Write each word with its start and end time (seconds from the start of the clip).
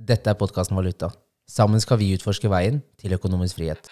Dette 0.00 0.32
er 0.32 0.36
podkasten 0.40 0.78
Valuta. 0.78 1.10
Sammen 1.44 1.80
skal 1.82 1.98
vi 2.00 2.14
utforske 2.14 2.48
veien 2.48 2.78
til 2.96 3.12
økonomisk 3.12 3.58
frihet. 3.58 3.90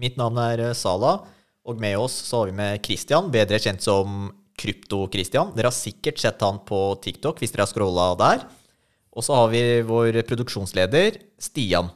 Mitt 0.00 0.16
navn 0.16 0.40
er 0.40 0.62
eh, 0.70 0.76
Sala, 0.76 1.18
og 1.68 1.82
med 1.82 1.98
oss 2.00 2.16
så 2.30 2.40
har 2.40 2.48
vi 2.48 2.56
med 2.56 2.80
Christian, 2.84 3.28
bedre 3.32 3.60
kjent 3.60 3.84
som 3.84 4.30
Krypto-Christian. 4.56 5.52
Dere 5.52 5.68
har 5.68 5.76
sikkert 5.76 6.22
sett 6.22 6.40
han 6.40 6.62
på 6.64 6.80
TikTok 7.04 7.44
hvis 7.44 7.52
dere 7.52 7.66
har 7.66 7.72
scrolla 7.74 8.08
der. 8.24 8.48
Og 9.12 9.28
så 9.28 9.36
har 9.36 9.52
vi 9.52 9.62
vår 9.84 10.22
produksjonsleder 10.28 11.20
Stian. 11.36 11.92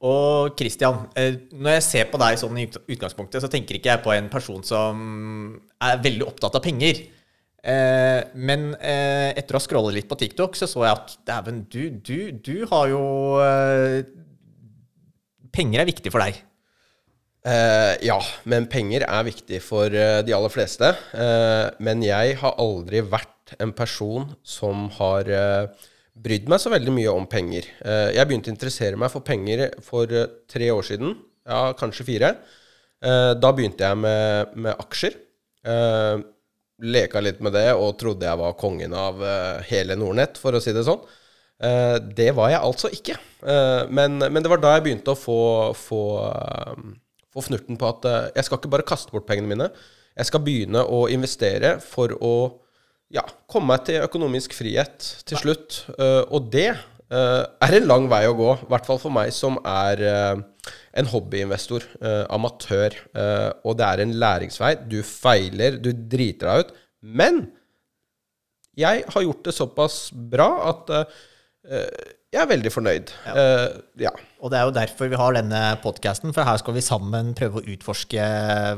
Og 0.00 0.56
Christian, 0.56 1.04
eh, 1.20 1.36
når 1.52 1.76
jeg 1.76 1.88
ser 1.90 2.08
på 2.08 2.24
deg 2.24 2.40
sånn 2.40 2.64
i 2.64 2.68
utgangspunktet, 2.70 3.44
så 3.44 3.52
tenker 3.52 3.76
ikke 3.76 3.92
jeg 3.92 4.06
på 4.08 4.16
en 4.16 4.32
person 4.32 4.64
som 4.64 5.00
er 5.84 6.00
veldig 6.00 6.30
opptatt 6.32 6.56
av 6.56 6.64
penger. 6.64 7.04
Eh, 7.60 8.20
men 8.40 8.70
eh, 8.80 9.30
etter 9.36 9.56
å 9.56 9.60
ha 9.60 9.64
scrollet 9.64 9.98
litt 9.98 10.08
på 10.08 10.18
TikTok, 10.20 10.56
så 10.56 10.68
så 10.70 10.86
jeg 10.86 10.96
at 10.96 11.16
dæven, 11.28 11.64
du, 11.68 11.82
du, 12.00 12.30
du 12.32 12.56
har 12.70 12.88
jo 12.92 13.02
Penger 15.50 15.82
er 15.82 15.88
viktig 15.88 16.12
for 16.14 16.22
deg. 16.22 16.38
Uh, 17.40 17.96
ja, 18.04 18.18
men 18.52 18.66
penger 18.68 19.06
er 19.06 19.22
viktig 19.24 19.62
for 19.64 19.88
uh, 19.88 20.20
de 20.20 20.34
aller 20.36 20.52
fleste. 20.52 20.90
Uh, 21.16 21.72
men 21.80 22.04
jeg 22.04 22.36
har 22.42 22.58
aldri 22.60 23.00
vært 23.00 23.54
en 23.58 23.72
person 23.74 24.28
som 24.44 24.90
har 24.98 25.26
brydd 26.20 26.50
meg 26.52 26.60
så 26.62 26.70
veldig 26.70 26.92
mye 26.94 27.10
om 27.10 27.24
penger. 27.26 27.64
jeg 28.14 28.28
begynte 28.28 28.46
å 28.50 28.52
interessere 28.52 28.98
meg 29.00 29.10
for 29.10 29.26
penger 29.26 29.64
for 29.82 30.06
tre 30.46 30.68
år 30.70 30.86
siden, 30.86 31.16
ja, 31.48 31.72
kanskje 31.74 32.06
fire. 32.06 32.30
da 33.00 33.50
begynte 33.56 33.88
jeg 33.88 33.98
med, 33.98 34.54
med 34.54 34.84
aksjer. 34.84 35.16
Leka 36.80 37.20
litt 37.20 37.40
med 37.44 37.54
det 37.56 37.68
og 37.74 37.98
trodde 38.00 38.26
jeg 38.28 38.40
var 38.40 38.58
kongen 38.60 38.94
av 38.96 39.20
hele 39.68 39.96
Nordnett, 39.98 40.40
for 40.40 40.56
å 40.56 40.62
si 40.62 40.72
det 40.76 40.86
sånn. 40.86 41.02
det 42.16 42.30
var 42.32 42.50
jeg 42.54 42.60
altså 42.64 42.88
ikke. 42.94 43.18
Men, 43.92 44.16
men, 44.16 44.40
det 44.40 44.48
var 44.48 44.62
da 44.62 44.74
jeg 44.76 44.86
begynte 44.86 45.12
å 45.12 45.18
få, 45.18 45.40
få 45.76 46.04
få 47.30 47.44
fnurten 47.46 47.78
på 47.78 47.88
at 47.88 48.08
jeg 48.34 48.46
skal 48.46 48.60
ikke 48.60 48.72
bare 48.72 48.86
kaste 48.86 49.14
bort 49.14 49.28
pengene 49.28 49.50
mine. 49.50 49.70
Jeg 50.18 50.30
skal 50.30 50.42
begynne 50.44 50.82
å 50.82 51.04
investere 51.12 51.76
for 51.84 52.14
å 52.18 52.34
ja, 53.14 53.24
komme 53.50 53.72
meg 53.72 53.86
til 53.88 54.04
økonomisk 54.04 54.54
frihet 54.58 55.06
til 55.26 55.40
slutt. 55.40 55.80
Og 56.30 56.50
det 56.52 56.72
er 57.10 57.74
en 57.74 57.88
lang 57.90 58.04
vei 58.10 58.22
å 58.28 58.36
gå, 58.38 58.50
i 58.62 58.68
hvert 58.70 58.86
fall 58.86 59.00
for 59.02 59.14
meg 59.14 59.32
som 59.34 59.56
er 59.66 60.02
en 60.06 61.08
hobbyinvestor, 61.10 61.86
amatør. 62.30 62.94
og 63.66 63.78
det 63.78 63.86
er 63.86 64.02
en 64.04 64.14
læringsvei. 64.22 64.76
Du 64.86 65.00
feiler, 65.06 65.80
du 65.82 65.90
driter 65.90 66.46
deg 66.46 66.62
ut. 66.62 66.72
Men 67.02 67.40
jeg 68.78 69.02
har 69.10 69.26
gjort 69.26 69.42
det 69.48 69.56
såpass 69.56 69.98
bra 70.14 70.50
at 70.70 70.94
jeg 72.30 72.44
er 72.44 72.46
veldig 72.46 72.70
fornøyd. 72.70 73.08
Ja. 73.26 73.44
ja. 74.06 74.10
Og 74.40 74.52
det 74.52 74.58
er 74.60 74.68
jo 74.68 74.74
derfor 74.76 75.08
vi 75.10 75.18
har 75.18 75.34
denne 75.34 75.60
podkasten, 75.82 76.30
for 76.34 76.46
her 76.46 76.60
skal 76.60 76.76
vi 76.76 76.82
sammen 76.84 77.32
prøve 77.36 77.58
å 77.58 77.64
utforske 77.74 78.26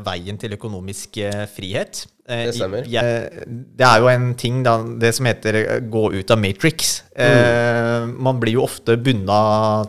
veien 0.07 0.39
til 0.41 0.57
økonomisk 0.57 1.19
eh, 1.21 1.45
frihet. 1.53 2.07
Uh, 2.25 2.47
det 2.49 2.55
stemmer. 2.57 2.89
Jeg, 2.89 3.43
det 3.77 3.85
er 3.87 4.01
jo 4.01 4.09
en 4.09 4.31
ting, 4.41 4.63
da, 4.65 4.79
det 5.03 5.11
som 5.19 5.29
heter 5.29 5.59
gå 5.93 6.05
ut 6.15 6.33
av 6.33 6.41
matrix. 6.41 6.95
Mm. 7.13 8.15
man 8.25 8.41
blir 8.41 8.57
jo 8.57 8.65
ofte 8.65 8.97
bunna 8.97 9.43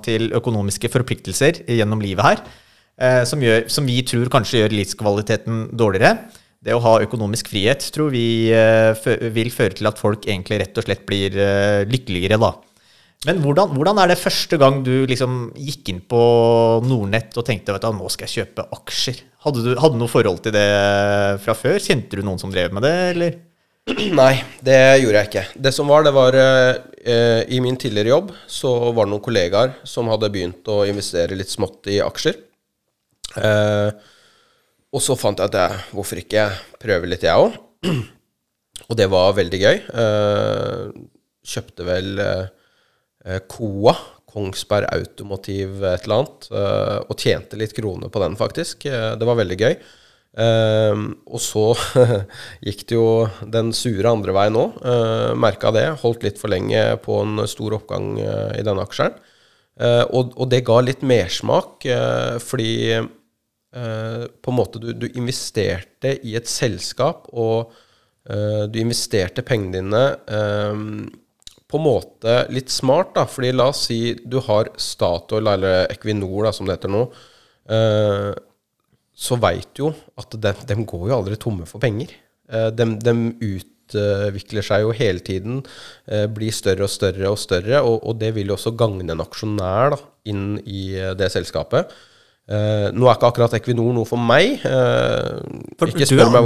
til 0.03 0.33
økonomiske 0.35 0.91
forpliktelser 0.91 1.63
gjennom 1.71 2.03
livet 2.03 2.25
her, 2.25 2.43
som, 3.25 3.41
gjør, 3.41 3.63
som 3.71 3.87
vi 3.87 4.01
tror 4.05 4.27
kanskje 4.33 4.59
gjør 4.59 4.75
livskvaliteten 4.75 5.63
dårligere. 5.79 6.17
Det 6.63 6.75
å 6.75 6.83
ha 6.83 6.97
økonomisk 7.03 7.47
frihet 7.51 7.87
tror 7.95 8.11
vi 8.11 8.51
vil 9.33 9.49
føre 9.55 9.79
til 9.79 9.89
at 9.89 9.99
folk 9.99 10.27
egentlig 10.27 10.59
rett 10.61 10.77
og 10.77 10.85
slett 10.85 11.07
blir 11.07 11.39
lykkeligere, 11.89 12.41
da. 12.43 12.53
Men 13.23 13.39
hvordan, 13.39 13.71
hvordan, 13.77 13.99
er 14.03 14.11
det 14.11 14.19
første 14.19 14.57
gang 14.59 14.81
du 14.83 15.05
liksom 15.07 15.53
gikk 15.55 15.93
inn 15.93 16.01
på 16.11 16.19
Nordnett 16.83 17.37
og 17.39 17.45
tenkte 17.47 17.75
at 17.77 17.85
nå 17.87 18.09
skal 18.11 18.27
jeg 18.27 18.43
kjøpe 18.43 18.65
aksjer? 18.75 19.21
Hadde 19.45 19.63
du, 19.63 19.71
hadde 19.79 19.99
noe 19.99 20.11
forhold 20.11 20.41
til 20.43 20.55
det 20.55 20.67
fra 21.43 21.55
før? 21.55 21.79
Kjente 21.83 22.19
du 22.19 22.23
noen 22.25 22.41
som 22.41 22.51
drev 22.51 22.75
med 22.75 22.83
det, 22.83 22.93
eller? 23.13 23.37
Nei, 24.19 24.33
det 24.63 24.79
gjorde 25.03 25.21
jeg 25.21 25.29
ikke. 25.29 25.45
Det 25.65 25.71
som 25.75 25.91
var, 25.91 26.05
det 26.07 26.13
var 26.15 26.35
eh, 26.39 27.43
I 27.51 27.59
min 27.63 27.79
tidligere 27.79 28.13
jobb 28.13 28.33
så 28.47 28.71
var 28.91 29.07
det 29.07 29.13
noen 29.13 29.23
kollegaer 29.23 29.77
som 29.87 30.11
hadde 30.11 30.31
begynt 30.31 30.67
å 30.71 30.83
investere 30.87 31.39
litt 31.39 31.51
smått 31.51 31.91
i 31.91 31.99
aksjer. 32.03 32.39
Eh, 33.39 33.89
og 34.93 35.01
så 35.03 35.15
fant 35.19 35.39
jeg 35.39 35.51
at 35.51 35.57
jeg, 35.57 35.85
hvorfor 35.95 36.19
ikke 36.21 36.49
prøve 36.83 37.07
litt, 37.11 37.23
jeg 37.23 37.47
òg? 37.47 37.55
Og 38.89 38.97
det 38.99 39.07
var 39.11 39.35
veldig 39.37 39.59
gøy. 39.61 39.77
Eh, 40.01 40.83
kjøpte 41.53 41.87
vel 41.87 42.19
eh, 42.19 42.51
Koa, 43.49 43.93
Kongsberg 44.33 44.89
Automotiv 44.89 45.83
et 45.85 46.07
eller 46.07 46.23
annet, 46.23 46.47
eh, 46.51 46.95
og 47.05 47.19
tjente 47.19 47.59
litt 47.59 47.75
kroner 47.77 48.11
på 48.11 48.21
den, 48.23 48.37
faktisk. 48.39 48.87
Eh, 48.89 49.13
det 49.19 49.29
var 49.29 49.39
veldig 49.39 49.59
gøy. 49.59 49.75
og 50.33 51.37
så 51.37 51.75
gikk 52.65 52.79
det 52.89 52.95
jo 52.95 53.27
den 53.53 53.67
sure 53.77 54.09
andre 54.09 54.33
veien 54.33 54.55
òg. 54.57 54.79
Uh, 54.81 55.35
Merka 55.37 55.69
det. 55.69 55.83
Holdt 56.01 56.25
litt 56.25 56.39
for 56.41 56.49
lenge 56.49 56.79
på 57.05 57.19
en 57.21 57.43
stor 57.45 57.75
oppgang 57.77 58.15
i 58.17 58.63
denne 58.65 58.81
aksjen. 58.81 59.13
Og, 60.09 60.41
det 60.49 60.63
ga 60.65 60.79
litt 60.81 61.05
mersmak, 61.05 61.85
fordi 62.41 62.73
på 63.69 64.53
en 64.53 64.57
måte 64.57 64.81
du, 64.81 64.89
du, 64.97 65.05
investerte 65.13 66.15
i 66.25 66.33
et 66.37 66.49
selskap, 66.49 67.29
og 67.29 67.69
du 68.25 68.81
investerte 68.81 69.45
pengene 69.45 69.77
dine 69.83 70.03
på 71.73 71.81
en 71.81 71.87
måte 71.87 72.39
litt 72.53 72.71
smart, 72.71 73.15
da. 73.17 73.25
Fordi 73.29 73.51
la 73.55 73.69
oss 73.73 73.87
si 73.89 73.99
du 74.23 74.39
har 74.45 74.69
Statoil, 74.79 75.49
eller 75.55 75.87
Equinor, 75.91 76.45
da, 76.47 76.53
som 76.55 76.69
det 76.69 76.77
heter 76.77 76.93
nå. 76.93 77.07
Eh, 77.73 78.31
så 79.13 79.37
veit 79.39 79.79
jo 79.79 79.91
at 80.19 80.35
de, 80.41 80.51
de, 80.67 80.77
går 80.89 81.09
jo 81.09 81.17
aldri 81.17 81.37
tomme 81.41 81.67
for 81.69 81.83
penger. 81.83 82.13
Eh, 82.51 82.69
de, 82.75 82.89
de, 83.01 83.15
utvikler 83.53 84.65
seg 84.65 84.85
jo 84.85 84.95
hele 84.95 85.21
tiden, 85.25 85.61
eh, 86.09 86.25
blir 86.31 86.55
større 86.55 86.87
og 86.87 86.93
større 86.93 87.29
og 87.29 87.37
større. 87.41 87.83
Og, 87.83 87.99
og, 88.01 88.17
det 88.21 88.33
vil 88.37 88.49
jo 88.51 88.57
også 88.57 88.73
gagne 88.79 89.05
en 89.09 89.23
aksjonær 89.23 89.95
da, 89.95 90.01
inn 90.29 90.57
i 90.63 90.89
eh, 90.97 91.13
det 91.19 91.31
selskapet. 91.33 91.93
Uh, 92.43 92.89
nå 92.91 93.07
er 93.07 93.15
ikke 93.15 93.29
akkurat 93.29 93.53
Equinor 93.55 93.93
noe 93.95 94.03
for 94.03 94.19
meg. 94.19 94.57
Uh, 94.67 95.39
for 95.79 95.87
du. 95.87 96.01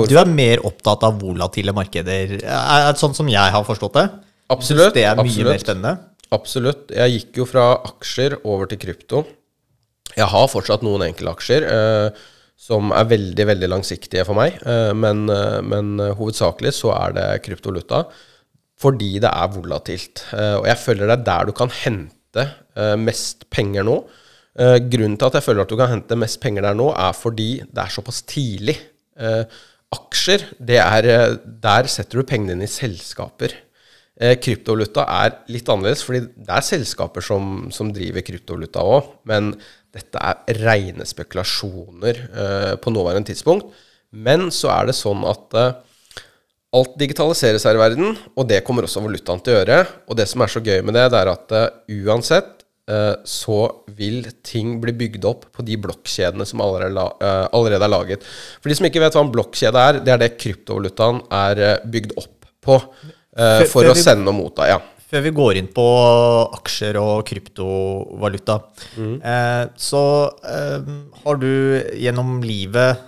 Du 0.05 0.19
er 0.21 0.29
mer 0.29 0.61
opptatt 0.69 1.01
av 1.07 1.15
volatile 1.17 1.73
markeder, 1.73 2.35
er 2.37 2.83
er 2.91 2.99
sånn 3.01 3.17
som 3.17 3.31
jeg 3.31 3.53
har 3.55 3.65
forstått 3.65 3.97
det? 3.97 4.03
Absolutt. 4.53 4.93
Det 4.95 5.03
er 5.03 5.17
mye 5.17 5.25
absolutt, 5.25 5.51
mer 5.51 5.63
spennende? 5.63 5.93
Absolutt. 6.35 6.95
Jeg 6.95 7.13
gikk 7.17 7.41
jo 7.41 7.47
fra 7.49 7.67
aksjer 7.87 8.37
over 8.43 8.69
til 8.71 8.79
krypto. 8.81 9.25
Jeg 10.17 10.27
har 10.31 10.49
fortsatt 10.51 10.83
noen 10.85 11.05
enkeltaksjer 11.09 11.67
eh, 11.67 12.25
som 12.57 12.89
er 12.95 13.09
veldig 13.11 13.45
veldig 13.51 13.69
langsiktige 13.69 14.25
for 14.25 14.39
meg, 14.39 14.55
eh, 14.65 14.93
men, 14.97 15.27
eh, 15.29 15.59
men, 15.61 15.99
hovedsakelig 16.17 16.73
så 16.79 16.93
er 16.95 17.17
det 17.19 17.27
kryptoluta. 17.45 18.07
fordi 18.77 19.17
det 19.17 19.29
er 19.33 19.47
volatilt. 19.49 20.21
Eh, 20.37 20.55
og 20.59 20.67
jeg 20.69 20.77
føler 20.77 21.09
det 21.09 21.15
er 21.15 21.23
der 21.25 21.47
du 21.49 21.53
kan 21.57 21.71
hente 21.73 22.43
eh, 22.77 22.95
mest 23.01 23.47
penger 23.49 23.81
nå. 23.87 23.95
Eh, 24.53 24.77
grunnen 24.85 25.17
til 25.17 25.25
at 25.25 25.33
jeg 25.39 25.45
føler 25.47 25.63
at 25.63 25.71
du 25.71 25.77
kan 25.79 25.89
hente 25.89 26.17
mest 26.19 26.37
penger 26.43 26.61
der 26.61 26.77
nå, 26.77 26.91
er 26.93 27.15
fordi 27.17 27.63
det 27.65 27.81
er 27.81 27.89
såpass 27.89 28.21
tidlig. 28.29 28.77
aksjer, 29.89 30.43
det 30.61 30.77
er 30.77 31.37
Der 31.41 31.87
setter 31.89 32.19
du 32.19 32.23
pengene 32.23 32.53
dine 32.53 32.67
i 32.67 32.69
selskaper. 32.69 33.55
Eh, 34.17 34.33
kryptovaluta 34.41 35.03
er 35.13 35.35
litt 35.53 35.67
annerledes, 35.69 36.01
fordi 36.05 36.23
det 36.25 36.53
er 36.53 36.65
selskaper 36.65 37.21
som, 37.21 37.67
som 37.73 37.91
driver 37.93 38.25
kryptovaluta 38.25 38.81
òg. 38.81 39.11
Men 39.29 39.51
dette 39.93 40.21
er 40.21 40.61
rene 40.63 41.05
spekulasjoner 41.07 42.23
eh, 42.25 42.73
på 42.81 42.93
nåværende 42.93 43.29
tidspunkt. 43.29 43.69
Men 44.17 44.49
så 44.55 44.71
er 44.73 44.89
det 44.89 44.97
sånn 44.97 45.21
at 45.27 45.57
eh, 45.59 45.75
alt 46.77 46.95
digitaliseres 46.99 47.65
her 47.67 47.77
i 47.77 47.81
verden, 47.81 48.15
og 48.35 48.47
det 48.49 48.63
kommer 48.67 48.87
også 48.87 49.03
valutaen 49.03 49.41
til 49.43 49.55
å 49.55 49.59
gjøre. 49.61 49.81
Og 50.09 50.19
det 50.19 50.27
som 50.29 50.43
er 50.43 50.51
så 50.51 50.63
gøy 50.63 50.81
med 50.85 50.97
det, 50.97 51.07
det 51.13 51.19
er 51.21 51.31
at 51.31 51.53
eh, 51.55 51.67
uansett 52.03 52.65
eh, 52.91 53.13
så 53.27 53.59
vil 53.97 54.25
ting 54.45 54.77
bli 54.83 54.95
bygd 54.97 55.27
opp 55.29 55.47
på 55.55 55.65
de 55.67 55.77
blokkjedene 55.83 56.47
som 56.47 56.63
allerede, 56.65 57.05
eh, 57.21 57.43
allerede, 57.51 57.87
er 57.87 57.93
laget. 57.93 58.25
For 58.59 58.71
de 58.71 58.79
som 58.79 58.89
ikke 58.89 59.03
vet 59.03 59.17
hva 59.17 59.23
en 59.25 59.35
blokkjede 59.35 59.85
er, 59.91 60.01
det 60.03 60.15
er 60.15 60.23
det 60.25 60.33
kryptovalutaen 60.41 61.23
er 61.43 61.63
bygd 61.87 62.17
opp 62.19 62.49
på. 62.67 62.81
Uh, 63.37 63.63
for 63.69 63.85
å 63.85 63.95
sende 63.97 64.31
og 64.31 64.37
motta, 64.39 64.65
ja. 64.69 64.77
Før 65.07 65.23
vi 65.23 65.31
går 65.35 65.59
inn 65.59 65.67
på 65.71 65.85
aksjer 66.57 66.97
og 66.99 67.21
kryptovaluta, 67.29 68.57
mm. 68.97 69.13
uh, 69.21 69.65
så 69.79 70.01
uh, 70.27 70.87
har 71.21 71.37
du 71.43 71.51
gjennom 71.95 72.39
livet 72.45 73.05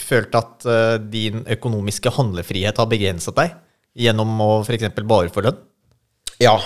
følt 0.00 0.34
at 0.34 0.64
din 1.12 1.44
økonomiske 1.54 2.10
handlefrihet 2.16 2.80
har 2.80 2.88
begrenset 2.90 3.36
deg 3.36 3.52
gjennom 4.02 4.32
å 4.42 4.48
f.eks. 4.64 4.88
bare 5.04 5.30
få 5.30 5.44
lønn? 5.44 5.60
Ja, 6.40 6.56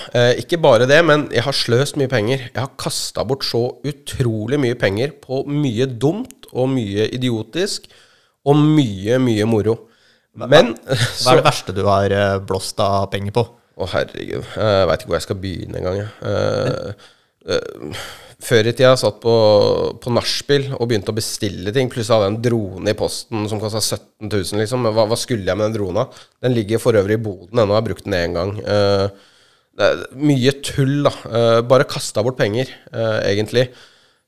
ikke 0.41 0.57
bare 0.63 0.87
det, 0.89 1.03
men 1.05 1.27
jeg 1.35 1.45
har 1.45 1.53
sløst 1.53 1.99
mye 2.01 2.09
penger. 2.09 2.47
Jeg 2.47 2.57
har 2.57 2.73
kasta 2.81 3.27
bort 3.29 3.45
så 3.45 3.61
utrolig 3.85 4.57
mye 4.63 4.79
penger 4.81 5.13
på 5.21 5.43
mye 5.51 5.91
dumt 5.91 6.49
og 6.55 6.71
mye 6.73 7.11
idiotisk, 7.19 7.91
og 8.49 8.57
mye, 8.63 9.19
mye 9.21 9.51
moro. 9.51 9.77
Men 10.47 10.75
Hva 10.87 11.33
er 11.33 11.39
det 11.41 11.47
verste 11.49 11.75
du 11.75 11.83
har 11.89 12.15
eh, 12.15 12.39
blåst 12.45 12.79
av 12.85 13.09
penger 13.13 13.35
på? 13.35 13.45
Å, 13.79 13.87
herregud. 13.93 14.47
Jeg 14.59 14.89
veit 14.91 15.03
ikke 15.03 15.13
hvor 15.13 15.19
jeg 15.19 15.27
skal 15.27 15.39
begynne 15.43 15.79
engang. 15.81 16.01
eh, 17.49 18.09
før 18.39 18.69
i 18.71 18.75
tida 18.77 18.93
satt 18.99 19.19
på, 19.23 19.35
på 20.03 20.13
nachspiel 20.15 20.69
og 20.77 20.87
begynte 20.91 21.11
å 21.15 21.17
bestille 21.17 21.73
ting. 21.75 21.91
Plutselig 21.91 22.15
hadde 22.15 22.29
jeg 22.29 22.35
en 22.37 22.43
drone 22.45 22.93
i 22.93 22.99
posten 22.99 23.49
som 23.51 23.63
kosta 23.63 23.83
17 23.83 24.29
000, 24.29 24.61
liksom. 24.63 24.87
Hva, 24.95 25.07
hva 25.11 25.19
skulle 25.19 25.49
jeg 25.49 25.59
med 25.59 25.71
den 25.71 25.79
drona? 25.79 26.07
Den 26.45 26.55
ligger 26.55 26.83
for 26.83 26.99
øvrig 26.99 27.19
i 27.19 27.25
boden 27.25 27.59
ennå, 27.59 27.75
jeg 27.75 27.81
har 27.81 27.89
brukt 27.89 28.07
den 28.07 28.19
én 28.19 28.39
gang. 28.39 28.55
Uh, 28.63 29.35
det 29.79 29.89
er 29.89 30.05
mye 30.19 30.55
tull, 30.67 30.95
da. 31.07 31.15
Uh, 31.27 31.59
bare 31.67 31.89
kasta 31.91 32.23
bort 32.27 32.39
penger, 32.39 32.71
egentlig. 33.27 33.69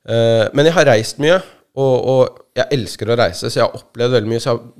Men 0.01 0.65
jeg 0.65 0.73
har 0.73 0.87
reist 0.89 1.19
mye, 1.21 1.35
og, 1.77 1.95
og 2.11 2.39
jeg 2.57 2.73
elsker 2.73 3.11
å 3.11 3.17
reise, 3.19 3.51
så 3.51 3.59
jeg 3.59 3.67
har 3.67 3.75
opplevd 3.77 4.15
veldig 4.17 4.31
mye. 4.31 4.41
Så 4.41 4.55
jeg, 4.55 4.71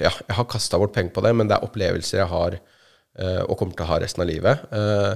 ja, 0.00 0.12
jeg 0.12 0.36
har 0.38 0.48
kasta 0.50 0.78
bort 0.80 0.94
penger 0.96 1.14
på 1.16 1.24
det, 1.24 1.32
men 1.36 1.48
det 1.48 1.56
er 1.56 1.66
opplevelser 1.66 2.20
jeg 2.22 2.30
har 2.32 2.56
uh, 2.58 3.42
og 3.46 3.56
kommer 3.58 3.76
til 3.76 3.86
å 3.86 3.90
ha 3.90 4.00
resten 4.02 4.24
av 4.24 4.28
livet. 4.30 4.64
Uh, 4.72 5.14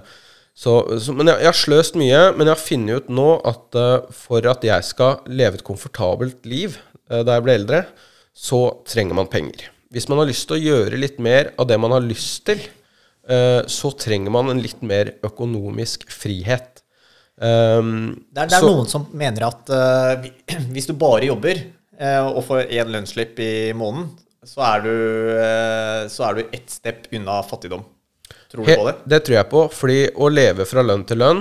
så, 0.57 0.75
så, 1.01 1.15
men 1.17 1.31
jeg, 1.31 1.41
jeg 1.45 1.51
har 1.51 1.59
sløst 1.59 1.99
mye, 2.01 2.23
men 2.37 2.49
jeg 2.49 2.57
har 2.57 2.63
funnet 2.63 3.03
ut 3.03 3.13
nå 3.13 3.29
at 3.49 3.79
uh, 3.79 4.09
for 4.15 4.49
at 4.51 4.65
jeg 4.67 4.87
skal 4.89 5.21
leve 5.31 5.61
et 5.61 5.67
komfortabelt 5.67 6.49
liv 6.49 6.79
da 7.11 7.35
jeg 7.35 7.43
blir 7.43 7.57
eldre, 7.59 7.79
så 8.39 8.59
trenger 8.87 9.17
man 9.19 9.27
penger. 9.27 9.65
Hvis 9.91 10.05
man 10.07 10.21
har 10.21 10.29
lyst 10.29 10.45
til 10.47 10.61
å 10.61 10.63
gjøre 10.63 11.01
litt 11.01 11.17
mer 11.19 11.49
av 11.59 11.67
det 11.67 11.75
man 11.83 11.91
har 11.91 12.05
lyst 12.05 12.45
til, 12.47 12.61
så 13.67 13.91
trenger 13.99 14.31
man 14.31 14.53
en 14.53 14.61
litt 14.63 14.79
mer 14.87 15.11
økonomisk 15.27 16.07
frihet. 16.15 16.85
Um, 17.35 18.15
Det 18.31 18.45
er, 18.45 18.53
det 18.53 18.61
er 18.61 18.63
så- 18.63 18.71
noen 18.71 18.87
som 18.93 19.09
mener 19.11 19.49
at 19.49 19.75
hvis 20.77 20.87
du 20.87 20.95
bare 21.03 21.27
jobber 21.33 21.65
og 22.31 22.45
får 22.47 22.71
én 22.71 22.95
lønnsslipp 22.95 23.43
i 23.43 23.51
måneden, 23.75 24.07
så 24.47 24.63
er 24.65 24.85
du, 24.85 24.93
uh, 25.37 26.03
så 26.09 26.29
er 26.29 26.39
du 26.39 26.55
ett 26.57 26.71
step 26.73 27.11
unna 27.13 27.41
fattigdom. 27.47 27.83
Tror 28.51 28.67
du 28.67 28.75
på 28.75 28.87
det? 28.89 28.95
Det 29.05 29.23
tror 29.27 29.37
jeg 29.37 29.49
på, 29.51 29.65
fordi 29.75 29.99
å 30.19 30.29
leve 30.33 30.67
fra 30.67 30.83
lønn 30.83 31.05
til 31.07 31.21
lønn, 31.23 31.41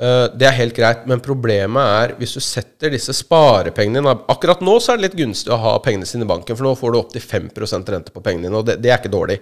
eh, 0.00 0.26
det 0.34 0.48
er 0.48 0.56
helt 0.56 0.74
greit. 0.74 1.04
Men 1.10 1.22
problemet 1.22 1.94
er 2.02 2.14
hvis 2.18 2.34
du 2.34 2.42
setter 2.42 2.90
disse 2.90 3.14
sparepengene 3.14 4.00
dine 4.00 4.14
Akkurat 4.32 4.62
nå 4.64 4.76
så 4.82 4.92
er 4.92 4.98
det 4.98 5.08
litt 5.08 5.18
gunstig 5.20 5.54
å 5.54 5.60
ha 5.62 5.76
pengene 5.84 6.08
sine 6.10 6.26
i 6.26 6.30
banken, 6.30 6.58
for 6.58 6.66
nå 6.66 6.74
får 6.78 6.94
du 6.94 7.00
opptil 7.00 7.22
5% 7.22 7.92
rente 7.94 8.14
på 8.14 8.22
pengene 8.24 8.48
dine, 8.48 8.58
og 8.58 8.66
det, 8.66 8.80
det 8.82 8.90
er 8.90 8.98
ikke 8.98 9.14
dårlig. 9.14 9.38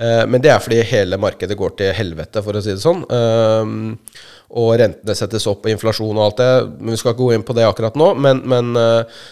Eh, 0.00 0.24
men 0.28 0.44
det 0.44 0.52
er 0.52 0.64
fordi 0.64 0.80
hele 0.88 1.20
markedet 1.20 1.56
går 1.60 1.76
til 1.80 1.94
helvete, 1.96 2.44
for 2.44 2.56
å 2.56 2.64
si 2.64 2.72
det 2.72 2.84
sånn. 2.84 3.04
Eh, 3.04 4.24
og 4.56 4.70
rentene 4.80 5.16
settes 5.18 5.48
opp, 5.50 5.64
og 5.66 5.72
inflasjon 5.72 6.16
og 6.16 6.24
alt 6.24 6.40
det. 6.40 6.52
Men 6.78 6.94
vi 6.94 7.00
skal 7.00 7.12
ikke 7.12 7.24
gå 7.24 7.32
inn 7.36 7.46
på 7.46 7.56
det 7.56 7.68
akkurat 7.68 7.96
nå. 8.00 8.14
Men, 8.16 8.44
men 8.48 8.72
eh, 8.80 9.24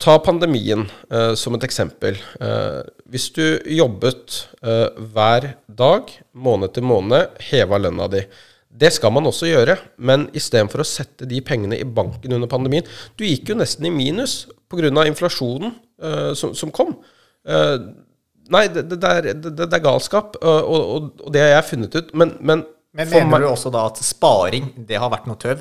Ta 0.00 0.14
pandemien 0.24 0.86
eh, 1.12 1.34
som 1.36 1.56
et 1.56 1.64
eksempel. 1.66 2.16
Eh, 2.40 2.78
hvis 3.12 3.26
du 3.36 3.44
jobbet 3.68 4.38
eh, 4.64 4.86
hver 5.12 5.50
dag, 5.68 6.14
måned 6.32 6.72
til 6.72 6.86
måned, 6.88 7.34
heva 7.50 7.80
lønna 7.82 8.06
di. 8.08 8.22
Det 8.70 8.92
skal 8.94 9.12
man 9.12 9.28
også 9.28 9.50
gjøre, 9.50 9.74
men 10.00 10.28
istedenfor 10.36 10.80
å 10.80 10.86
sette 10.88 11.26
de 11.28 11.40
pengene 11.44 11.76
i 11.76 11.84
banken 11.84 12.32
under 12.36 12.48
pandemien 12.48 12.86
Du 13.18 13.24
gikk 13.26 13.50
jo 13.50 13.56
nesten 13.58 13.88
i 13.88 13.90
minus 13.90 14.44
pga. 14.70 14.88
inflasjonen 15.04 15.74
eh, 16.00 16.32
som, 16.38 16.54
som 16.56 16.72
kom. 16.72 16.94
Eh, 17.44 17.76
nei, 18.48 18.68
det, 18.72 18.86
det, 18.88 19.00
det, 19.02 19.10
er, 19.10 19.34
det, 19.34 19.52
det 19.58 19.68
er 19.68 19.84
galskap, 19.84 20.38
og, 20.40 20.70
og, 20.70 21.10
og 21.26 21.34
det 21.34 21.44
har 21.44 21.58
jeg 21.58 21.68
funnet 21.74 21.98
ut. 22.00 22.14
Men, 22.14 22.38
men, 22.40 22.64
Men 22.96 23.10
mener 23.10 23.44
du 23.44 23.50
også 23.50 23.74
da 23.74 23.84
at 23.90 24.00
sparing, 24.00 24.72
det 24.88 24.96
har 24.96 25.12
vært 25.12 25.28
noe 25.28 25.36
tøv? 25.36 25.60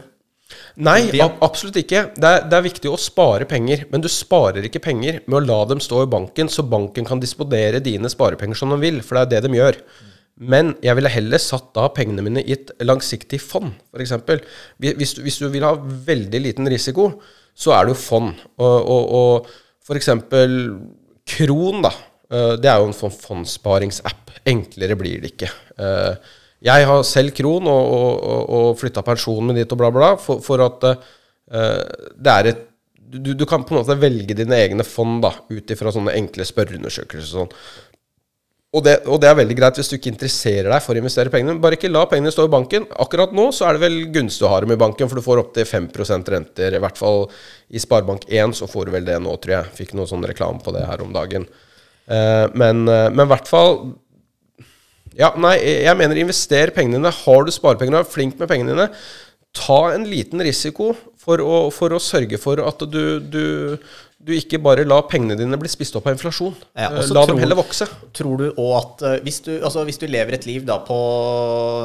Nei, 0.81 1.01
ab 1.24 1.38
absolutt 1.46 1.78
ikke. 1.81 2.01
Det 2.18 2.30
er, 2.30 2.46
det 2.50 2.57
er 2.57 2.66
viktig 2.66 2.90
å 2.92 2.98
spare 3.00 3.46
penger, 3.50 3.84
men 3.92 4.01
du 4.01 4.07
sparer 4.10 4.66
ikke 4.66 4.81
penger 4.81 5.19
med 5.28 5.38
å 5.40 5.46
la 5.46 5.57
dem 5.69 5.81
stå 5.84 6.04
i 6.06 6.10
banken, 6.10 6.50
så 6.50 6.63
banken 6.66 7.06
kan 7.06 7.22
disponere 7.22 7.81
dine 7.86 8.10
sparepenger 8.10 8.57
som 8.57 8.72
de 8.74 8.80
vil, 8.81 9.01
for 9.06 9.19
det 9.19 9.25
er 9.25 9.44
det 9.44 9.50
de 9.51 9.60
gjør. 9.60 9.78
Men 10.40 10.72
jeg 10.81 10.96
ville 10.96 11.12
heller 11.12 11.42
satt 11.44 11.74
da 11.75 11.90
pengene 11.92 12.24
mine 12.24 12.42
i 12.48 12.54
et 12.56 12.72
langsiktig 12.88 13.42
fond, 13.44 13.74
f.eks. 13.92 14.13
Hvis, 14.80 15.13
du- 15.18 15.22
hvis 15.25 15.40
du 15.42 15.50
vil 15.51 15.66
ha 15.68 15.74
veldig 15.75 16.40
liten 16.46 16.69
risiko, 16.72 17.10
så 17.60 17.74
er 17.75 17.86
det 17.90 17.98
jo 17.98 18.00
fond. 18.06 18.34
Og, 18.57 18.78
og, 18.95 19.13
og 19.19 19.50
f.eks. 19.90 20.07
Kron, 21.30 21.84
da. 21.86 21.92
eh, 22.31 22.56
Det 22.57 22.69
er 22.72 22.80
jo 22.81 22.88
en 22.90 22.95
fondssparingsapp. 23.13 24.31
Enklere 24.48 24.95
blir 24.98 25.19
det 25.22 25.34
ikke. 25.36 25.50
Jeg 26.65 26.88
har 26.89 27.03
selv 27.07 27.31
Kron 27.38 27.67
og, 27.71 27.91
og, 27.95 28.50
og, 28.50 28.71
flytta 28.79 29.03
pensjonen 29.06 29.51
min 29.51 29.61
dit 29.61 29.71
og 29.71 29.79
bla, 29.79 29.91
bla, 29.95 30.09
for, 30.19 30.41
for 30.44 30.63
at 30.65 30.89
uh, 30.89 31.85
det 32.19 32.33
er 32.33 32.51
et 32.51 32.65
du, 33.09 33.31
du 33.33 33.45
kan 33.50 33.63
på 33.65 33.73
en 33.73 33.79
måte 33.79 33.95
velge 33.97 34.35
dine 34.38 34.53
egne 34.53 34.85
fond 34.85 35.23
da, 35.23 35.31
ut 35.50 35.71
ifra 35.73 35.89
sånne 35.89 36.13
enkle 36.13 36.45
spørreundersøkelser. 36.45 37.31
Sånn. 37.31 37.50
Og 38.69 38.83
det, 38.85 39.00
og 39.09 39.17
det 39.17 39.31
er 39.31 39.38
veldig 39.39 39.56
greit 39.57 39.79
hvis 39.79 39.88
du 39.89 39.95
ikke 39.95 40.11
interesserer 40.11 40.67
deg 40.69 40.83
for 40.85 40.94
å 40.94 41.01
investere 41.01 41.31
pengene. 41.33 41.57
Bare 41.61 41.79
ikke 41.79 41.89
la 41.89 42.03
pengene 42.09 42.29
stå 42.33 42.45
i 42.45 42.51
banken. 42.53 42.85
Akkurat 43.01 43.33
nå 43.33 43.47
så 43.56 43.65
er 43.65 43.75
det 43.75 43.81
vel 43.81 43.97
gunstig 44.13 44.45
å 44.45 44.51
ha 44.51 44.59
dem 44.61 44.75
i 44.75 44.77
banken, 44.77 45.09
for 45.09 45.17
du 45.17 45.25
får 45.25 45.41
opptil 45.41 45.65
5% 45.65 46.29
renter. 46.35 46.77
I 46.77 46.83
hvert 46.83 47.01
fall 47.01 47.25
i 47.73 47.81
Sparebank1 47.81 48.53
så 48.59 48.69
får 48.69 48.85
du 48.85 48.94
vel 48.94 49.09
det 49.09 49.17
nå, 49.25 49.33
tror 49.41 49.56
jeg. 49.56 49.73
Fikk 49.79 49.95
noe 49.97 50.06
sånn 50.09 50.27
reklame 50.29 50.61
på 50.61 50.75
det 50.75 50.85
her 50.85 51.01
om 51.01 51.15
dagen. 51.17 51.50
Eh, 52.06 52.45
men, 52.61 52.85
eh, 52.94 53.07
i 53.09 53.27
hvert 53.33 53.50
fall 53.50 53.73
Ja, 55.17 55.31
nei, 55.41 55.56
jeg 55.85 55.95
mener 56.00 56.19
invester 56.21 56.71
pengene 56.75 57.00
dine. 57.00 57.11
Har 57.23 57.47
du 57.47 57.51
sparepenger 57.56 58.01
er 58.03 58.07
flink 58.09 58.38
med 58.39 58.50
pengene 58.51 58.75
dine, 58.75 58.89
ta 59.56 59.79
en 59.95 60.06
liten 60.06 60.41
risiko 60.45 60.91
for 61.19 61.41
å, 61.41 61.56
for 61.73 61.95
å 61.95 62.00
sørge 62.01 62.38
for 62.39 62.61
at 62.61 62.83
du, 62.94 63.19
du, 63.19 63.41
du 64.21 64.31
ikke 64.38 64.59
bare 64.61 64.85
lar 64.88 65.07
pengene 65.09 65.35
dine 65.39 65.57
bli 65.59 65.67
spist 65.71 65.97
opp 65.97 66.06
av 66.07 66.13
inflasjon. 66.15 66.53
Ja, 66.77 66.91
Eh, 66.94 67.07
La 67.09 67.23
tror- 67.25 67.31
dem 67.33 67.41
heller 67.41 67.57
vokse. 67.57 67.88
Tror 68.15 68.38
du 68.39 68.45
òg 68.51 68.75
at 68.77 69.01
eh, 69.09 69.15
hvis 69.25 69.41
du, 69.47 69.51
altså 69.57 69.83
hvis 69.89 69.97
du 70.00 70.06
lever 70.07 70.38
et 70.38 70.45
liv 70.45 70.63
da 70.69 70.77
på 70.85 71.00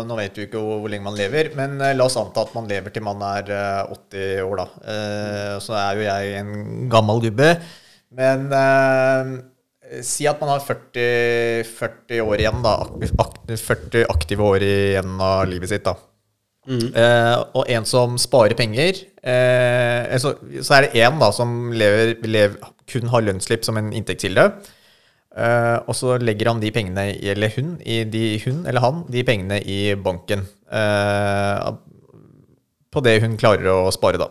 Nå 0.06 0.18
vet 0.20 0.36
du 0.36 0.42
ikke 0.44 0.60
hvor, 0.60 0.82
hvor 0.84 0.92
lenge 0.92 1.06
man 1.08 1.16
lever, 1.18 1.50
men 1.56 1.80
eh, 1.80 1.94
la 1.96 2.04
oss 2.06 2.18
anta 2.20 2.44
at 2.44 2.52
man 2.54 2.68
lever 2.70 2.92
til 2.94 3.06
man 3.06 3.24
er 3.32 3.48
eh, 3.48 3.96
80 3.96 4.44
år, 4.44 4.60
da. 4.60 4.68
Eh, 4.94 5.56
så 5.64 5.74
er 5.80 5.98
jo 6.02 6.06
jeg 6.10 6.36
en 6.42 6.54
gammel 6.92 7.24
gubbe. 7.24 7.54
Men 8.14 8.46
eh, 8.52 9.34
si 10.02 10.26
at 10.26 10.40
man 10.42 10.50
har 10.54 10.64
40, 10.64 11.64
40 11.68 12.24
år 12.24 12.42
igjen, 12.42 12.64
da. 12.64 12.74
40 13.54 14.06
aktive 14.10 14.42
år 14.42 14.64
igjen 14.66 15.14
av 15.22 15.46
livet 15.50 15.70
sitt, 15.70 15.84
da. 15.86 15.94
Eh, 16.96 17.38
og 17.52 17.68
en 17.68 17.84
som 17.84 18.14
sparer 18.16 18.56
penger 18.56 18.96
eh, 19.20 20.14
så, 20.16 20.30
så 20.64 20.78
er 20.78 20.86
det 20.86 21.02
en 21.04 21.20
som 21.36 21.50
lever, 21.76 22.14
lever, 22.24 22.56
kun 22.88 23.10
har 23.12 23.20
lønnsslipp 23.26 23.66
som 23.66 23.76
en 23.76 23.92
inntektskilde. 23.92 24.46
Eh, 25.34 25.76
og 25.84 25.92
så 25.98 26.16
legger 26.22 26.52
han 26.52 26.62
de 26.62 26.70
pengene, 26.72 27.08
eller 27.34 27.52
hun, 27.56 27.74
i 27.84 28.04
de, 28.08 28.24
hun 28.46 28.64
eller 28.64 28.80
han, 28.84 29.02
de 29.10 29.24
pengene 29.26 29.60
i 29.60 29.80
banken. 29.94 30.46
eh, 30.72 31.74
på 32.94 33.02
det 33.02 33.18
hun 33.24 33.36
klarer 33.40 33.66
å 33.72 33.92
spare, 33.94 34.20
da. 34.22 34.30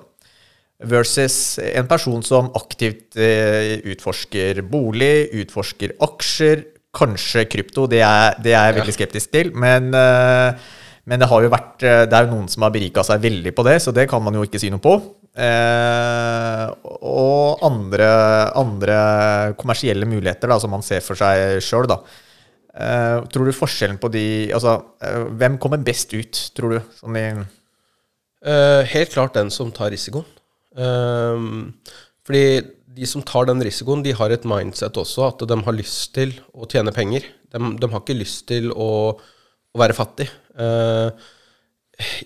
Versus 0.89 1.59
en 1.63 1.87
person 1.87 2.23
som 2.25 2.51
aktivt 2.57 3.17
eh, 3.19 3.79
utforsker 3.93 4.61
bolig, 4.67 5.29
utforsker 5.43 5.95
aksjer, 6.03 6.63
kanskje 6.93 7.45
krypto. 7.49 7.87
Det 7.89 8.01
er, 8.05 8.37
det 8.43 8.53
er 8.53 8.69
jeg 8.69 8.77
veldig 8.79 8.95
skeptisk 8.95 9.33
til. 9.33 9.51
Men, 9.55 9.89
eh, 9.95 10.73
men 11.09 11.19
det 11.19 11.29
vært 11.29 11.83
eh, 11.83 12.03
Det 12.07 12.17
er 12.17 12.27
jo 12.27 12.35
noen 12.35 12.51
som 12.51 12.67
har 12.67 12.73
berika 12.75 13.03
seg 13.07 13.23
veldig 13.23 13.55
på 13.55 13.65
det, 13.67 13.79
så 13.83 13.95
det 13.95 14.07
kan 14.11 14.23
man 14.23 14.35
jo 14.37 14.43
ikke 14.47 14.61
si 14.61 14.71
noe 14.73 14.83
på. 14.83 14.97
Eh, 15.33 16.67
og 17.09 17.65
andre, 17.65 18.11
andre 18.59 18.99
kommersielle 19.57 20.05
muligheter 20.05 20.51
da, 20.51 20.59
som 20.61 20.75
man 20.75 20.85
ser 20.85 21.01
for 21.05 21.19
seg 21.19 21.63
sjøl, 21.63 21.89
da. 21.89 22.01
Eh, 22.73 23.17
tror 23.31 23.45
du 23.45 23.53
forskjellen 23.53 23.99
på 24.01 24.09
de 24.09 24.49
Altså, 24.53 24.79
hvem 25.37 25.59
kommer 25.61 25.77
best 25.77 26.13
ut, 26.17 26.47
tror 26.57 26.73
du? 26.73 26.95
Sånn 26.97 27.19
i 27.19 27.27
Eh, 28.43 28.83
helt 28.91 29.13
klart 29.13 29.37
den 29.37 29.51
som 29.51 29.71
tar 29.71 29.93
risikoen. 29.93 30.25
Ehm, 30.79 31.73
fordi 32.25 32.45
de 32.93 33.07
som 33.09 33.23
tar 33.25 33.47
den 33.49 33.61
risikoen, 33.65 34.03
de 34.05 34.13
har 34.15 34.33
et 34.33 34.45
mindset 34.47 34.97
også 35.01 35.27
at 35.31 35.45
de 35.49 35.57
har 35.65 35.75
lyst 35.75 36.13
til 36.15 36.35
å 36.53 36.67
tjene 36.69 36.93
penger. 36.95 37.25
De, 37.53 37.61
de 37.79 37.89
har 37.89 38.03
ikke 38.03 38.17
lyst 38.17 38.45
til 38.51 38.69
å, 38.71 38.91
å 39.17 39.81
være 39.81 39.97
fattig. 39.97 40.29
Uh, 40.53 41.09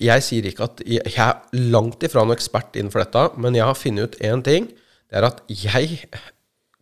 jeg 0.01 0.24
sier 0.24 0.48
ikke 0.48 0.68
at 0.68 0.84
jeg, 0.84 1.04
jeg 1.08 1.24
er 1.24 1.70
langt 1.72 2.04
ifra 2.04 2.24
noen 2.24 2.36
ekspert 2.36 2.75
innenfor 2.75 3.04
dette, 3.04 3.24
men 3.39 3.56
jeg 3.56 3.68
har 3.68 3.80
funnet 3.80 4.12
ut 4.12 4.22
én 4.27 4.44
ting. 4.44 4.70
Det 5.08 5.20
er 5.20 5.27
at 5.30 5.42
jeg 5.48 6.01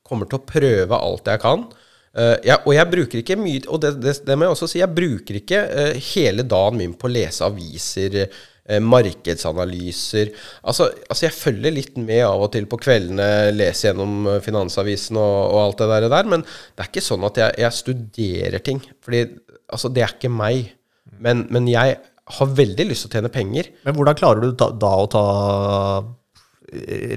kommer 0.06 0.30
til 0.30 0.40
å 0.40 0.48
prøve 0.50 0.98
alt 0.98 1.30
jeg 1.30 1.44
kan. 1.46 1.68
Uh, 2.16 2.36
jeg, 2.42 2.58
og 2.64 2.74
jeg 2.74 2.88
bruker 2.88 3.20
ikke 3.20 3.36
mye 3.36 3.66
Og 3.68 3.82
det, 3.84 3.90
det, 4.00 4.14
det 4.24 4.38
må 4.40 4.46
jeg 4.46 4.54
også 4.54 4.70
si, 4.72 4.78
jeg 4.80 4.96
bruker 4.96 5.36
ikke 5.42 5.58
uh, 5.68 5.98
hele 6.14 6.46
dagen 6.48 6.78
min 6.80 6.94
på 6.96 7.10
å 7.10 7.12
lese 7.12 7.44
aviser, 7.44 8.22
markedsanalyser 8.66 10.32
altså, 10.64 10.90
altså, 11.10 11.28
jeg 11.28 11.36
følger 11.38 11.76
litt 11.76 12.00
med 12.02 12.24
av 12.26 12.48
og 12.48 12.52
til 12.56 12.66
på 12.70 12.80
kveldene, 12.82 13.52
leser 13.54 13.92
gjennom 13.92 14.26
eh, 14.32 14.42
Finansavisen 14.46 15.20
og, 15.22 15.38
og 15.54 15.62
alt 15.62 15.84
det 15.84 15.92
der, 15.92 16.10
der, 16.16 16.32
men 16.34 16.46
det 16.46 16.86
er 16.86 16.90
ikke 16.90 17.06
sånn 17.06 17.28
at 17.28 17.40
jeg, 17.42 17.56
jeg 17.62 17.80
studerer 17.80 18.66
ting. 18.66 18.82
Fordi 19.06 19.24
altså, 19.70 19.92
det 19.94 20.06
er 20.06 20.18
ikke 20.18 20.34
meg. 20.34 20.74
Men, 21.22 21.46
men 21.54 21.70
jeg 21.70 21.98
har 22.36 22.54
veldig 22.58 22.90
lyst 22.90 23.06
til 23.06 23.14
å 23.14 23.18
tjene 23.20 23.34
penger. 23.34 23.70
Men 23.86 23.98
hvordan 23.98 24.18
klarer 24.18 24.42
du 24.42 24.56
da, 24.58 24.72
da 24.82 24.94
å 24.98 25.10
ta 25.14 25.26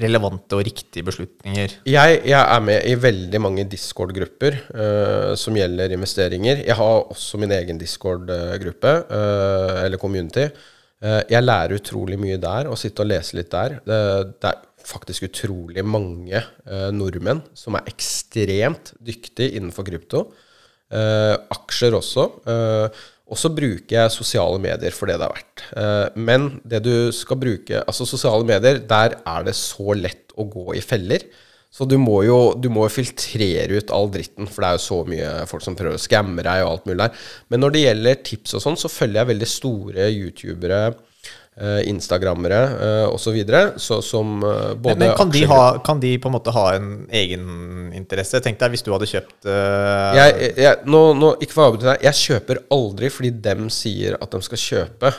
relevante 0.03 0.57
og 0.57 0.65
riktige 0.67 1.07
beslutninger? 1.07 1.79
Jeg, 1.89 2.19
jeg 2.29 2.39
er 2.39 2.65
med 2.65 2.85
i 2.87 2.97
veldig 3.01 3.41
mange 3.43 3.65
Discord-grupper 3.71 4.59
uh, 4.69 5.33
som 5.41 5.57
gjelder 5.57 5.95
investeringer. 5.97 6.65
Jeg 6.67 6.77
har 6.79 7.07
også 7.09 7.41
min 7.41 7.55
egen 7.57 7.81
Discord-gruppe, 7.81 8.95
uh, 9.09 9.79
eller 9.85 10.01
community. 10.01 10.49
Eh, 11.05 11.21
jeg 11.31 11.45
lærer 11.45 11.79
utrolig 11.79 12.19
mye 12.21 12.39
der, 12.43 12.71
og 12.71 12.79
sitter 12.81 13.07
og 13.07 13.13
leser 13.13 13.41
litt 13.41 13.53
der. 13.55 13.79
Det, 13.87 14.01
det 14.43 14.51
er 14.51 14.65
faktisk 14.89 15.29
utrolig 15.29 15.85
mange 15.87 16.41
eh, 16.41 16.89
nordmenn 16.95 17.45
som 17.57 17.77
er 17.79 17.89
ekstremt 17.91 18.95
dyktige 19.05 19.59
innenfor 19.59 19.87
krypto. 19.89 20.27
Eh, 20.89 21.35
aksjer 21.55 21.97
også. 21.99 22.27
Eh, 22.49 23.07
og 23.29 23.37
så 23.37 23.51
bruker 23.53 23.93
jeg 23.93 24.15
sosiale 24.15 24.57
medier 24.63 24.95
for 24.97 25.11
det 25.11 25.19
det 25.21 25.27
er 25.27 25.35
verdt. 25.35 25.67
Eh, 25.77 26.23
men 26.25 26.49
det 26.65 26.81
du 26.87 27.13
skal 27.13 27.41
bruke 27.41 27.83
Altså, 27.85 28.09
sosiale 28.09 28.47
medier, 28.49 28.81
der 28.81 29.19
er 29.21 29.45
det 29.45 29.57
så 29.59 29.93
lett 29.97 30.33
å 30.39 30.47
gå 30.49 30.73
i 30.79 30.83
feller. 30.85 31.27
Så 31.71 31.85
du 31.85 31.99
må 32.01 32.23
jo 32.25 32.39
du 32.57 32.71
må 32.73 32.87
filtrere 32.91 33.77
ut 33.77 33.93
all 33.95 34.09
dritten, 34.13 34.49
for 34.49 34.65
det 34.65 34.71
er 34.71 34.79
jo 34.79 34.85
så 34.87 35.03
mye 35.09 35.33
folk 35.51 35.65
som 35.65 35.77
prøver 35.79 35.99
å 35.99 36.03
skamme 36.03 36.45
deg 36.45 36.65
og 36.65 36.71
alt 36.71 36.89
mulig 36.89 37.03
der. 37.03 37.27
Men 37.53 37.63
når 37.65 37.75
det 37.75 37.85
gjelder 37.85 38.25
tips 38.31 38.57
og 38.57 38.65
sånn, 38.65 38.81
så 38.81 38.91
følger 38.93 39.21
jeg 39.21 39.31
veldig 39.35 39.51
store 39.53 40.09
youtubere 40.15 40.81
eh, 41.61 41.83
instagrammere 41.93 42.61
eh, 42.89 43.05
osv. 43.13 43.37
Som 43.77 44.41
eh, 44.41 44.75
både 44.81 44.97
Men, 44.97 45.05
men 45.05 45.15
kan, 45.21 45.33
de 45.35 45.45
ha, 45.53 45.63
kan 45.85 46.01
de 46.01 46.15
på 46.19 46.33
en 46.33 46.37
måte 46.39 46.55
ha 46.57 46.67
en 46.79 46.91
egeninteresse? 47.13 48.41
Tenk 48.45 48.61
deg 48.63 48.73
hvis 48.75 48.87
du 48.87 48.93
hadde 48.95 49.11
kjøpt 49.11 49.49
eh, 49.53 50.19
jeg, 50.23 50.53
jeg, 50.65 50.85
nå, 50.89 51.03
nå, 51.21 51.35
ikke 51.45 51.53
for 51.59 51.67
å 51.67 51.73
avbryte 51.73 51.93
deg, 51.93 52.07
jeg 52.09 52.23
kjøper 52.25 52.65
aldri 52.75 53.13
fordi 53.13 53.35
dem 53.45 53.69
sier 53.73 54.17
at 54.19 54.33
de 54.33 54.41
skal 54.49 54.65
kjøpe. 54.65 55.13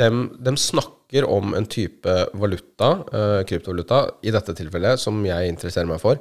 Dem 0.00 0.56
snakker 0.58 1.26
om 1.26 1.54
en 1.58 1.66
type 1.66 2.12
valuta, 2.38 2.90
uh, 3.10 3.40
kryptovaluta, 3.46 4.02
i 4.22 4.32
dette 4.34 4.54
tilfellet, 4.56 5.00
som 5.02 5.18
jeg 5.26 5.50
interesserer 5.50 5.88
meg 5.90 6.00
for. 6.02 6.20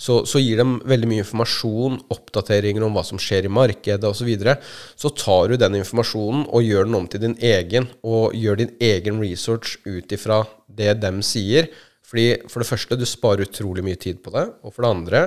Så, 0.00 0.22
så 0.28 0.40
gir 0.40 0.62
de 0.62 0.66
veldig 0.88 1.10
mye 1.10 1.24
informasjon, 1.24 2.00
oppdateringer 2.14 2.86
om 2.86 2.96
hva 2.96 3.04
som 3.06 3.20
skjer 3.20 3.46
i 3.46 3.52
markedet 3.52 4.08
osv. 4.08 4.22
Så, 4.22 4.28
videre. 4.28 4.56
så 4.96 5.10
tar 5.18 5.50
du 5.50 5.56
den 5.58 5.80
informasjonen 5.80 6.44
og 6.48 6.62
gjør 6.64 6.86
den 6.88 6.98
om 6.98 7.08
til 7.10 7.24
din 7.26 7.38
egen, 7.42 7.88
og 8.06 8.36
gjør 8.38 8.62
din 8.62 8.76
egen 8.80 9.18
research 9.22 9.78
ut 9.84 10.14
ifra 10.14 10.44
det 10.66 10.96
dem 11.02 11.20
sier. 11.26 11.68
Fordi 12.12 12.44
For 12.52 12.60
det 12.60 12.68
første, 12.68 12.98
du 13.00 13.06
sparer 13.08 13.46
utrolig 13.46 13.84
mye 13.84 13.96
tid 14.00 14.20
på 14.24 14.32
det. 14.34 14.44
Og 14.62 14.74
for 14.74 14.84
det 14.84 14.92
andre 14.92 15.22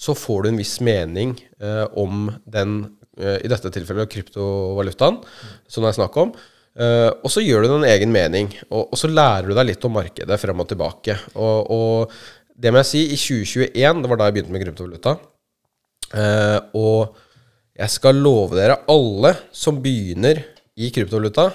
så 0.00 0.14
får 0.16 0.42
du 0.42 0.48
en 0.50 0.60
viss 0.60 0.78
mening 0.80 1.34
eh, 1.60 1.84
om 2.00 2.30
den, 2.48 2.96
eh, 3.20 3.36
i 3.44 3.50
dette 3.52 3.68
tilfellet 3.74 4.08
kryptovalutaen, 4.08 5.20
som 5.68 5.84
det 5.84 5.90
er 5.90 5.98
snakk 5.98 6.16
om. 6.22 6.32
Eh, 6.78 7.08
og 7.10 7.32
så 7.32 7.42
gjør 7.42 7.64
du 7.64 7.68
deg 7.68 7.76
en 7.80 7.88
egen 7.88 8.12
mening, 8.14 8.52
og, 8.68 8.92
og 8.92 8.98
så 8.98 9.10
lærer 9.10 9.50
du 9.50 9.56
deg 9.56 9.72
litt 9.72 9.86
om 9.86 9.96
markedet 9.96 10.38
frem 10.38 10.62
og 10.62 10.68
tilbake. 10.70 11.16
Og, 11.34 11.72
og 11.74 12.14
det 12.60 12.70
må 12.70 12.82
jeg 12.82 12.90
si, 12.90 13.02
i 13.10 13.18
2021, 13.18 14.04
det 14.04 14.12
var 14.12 14.20
da 14.20 14.28
jeg 14.28 14.36
begynte 14.36 14.54
med 14.54 14.62
kryptovaluta, 14.62 15.16
uh, 16.12 16.58
og 16.76 17.18
jeg 17.80 17.94
skal 17.94 18.20
love 18.20 18.58
dere, 18.58 18.82
alle 18.92 19.32
som 19.56 19.80
begynner 19.82 20.42
i 20.76 20.90
kryptovaluta, 20.92 21.48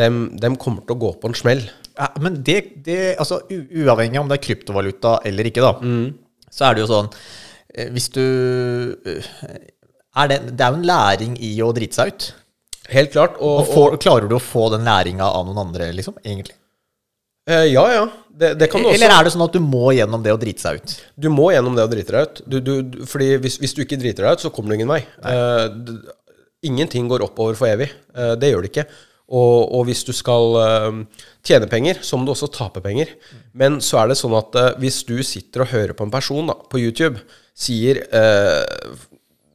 dem, 0.00 0.22
dem 0.40 0.56
kommer 0.58 0.86
til 0.86 0.96
å 0.96 1.02
gå 1.04 1.10
på 1.20 1.30
en 1.30 1.36
smell. 1.38 1.62
Ja, 1.94 2.08
men 2.24 2.40
det, 2.42 2.58
det 2.82 3.14
altså, 3.22 3.42
uavhengig 3.52 4.18
om 4.18 4.30
det 4.30 4.40
er 4.40 4.46
kryptovaluta 4.48 5.18
eller 5.28 5.50
ikke, 5.50 5.62
da, 5.62 5.76
så 6.50 6.66
er 6.66 6.74
det 6.74 6.82
jo 6.82 6.88
sånn 6.90 7.08
eh, 7.12 7.90
Hvis 7.94 8.08
du 8.14 8.24
er 10.14 10.30
det, 10.30 10.40
det 10.54 10.64
er 10.64 10.72
jo 10.72 10.80
en 10.80 10.88
læring 10.88 11.36
i 11.42 11.52
å 11.62 11.70
drite 11.76 11.98
seg 11.98 12.10
ut. 12.10 12.26
Helt 12.92 13.14
klart. 13.14 13.38
Og, 13.40 13.62
Og 13.62 13.70
får, 13.70 13.96
klarer 14.02 14.28
du 14.28 14.36
å 14.36 14.42
få 14.42 14.68
den 14.74 14.84
læringa 14.86 15.26
av 15.26 15.46
noen 15.48 15.62
andre, 15.66 15.88
liksom? 15.96 16.18
Egentlig? 16.24 16.56
eh, 17.48 17.70
ja, 17.72 17.84
ja. 17.92 18.04
Det, 18.34 18.54
det 18.58 18.68
kan 18.70 18.82
du 18.82 18.88
også. 18.88 18.98
Eller 18.98 19.14
er 19.14 19.24
det 19.24 19.32
sånn 19.34 19.46
at 19.46 19.54
du 19.54 19.62
må 19.62 19.92
gjennom 19.94 20.22
det 20.24 20.34
å 20.34 20.40
drite 20.40 20.64
seg 20.64 20.80
ut? 20.80 20.96
Du 21.14 21.30
må 21.30 21.52
gjennom 21.54 21.76
det 21.76 21.86
å 21.86 21.90
drite 21.90 22.14
deg 22.16 22.28
ut. 22.28 22.44
Du, 22.50 22.58
du, 22.58 22.74
du, 22.82 23.00
fordi 23.08 23.34
hvis, 23.44 23.60
hvis 23.62 23.76
du 23.76 23.84
ikke 23.84 24.00
driter 24.00 24.26
deg 24.26 24.36
ut, 24.36 24.44
så 24.44 24.52
kommer 24.52 24.72
du 24.72 24.80
ingen 24.80 24.90
vei. 24.90 25.00
Uh, 25.22 26.02
ingenting 26.66 27.06
går 27.10 27.24
oppover 27.28 27.56
for 27.58 27.70
evig. 27.70 27.92
Uh, 28.16 28.34
det 28.40 28.50
gjør 28.50 28.66
det 28.66 28.72
ikke. 28.72 28.86
Og, 29.34 29.60
og 29.78 29.86
hvis 29.88 30.02
du 30.04 30.10
skal 30.12 30.58
tjene 31.46 31.68
penger, 31.70 32.02
så 32.04 32.18
må 32.18 32.26
du 32.26 32.34
også 32.34 32.50
tape 32.52 32.82
penger. 32.84 33.14
Men 33.56 33.78
så 33.82 34.02
er 34.02 34.10
det 34.10 34.18
sånn 34.20 34.34
at 34.36 34.58
hvis 34.82 34.98
du 35.08 35.14
sitter 35.24 35.64
og 35.64 35.70
hører 35.70 35.96
på 35.96 36.04
en 36.04 36.12
person 36.12 36.50
da, 36.50 36.58
på 36.68 36.82
YouTube, 36.82 37.22
sier 37.56 38.02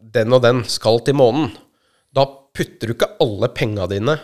den 0.10 0.34
og 0.34 0.42
den 0.42 0.64
skal 0.66 0.98
til 1.06 1.20
månen, 1.22 1.52
da 2.18 2.26
putter 2.56 2.90
du 2.90 2.96
ikke 2.96 3.14
alle 3.24 3.50
penga 3.56 3.88
dine 3.92 4.18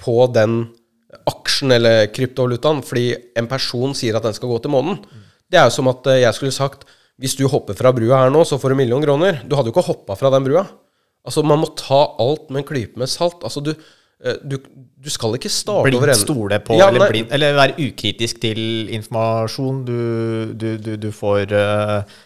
på 0.00 0.18
den 0.34 0.66
aksjen 1.30 1.72
eller 1.76 2.08
kryptovalutaen 2.14 2.82
fordi 2.84 3.08
en 3.38 3.48
person 3.50 3.94
sier 3.96 4.18
at 4.18 4.26
den 4.26 4.36
skal 4.36 4.50
gå 4.52 4.60
til 4.62 4.74
månen. 4.74 5.00
Det 5.46 5.60
er 5.60 5.68
jo 5.68 5.76
som 5.78 5.90
at 5.92 6.08
eh, 6.12 6.22
jeg 6.24 6.36
skulle 6.36 6.54
sagt 6.54 6.86
hvis 7.16 7.36
du 7.38 7.46
hopper 7.48 7.76
fra 7.76 7.94
brua 7.96 8.24
her 8.24 8.32
nå, 8.32 8.42
så 8.44 8.58
får 8.60 8.72
du 8.72 8.76
en 8.76 8.82
million 8.82 9.04
kroner. 9.04 9.38
Du 9.48 9.54
hadde 9.56 9.70
jo 9.70 9.74
ikke 9.74 9.86
hoppa 9.86 10.18
fra 10.20 10.28
den 10.34 10.44
brua. 10.44 10.66
Altså, 11.26 11.42
man 11.46 11.62
må 11.62 11.70
ta 11.78 12.02
alt 12.22 12.50
med 12.50 12.60
en 12.60 12.66
klype 12.68 13.00
med 13.00 13.08
salt. 13.10 13.40
Altså, 13.40 13.62
du, 13.64 13.72
eh, 14.20 14.36
du, 14.44 14.58
du 14.60 15.08
skal 15.10 15.38
ikke 15.38 15.50
starte 15.50 15.80
over 15.80 15.88
Blindt 15.88 16.04
enden. 16.04 16.20
stole 16.20 16.60
på, 16.66 16.76
Ja, 16.76 16.90
eller, 16.92 17.08
blind, 17.08 17.32
eller 17.32 17.56
være 17.56 17.78
ukritisk 17.88 18.42
til 18.44 18.92
informasjon 18.92 19.80
du, 19.88 19.96
du, 21.00 21.08
får 21.16 21.56
eh, 21.56 22.16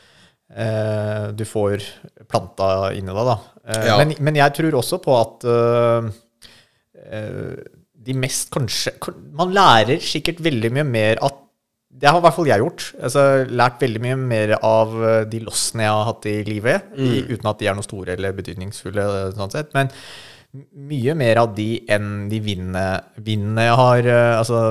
Du 1.38 1.44
får 1.46 1.84
planta 2.28 2.90
inni 2.96 3.12
deg, 3.14 3.28
da. 3.28 3.36
Eh, 3.70 3.84
Ja. 3.86 3.98
men, 4.00 4.14
men 4.18 4.34
jeg 4.40 4.54
tror 4.56 4.74
også 4.80 4.98
på 5.04 5.14
at 5.20 5.44
eh, 5.46 6.08
eh, 7.12 7.60
de 8.00 8.14
mest 8.16 8.48
kanskje 8.54 8.94
Man 9.36 9.52
lærer 9.54 10.00
sikkert 10.02 10.40
veldig 10.42 10.70
mye 10.72 10.86
mer 10.88 11.20
at 11.22 11.36
Det 12.00 12.08
har 12.08 12.18
i 12.20 12.24
hvert 12.24 12.34
fall 12.36 12.46
jeg 12.48 12.62
gjort. 12.62 12.84
Altså, 13.02 13.22
lært 13.50 13.80
veldig 13.82 14.00
mye 14.04 14.16
mer 14.16 14.52
av 14.64 14.92
eh, 15.04 15.24
de 15.28 15.40
lossene 15.44 15.82
jeg 15.84 15.90
har 15.92 16.04
hatt 16.08 16.26
i 16.30 16.36
livet, 16.46 16.90
i, 16.96 17.22
uten 17.34 17.48
at 17.50 17.58
de 17.60 17.66
er 17.68 17.74
noe 17.76 17.84
store 17.86 18.14
eller 18.16 18.32
betydningsfulle. 18.38 19.04
eh, 19.20 19.32
sånn 19.36 19.50
sett, 19.52 19.74
Men 19.74 19.90
mye 20.74 21.14
mer 21.14 21.38
av 21.42 21.52
de 21.54 21.66
enn 21.90 22.28
de 22.30 22.40
vinnene, 22.40 22.86
jeg 23.66 23.76
har 23.82 24.06
eh, 24.06 24.38
Altså 24.38 24.62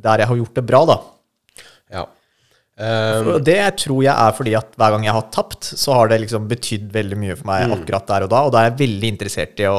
der 0.00 0.22
jeg 0.24 0.28
har 0.32 0.36
gjort 0.40 0.54
det 0.56 0.64
bra, 0.66 0.80
da. 0.88 0.96
Eh, 2.80 3.30
det 3.44 3.60
tror 3.82 4.00
jeg 4.06 4.14
er 4.14 4.36
fordi 4.36 4.54
at 4.56 4.72
hver 4.80 4.94
gang 4.94 5.04
jeg 5.04 5.16
har 5.16 5.28
tapt, 5.34 5.72
så 5.76 5.98
har 5.98 6.10
det 6.10 6.22
liksom 6.24 6.48
betydd 6.50 6.88
veldig 6.94 7.18
mye 7.20 7.36
for 7.36 7.50
meg 7.50 7.74
akkurat 7.76 8.08
der 8.08 8.26
og 8.26 8.32
da. 8.32 8.42
Og 8.46 8.54
da 8.54 8.62
er 8.62 8.70
jeg 8.70 8.80
veldig 8.86 9.12
interessert 9.16 9.60
i 9.60 9.68
å 9.68 9.78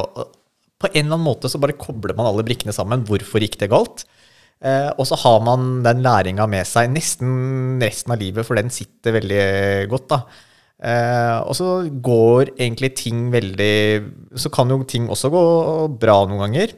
På 0.82 0.90
en 0.90 1.04
eller 1.04 1.14
annen 1.14 1.28
måte 1.28 1.46
så 1.50 1.60
bare 1.62 1.78
kobler 1.78 2.16
man 2.18 2.26
alle 2.26 2.42
brikkene 2.46 2.74
sammen. 2.74 3.04
Hvorfor 3.06 3.42
gikk 3.42 3.54
det 3.60 3.70
galt? 3.70 4.02
Eh, 4.62 4.88
og 4.94 5.06
så 5.06 5.18
har 5.18 5.42
man 5.46 5.82
den 5.82 6.02
læringa 6.02 6.46
med 6.50 6.66
seg 6.66 6.90
nesten 6.90 7.82
resten 7.82 8.14
av 8.14 8.18
livet, 8.18 8.46
for 8.46 8.58
den 8.58 8.70
sitter 8.70 9.14
veldig 9.14 9.44
godt, 9.90 10.08
da. 10.10 10.18
Eh, 10.82 11.38
og 11.46 11.54
så 11.54 11.68
går 12.02 12.56
egentlig 12.56 12.88
ting 12.98 13.28
veldig 13.30 14.34
Så 14.34 14.50
kan 14.50 14.66
jo 14.66 14.80
ting 14.82 15.04
også 15.06 15.30
gå 15.30 15.42
bra 16.02 16.16
noen 16.26 16.42
ganger. 16.42 16.74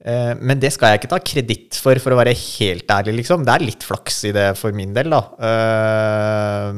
Eh, 0.00 0.32
men 0.40 0.60
det 0.60 0.72
skal 0.72 0.94
jeg 0.94 1.02
ikke 1.02 1.12
ta 1.12 1.20
kreditt 1.20 1.76
for, 1.80 2.00
for 2.00 2.14
å 2.14 2.18
være 2.20 2.32
helt 2.36 2.92
ærlig, 2.92 3.18
liksom. 3.20 3.44
Det 3.44 3.54
er 3.54 3.66
litt 3.66 3.84
flaks 3.84 4.22
i 4.30 4.34
det 4.36 4.48
for 4.58 4.76
min 4.76 4.94
del, 4.96 5.12
da. 5.12 5.22
Eh, 5.50 6.68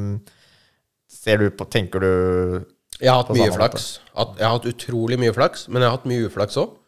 ser 1.22 1.42
du 1.42 1.50
på 1.54 1.68
Tenker 1.70 2.02
du 2.02 2.12
Jeg 2.98 3.10
har 3.12 3.22
hatt 3.22 3.34
mye 3.36 3.52
flaks. 3.54 3.90
At, 4.12 4.38
jeg 4.40 4.48
har 4.48 4.56
hatt 4.56 4.70
utrolig 4.72 5.20
mye 5.22 5.34
flaks, 5.36 5.68
men 5.70 5.82
jeg 5.82 5.90
har 5.90 6.00
hatt 6.00 6.08
mye 6.10 6.30
uflaks 6.30 6.58
òg. 6.62 6.78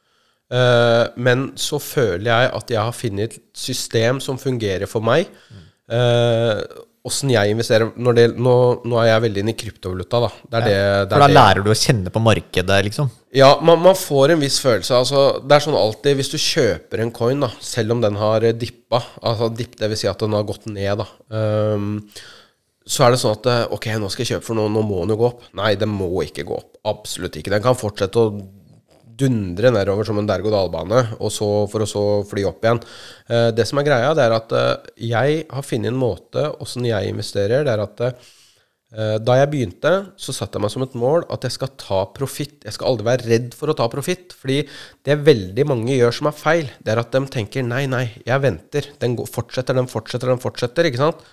men 1.17 1.47
så 1.59 1.79
føler 1.81 2.29
jeg 2.29 2.51
at 2.59 2.71
jeg 2.71 2.79
har 2.79 2.93
funnet 2.95 3.33
et 3.33 3.41
system 3.59 4.21
som 4.23 4.37
fungerer 4.39 4.87
for 4.87 5.03
meg. 5.03 5.31
Åssen 7.05 7.29
jeg 7.35 7.53
investerer 7.53 7.91
når 8.01 8.17
det, 8.17 8.23
nå, 8.41 8.53
nå 8.89 8.97
er 9.03 9.11
jeg 9.11 9.23
veldig 9.27 9.43
inne 9.43 9.53
i 9.53 9.57
kryptovaluta, 9.61 10.21
da. 10.25 10.31
Det 10.41 10.61
er 10.61 10.65
det, 10.65 10.77
det, 10.79 11.11
For 11.11 11.25
er 11.27 11.35
da 11.35 11.37
lærer 11.37 11.67
du 11.67 11.69
å 11.69 11.77
kjenne 11.77 12.13
på 12.15 12.23
markedet, 12.25 12.79
liksom. 12.87 13.11
Ja, 13.37 13.51
man, 13.61 13.83
man 13.85 13.99
får 13.99 14.33
en 14.33 14.41
viss 14.41 14.57
følelse. 14.65 15.03
Altså, 15.03 15.25
det 15.45 15.57
er 15.57 15.65
sånn 15.67 15.77
alltid 15.77 16.17
Hvis 16.17 16.33
du 16.33 16.39
kjøper 16.41 17.03
en 17.05 17.13
coin, 17.13 17.45
da, 17.45 17.51
selv 17.61 17.93
om 17.97 18.01
den 18.01 18.17
har 18.21 18.47
eh, 18.47 18.57
dippa 18.57 19.03
Altså 19.21 19.51
dipp, 19.53 19.77
det 19.81 19.91
vil 19.93 20.01
si 20.01 20.09
at 20.09 20.25
den 20.25 20.37
har 20.39 20.49
gått 20.49 20.65
ned, 20.71 21.03
da. 21.03 21.09
Um, 21.35 21.99
så 22.89 23.05
er 23.05 23.13
det 23.13 23.21
sånn 23.21 23.37
at 23.37 23.49
eh, 23.53 23.63
Ok, 23.77 23.91
nå 24.01 24.09
skal 24.13 24.25
jeg 24.25 24.37
kjøpe, 24.37 24.49
for 24.49 24.61
noe, 24.61 24.73
nå 24.73 24.85
må 24.87 25.03
den 25.03 25.13
jo 25.17 25.21
gå 25.21 25.31
opp. 25.33 25.45
Nei, 25.61 25.75
den 25.81 25.93
må 25.93 26.09
ikke 26.25 26.47
gå 26.49 26.57
opp. 26.57 26.79
Absolutt 26.89 27.37
ikke. 27.41 27.53
Den 27.53 27.65
kan 27.65 27.77
fortsette 27.77 28.21
å 28.21 28.33
dundre 29.21 29.73
nedover 29.75 30.07
som 30.07 30.21
en 30.21 30.29
berg-og-dal-bane, 30.29 31.03
for 31.19 31.85
å 31.85 31.89
så 31.89 32.05
fly 32.29 32.47
opp 32.49 32.65
igjen. 32.65 32.81
Eh, 33.29 33.51
det 33.57 33.67
som 33.69 33.81
er 33.81 33.89
greia, 33.89 34.15
det 34.17 34.25
er 34.27 34.37
at 34.37 34.55
eh, 34.55 34.95
jeg 35.11 35.45
har 35.51 35.67
funnet 35.67 35.93
en 35.93 36.01
måte 36.01 36.49
åssen 36.63 36.87
jeg 36.89 37.13
investerer. 37.13 37.67
Det 37.67 37.75
er 37.75 37.85
at 37.85 38.05
eh, 38.09 38.33
da 38.95 39.39
jeg 39.41 39.51
begynte, 39.51 39.93
så 40.21 40.35
satte 40.35 40.59
jeg 40.59 40.63
meg 40.63 40.71
som 40.71 40.85
et 40.87 40.95
mål 40.99 41.25
at 41.35 41.47
jeg 41.47 41.57
skal 41.57 41.73
ta 41.81 42.05
profitt. 42.15 42.61
Jeg 42.63 42.77
skal 42.77 42.93
aldri 42.93 43.09
være 43.09 43.27
redd 43.27 43.59
for 43.59 43.73
å 43.73 43.77
ta 43.79 43.89
profitt. 43.91 44.37
Fordi 44.39 44.61
det 45.07 45.19
veldig 45.27 45.67
mange 45.67 45.97
gjør 45.97 46.15
som 46.21 46.31
er 46.31 46.39
feil, 46.39 46.71
det 46.79 46.95
er 46.95 47.03
at 47.03 47.11
de 47.15 47.25
tenker 47.35 47.67
nei, 47.67 47.85
nei, 47.91 48.07
jeg 48.23 48.45
venter. 48.45 48.93
Den 49.03 49.19
går, 49.19 49.31
fortsetter, 49.35 49.77
den 49.79 49.91
fortsetter, 49.91 50.31
den 50.31 50.43
fortsetter. 50.43 50.91
Ikke 50.91 51.03
sant? 51.03 51.27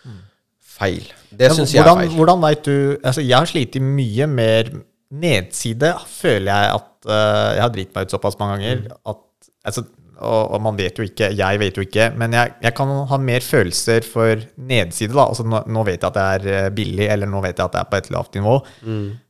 Feil. 0.82 1.12
Det 1.30 1.52
Ja, 1.52 1.58
syns 1.58 1.76
jeg 1.76 1.86
er 1.86 1.94
feil. 1.94 2.16
Hvordan 2.18 2.42
veit 2.42 2.66
du 2.66 2.98
Altså, 3.04 3.22
jeg 3.22 3.38
har 3.38 3.50
slitt 3.50 3.78
mye 3.78 4.26
mer 4.32 4.72
nedside, 5.12 5.94
føler 6.08 6.52
jeg 6.52 6.76
at 6.78 7.10
uh, 7.10 7.50
Jeg 7.58 7.62
har 7.66 7.74
driti 7.74 7.92
meg 7.96 8.08
ut 8.08 8.14
såpass 8.16 8.38
mange 8.40 8.60
ganger 8.60 8.86
Mm. 8.86 8.94
at 9.12 9.50
altså, 9.68 9.84
og, 10.22 10.52
og 10.54 10.62
man 10.62 10.78
vet 10.78 11.00
jo 11.00 11.04
ikke, 11.08 11.32
jeg 11.34 11.60
vet 11.60 11.78
jo 11.78 11.82
ikke, 11.82 12.12
men 12.16 12.36
jeg, 12.38 12.54
jeg 12.62 12.74
kan 12.78 12.90
ha 13.10 13.18
mer 13.18 13.42
følelser 13.42 14.06
for 14.06 14.38
nedside. 14.70 15.16
da, 15.18 15.24
altså 15.26 15.44
nå, 15.50 15.64
nå 15.66 15.84
vet 15.88 15.98
jeg 15.98 16.12
at 16.12 16.18
det 16.20 16.26
er 16.36 16.66
eh, 16.66 16.70
billig, 16.78 17.08
eller 17.10 17.26
nå 17.30 17.42
vet 17.42 17.58
jeg 17.58 17.66
at 17.66 17.74
det 17.74 17.80
er 17.82 17.90
på 17.90 17.98
et 17.98 18.10
lavt 18.14 18.38
nivå, 18.38 18.54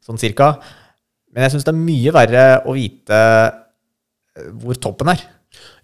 sånn 0.04 0.20
cirka. 0.20 0.50
Men 1.32 1.46
jeg 1.46 1.54
syns 1.54 1.64
det 1.70 1.72
er 1.72 1.80
mye 1.80 2.12
verre 2.18 2.44
å 2.68 2.76
vite 2.76 3.22
eh, 3.24 4.50
hvor 4.60 4.76
toppen 4.84 5.14
er. 5.14 5.24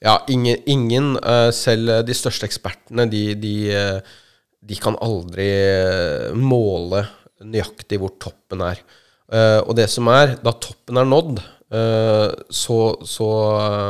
Ja, 0.04 0.18
ingen, 0.28 0.60
ingen 0.68 1.14
selv 1.56 2.02
de 2.08 2.16
største 2.16 2.48
ekspertene, 2.48 3.08
de, 3.12 3.24
de, 3.40 3.56
de 4.60 4.78
kan 4.84 4.96
aldri 5.04 5.48
måle 6.36 7.06
nøyaktig 7.48 8.00
hvor 8.02 8.12
toppen 8.20 8.64
er. 8.68 8.84
Eh, 9.28 9.60
og 9.66 9.76
det 9.76 9.88
som 9.92 10.08
er, 10.12 10.38
da 10.44 10.54
toppen 10.56 11.00
er 11.00 11.08
nådd, 11.08 11.42
uh, 11.76 12.30
så, 12.48 12.78
så, 13.04 13.32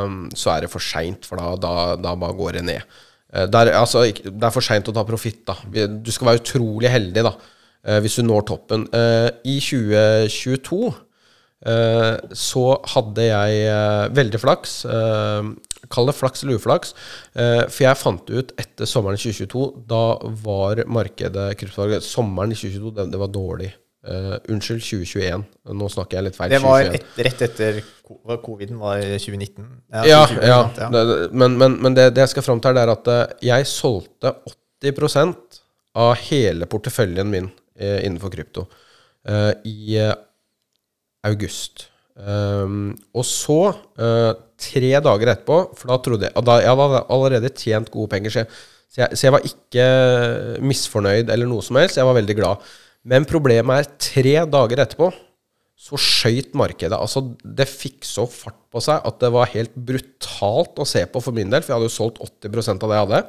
um, 0.06 0.24
så 0.34 0.54
er 0.54 0.64
det 0.64 0.72
for 0.72 0.82
seint, 0.82 1.28
for 1.28 1.38
da, 1.38 1.52
da, 1.62 1.74
da 2.02 2.16
bare 2.18 2.38
går 2.38 2.58
det 2.58 2.64
ned. 2.66 2.96
Uh, 3.30 3.44
det, 3.46 3.60
er, 3.60 3.76
altså, 3.78 4.02
det 4.08 4.34
er 4.34 4.54
for 4.54 4.66
seint 4.66 4.90
å 4.90 4.96
ta 4.96 5.06
profitt, 5.06 5.44
da. 5.46 5.58
Du 5.86 6.10
skal 6.14 6.32
være 6.32 6.42
utrolig 6.42 6.90
heldig, 6.90 7.26
da, 7.28 7.36
hvis 8.02 8.18
du 8.18 8.24
når 8.26 8.42
toppen. 8.50 8.82
I 9.46 9.54
2022 9.62 10.80
eh, 10.90 12.16
så 12.36 12.64
hadde 12.92 13.28
jeg 13.28 14.10
veldig 14.18 14.40
flaks. 14.42 14.74
Kall 15.88 16.10
det 16.10 16.16
flaks 16.18 16.42
eller 16.42 16.58
uflaks. 16.58 16.92
for 17.38 17.80
jeg 17.86 18.00
fant 18.02 18.34
ut 18.34 18.50
etter 18.60 18.90
sommeren 18.90 19.16
2022 19.16 19.68
Da 19.88 20.02
var 20.42 20.82
markedet 20.90 21.52
kryptovaluta 21.62 22.04
Sommeren 22.04 22.52
i 22.52 22.58
2022, 22.58 22.92
det, 22.98 23.06
det 23.14 23.22
var 23.22 23.32
dårlig. 23.32 23.70
Eh, 24.08 24.34
unnskyld, 24.48 24.80
2021. 24.80 25.42
Nå 25.76 25.88
snakker 25.92 26.16
jeg 26.18 26.24
litt 26.28 26.36
feil. 26.38 26.52
Det 26.54 26.60
var 26.64 26.86
et, 26.96 27.08
rett 27.26 27.42
etter 27.44 27.80
Covid-en 28.44 28.78
var 28.80 29.02
2019. 29.04 29.66
Ja, 29.92 30.22
2020, 30.24 30.46
ja. 30.48 30.60
sant? 30.78 30.94
Det, 30.94 31.02
det- 31.10 31.26
men 31.42 31.58
men, 31.60 31.74
men 31.84 31.96
det, 31.98 32.06
det 32.16 32.22
jeg 32.24 32.32
skal 32.32 32.46
fram 32.46 32.62
til, 32.64 32.78
er 32.80 32.92
at 32.94 33.10
eh, 33.12 33.34
jeg 33.50 33.66
solgte 33.68 34.32
80% 34.80 35.58
av 35.98 36.14
hele 36.30 36.68
porteføljen 36.70 37.28
min 37.28 37.50
eh, 37.76 37.98
innenfor 38.06 38.32
krypto 38.32 38.64
eh, 39.28 39.52
i 39.68 39.98
eh, 40.00 40.14
august. 41.28 41.88
Um, 42.18 42.96
og 43.14 43.22
så, 43.22 43.60
tre 44.58 44.88
dager 44.98 45.30
etterpå 45.30 45.58
For 45.78 45.86
da 45.92 45.98
trodde 46.02 46.26
jeg 46.26 46.42
da, 46.48 46.56
Jeg 46.64 46.74
hadde 46.80 47.02
allerede 47.14 47.50
tjent 47.54 47.92
gode 47.94 48.10
penger, 48.10 48.32
så 48.34 48.40
jeg, 48.40 48.48
så, 48.90 48.98
jeg, 49.04 49.18
så 49.20 49.26
jeg 49.28 49.34
var 49.36 49.46
ikke 49.46 49.84
misfornøyd 50.66 51.30
eller 51.30 51.46
noe 51.46 51.62
som 51.62 51.78
helst. 51.78 52.00
Jeg 52.00 52.08
var 52.08 52.16
veldig 52.18 52.36
glad. 52.40 52.64
Men 53.04 53.26
problemet 53.28 53.82
er, 53.82 53.90
tre 54.02 54.36
dager 54.50 54.82
etterpå 54.84 55.12
så 55.78 55.98
skøyt 56.02 56.56
markedet. 56.58 56.96
Altså, 56.98 57.22
det 57.42 57.68
fikk 57.70 58.02
så 58.06 58.24
fart 58.26 58.58
på 58.72 58.80
seg 58.82 59.04
at 59.06 59.20
det 59.22 59.28
var 59.30 59.50
helt 59.52 59.76
brutalt 59.78 60.80
å 60.82 60.86
se 60.88 61.04
på 61.06 61.22
for 61.22 61.36
min 61.36 61.52
del, 61.52 61.62
for 61.62 61.70
jeg 61.72 61.78
hadde 61.78 61.90
jo 61.90 61.94
solgt 61.94 62.18
80% 62.24 62.82
av 62.82 62.90
det 62.90 62.96
jeg 62.98 63.06
hadde. 63.06 63.20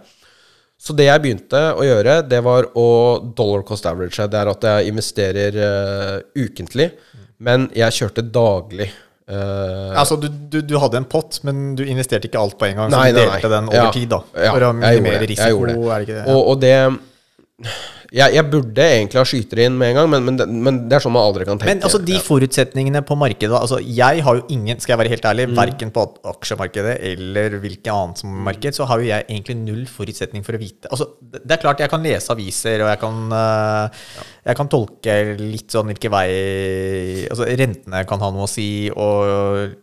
Så 0.79 0.95
det 0.95 1.05
jeg 1.09 1.21
begynte 1.21 1.59
å 1.75 1.83
gjøre, 1.85 2.15
det 2.25 2.39
var 2.41 2.69
å 2.79 2.87
dollar 3.35 3.65
cost 3.67 3.85
average. 3.89 4.25
Det 4.31 4.39
er 4.39 4.49
at 4.49 4.65
jeg 4.65 4.89
investerer 4.93 5.59
uh, 5.59 6.15
ukentlig, 6.39 6.89
men 7.43 7.67
jeg 7.75 7.97
kjørte 7.99 8.23
daglig. 8.33 8.87
Uh, 9.29 9.93
Altså, 9.99 10.17
du, 10.17 10.25
du, 10.31 10.61
du 10.65 10.73
hadde 10.81 11.03
en 11.03 11.05
pott, 11.05 11.37
men 11.45 11.75
du 11.77 11.83
investerte 11.85 12.31
ikke 12.31 12.41
alt 12.41 12.57
på 12.57 12.65
en 12.71 12.79
gang. 12.79 12.93
Nei, 12.95 13.11
så 13.11 13.13
du 13.13 13.19
delte 13.21 13.43
nei. 13.43 13.53
den 13.53 13.69
over 13.69 13.83
Ja. 13.83 13.91
tid, 13.93 14.09
da. 14.15 14.23
Ja, 14.33 14.55
for 14.55 14.65
å 14.65 14.71
jeg 14.71 14.97
gjorde 14.97 15.03
minimere 15.03 15.29
risiko, 15.35 15.69
er 15.93 16.07
det? 16.07 16.17
Ja. 16.17 16.25
Og, 16.33 16.41
og 16.55 16.63
det 16.63 16.75
jeg, 18.09 18.33
jeg 18.33 18.43
burde 18.49 18.83
egentlig 18.85 19.19
ha 19.19 19.23
skyter 19.27 19.59
inn 19.65 19.75
med 19.77 19.91
en 19.91 19.97
gang, 19.99 20.07
men, 20.09 20.23
men, 20.25 20.37
det, 20.39 20.45
men 20.49 20.77
det 20.89 20.95
er 20.97 21.03
sånn 21.03 21.13
man 21.13 21.25
aldri 21.29 21.45
kan 21.45 21.59
tenke. 21.59 21.69
Men 21.75 21.83
altså, 21.85 21.99
de 22.05 22.15
Ja. 22.15 22.21
forutsetningene 22.25 23.01
på 23.05 23.17
markedet 23.19 23.53
altså, 23.59 23.77
Jeg 23.83 24.23
har 24.25 24.39
jo 24.39 24.45
ingen, 24.49 24.79
skal 24.79 24.93
jeg 24.95 24.99
være 25.03 25.13
helt 25.13 25.27
ærlig, 25.29 25.47
Mm. 25.49 25.55
verken 25.59 25.91
på 25.93 26.05
aksjemarkedet 26.31 26.95
eller 27.11 27.57
hvilket 27.59 27.91
annet 27.93 28.17
som 28.23 28.29
marked, 28.47 28.73
så 28.79 28.87
har 28.89 28.99
jo 29.03 29.09
jeg 29.11 29.25
egentlig 29.29 29.57
null 29.57 29.85
forutsetning 29.85 30.43
for 30.45 30.53
å 30.57 30.61
vite 30.61 30.87
Altså, 30.91 31.09
det 31.29 31.51
er 31.57 31.61
klart 31.61 31.79
jeg 31.83 31.89
kan 31.89 32.01
lese 32.03 32.31
aviser, 32.33 32.81
og 32.85 32.89
jeg 32.89 32.99
kan, 32.99 33.19
øh, 33.31 33.89
jeg 34.47 34.55
kan 34.61 34.67
tolke 34.71 35.17
litt 35.39 35.69
sånn 35.75 35.91
hvilken 35.91 36.11
vei 36.11 36.29
Altså, 37.29 37.45
rentene 37.45 38.05
kan 38.07 38.19
ha 38.19 38.31
noe 38.31 38.47
å 38.47 38.49
si, 38.49 38.89
og 38.89 39.75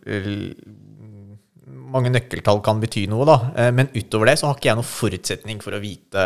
mange 1.87 2.11
nøkkeltall 2.11 2.59
kan 2.65 2.81
bety 2.83 3.05
noe, 3.07 3.25
da. 3.27 3.37
Eh, 3.55 3.71
Men 3.71 3.87
utover 3.95 4.27
det 4.31 4.37
så 4.41 4.49
har 4.49 4.57
ikke 4.59 4.71
jeg 4.71 4.79
noen 4.79 4.89
forutsetning 4.91 5.61
for 5.63 5.71
å 5.77 5.79
vite 5.83 6.25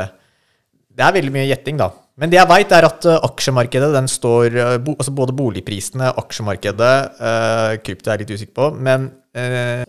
det 0.98 1.06
er 1.06 1.16
veldig 1.16 1.34
mye 1.34 1.48
gjetting, 1.50 1.78
da. 1.80 1.90
Men 2.22 2.30
det 2.30 2.38
jeg 2.38 2.50
veit, 2.50 2.74
er 2.76 2.86
at 2.86 3.06
uh, 3.08 3.24
aksjemarkedet 3.26 3.90
den 3.96 4.08
står 4.12 4.58
bo, 4.84 4.94
altså 4.98 5.14
Både 5.16 5.34
boligprisene, 5.38 6.12
aksjemarkedet, 6.22 6.96
uh, 7.18 7.72
krypto 7.82 8.12
er 8.12 8.20
jeg 8.20 8.22
litt 8.26 8.36
usikker 8.36 8.56
på, 8.60 8.68
men 8.84 9.08
uh, 9.38 9.84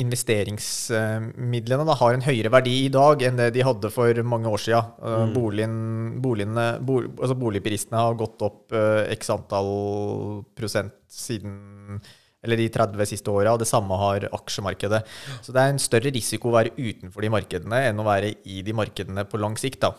investeringsmidlene 0.00 1.84
da, 1.88 1.98
har 2.00 2.16
en 2.16 2.24
høyere 2.24 2.52
verdi 2.54 2.76
i 2.86 2.92
dag 2.94 3.26
enn 3.26 3.40
det 3.42 3.50
de 3.56 3.66
hadde 3.66 3.90
for 3.92 4.22
mange 4.24 4.48
år 4.48 4.62
siden. 4.64 4.94
Uh, 5.02 5.26
boligen, 5.34 5.76
boligene, 6.24 6.66
bo, 6.80 7.02
altså 7.18 7.36
boligprisene 7.42 8.00
har 8.06 8.20
gått 8.22 8.46
opp 8.46 8.74
x 9.12 9.34
antall 9.34 9.72
prosent 10.56 10.96
siden 11.12 12.00
eller 12.44 12.60
de 12.60 12.68
30 12.68 13.08
siste 13.08 13.32
åra, 13.32 13.54
og 13.54 13.62
det 13.62 13.68
samme 13.68 13.96
har 13.98 14.26
aksjemarkedet. 14.36 15.00
Så 15.40 15.54
det 15.54 15.62
er 15.62 15.70
en 15.72 15.80
større 15.80 16.12
risiko 16.14 16.50
å 16.50 16.58
være 16.58 16.74
utenfor 16.76 17.24
de 17.24 17.30
markedene 17.32 17.86
enn 17.88 18.00
å 18.00 18.04
være 18.06 18.34
i 18.52 18.60
de 18.66 18.74
markedene 18.76 19.24
på 19.28 19.40
lang 19.40 19.56
sikt. 19.60 19.80
da. 19.86 19.94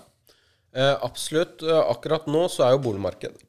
Eh, 0.75 0.95
absolutt. 1.07 1.63
Eh, 1.63 1.81
Akkurat 1.89 2.25
nå 2.27 2.45
så 2.51 2.65
er 2.67 2.75
jo 2.75 2.81
boligmarkedet 2.89 3.41